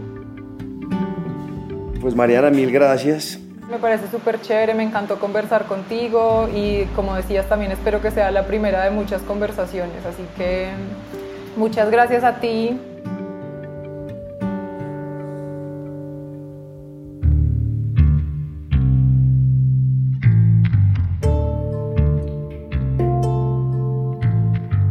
Pues 2.00 2.14
Mariana, 2.14 2.50
mil 2.50 2.70
gracias. 2.70 3.38
Me 3.70 3.78
parece 3.78 4.08
súper 4.10 4.40
chévere, 4.42 4.74
me 4.74 4.82
encantó 4.82 5.18
conversar 5.18 5.64
contigo 5.64 6.48
y 6.54 6.84
como 6.94 7.14
decías 7.14 7.48
también 7.48 7.72
espero 7.72 8.02
que 8.02 8.10
sea 8.10 8.30
la 8.30 8.46
primera 8.46 8.84
de 8.84 8.90
muchas 8.90 9.22
conversaciones, 9.22 10.04
así 10.04 10.24
que 10.36 10.68
Muchas 11.58 11.90
gracias 11.90 12.22
a 12.22 12.34
ti. 12.36 12.78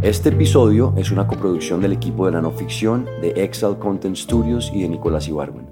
Este 0.08 0.30
episodio 0.30 0.94
es 0.96 1.12
una 1.12 1.28
coproducción 1.28 1.82
del 1.82 1.92
equipo 1.92 2.26
de 2.26 2.32
la 2.32 2.42
no 2.42 2.52
ficción 2.52 3.04
de 3.20 3.44
Excel 3.44 3.78
Content 3.78 4.16
Studios 4.16 4.72
y 4.74 4.84
de 4.84 4.88
Nicolás 4.88 5.28
Ibarwen. 5.28 5.68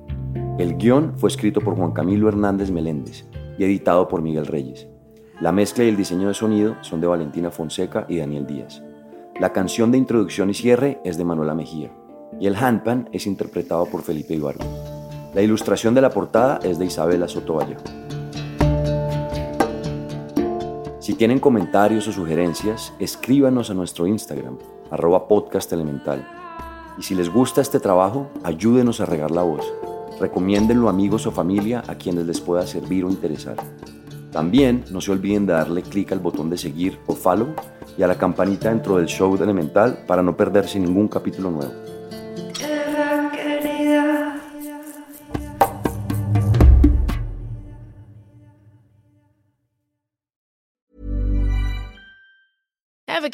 El 0.60 0.76
guion 0.76 1.18
fue 1.18 1.30
escrito 1.30 1.62
por 1.62 1.78
Juan 1.78 1.94
Camilo 1.94 2.28
Hernández 2.28 2.70
Meléndez 2.70 3.24
y 3.58 3.64
editado 3.64 4.10
por 4.10 4.22
Miguel 4.22 4.46
Reyes. 4.46 4.90
La 5.40 5.54
mezcla 5.54 5.86
y 5.86 5.88
el 5.88 5.96
diseño 5.96 6.28
de 6.28 6.34
sonido 6.34 6.76
son 6.82 7.00
de 7.00 7.08
Valentina 7.08 7.50
Fonseca 7.50 8.06
y 8.10 8.18
Daniel 8.18 8.46
Díaz. 8.46 8.84
La 9.40 9.54
canción 9.54 9.90
de 9.94 10.00
introducción 10.00 10.50
y 10.50 10.54
cierre 10.54 11.00
es 11.06 11.18
de 11.18 11.24
Manuela 11.24 11.56
Mejía 11.56 11.94
y 12.38 12.48
el 12.48 12.58
handpan 12.58 13.08
es 13.14 13.28
interpretado 13.28 13.86
por 13.86 14.02
Felipe 14.02 14.34
Ibarra. 14.34 14.66
La 15.34 15.44
ilustración 15.44 15.94
de 15.96 16.02
la 16.02 16.10
portada 16.10 16.60
es 16.62 16.78
de 16.78 16.88
Isabela 16.88 17.30
Soto 17.30 17.54
Vallejo. 17.54 17.84
Si 21.06 21.14
tienen 21.14 21.40
comentarios 21.40 22.08
o 22.08 22.12
sugerencias, 22.12 22.92
escríbanos 22.98 23.70
a 23.70 23.76
nuestro 23.76 24.08
Instagram, 24.08 24.58
arroba 24.90 25.28
podcast 25.28 25.72
elemental. 25.72 26.28
Y 26.98 27.04
si 27.04 27.14
les 27.14 27.30
gusta 27.30 27.62
este 27.62 27.80
trabajo, 27.80 28.32
ayúdenos 28.42 29.00
a 29.02 29.06
regar 29.06 29.30
la 29.30 29.44
voz. 29.44 29.72
Recomiéndenlo 30.20 30.88
a 30.88 30.90
amigos 30.90 31.28
o 31.28 31.32
familia 31.32 31.84
a 31.88 31.94
quienes 31.94 32.26
les 32.26 32.42
pueda 32.42 32.66
servir 32.66 33.06
o 33.06 33.12
interesar. 33.12 33.56
También 34.32 34.84
no 34.90 35.00
se 35.00 35.12
olviden 35.12 35.46
de 35.46 35.54
darle 35.54 35.84
clic 35.84 36.12
al 36.12 36.22
botón 36.22 36.50
de 36.50 36.58
seguir 36.58 36.98
o 37.06 37.14
follow 37.14 37.50
y 38.00 38.02
a 38.02 38.08
la 38.08 38.18
campanita 38.18 38.70
dentro 38.70 38.98
del 38.98 39.06
show 39.06 39.38
de 39.38 39.44
Elemental 39.44 40.06
para 40.08 40.24
no 40.24 40.36
perderse 40.36 40.80
ningún 40.80 41.08
capítulo 41.08 41.52
nuevo. 41.52 41.85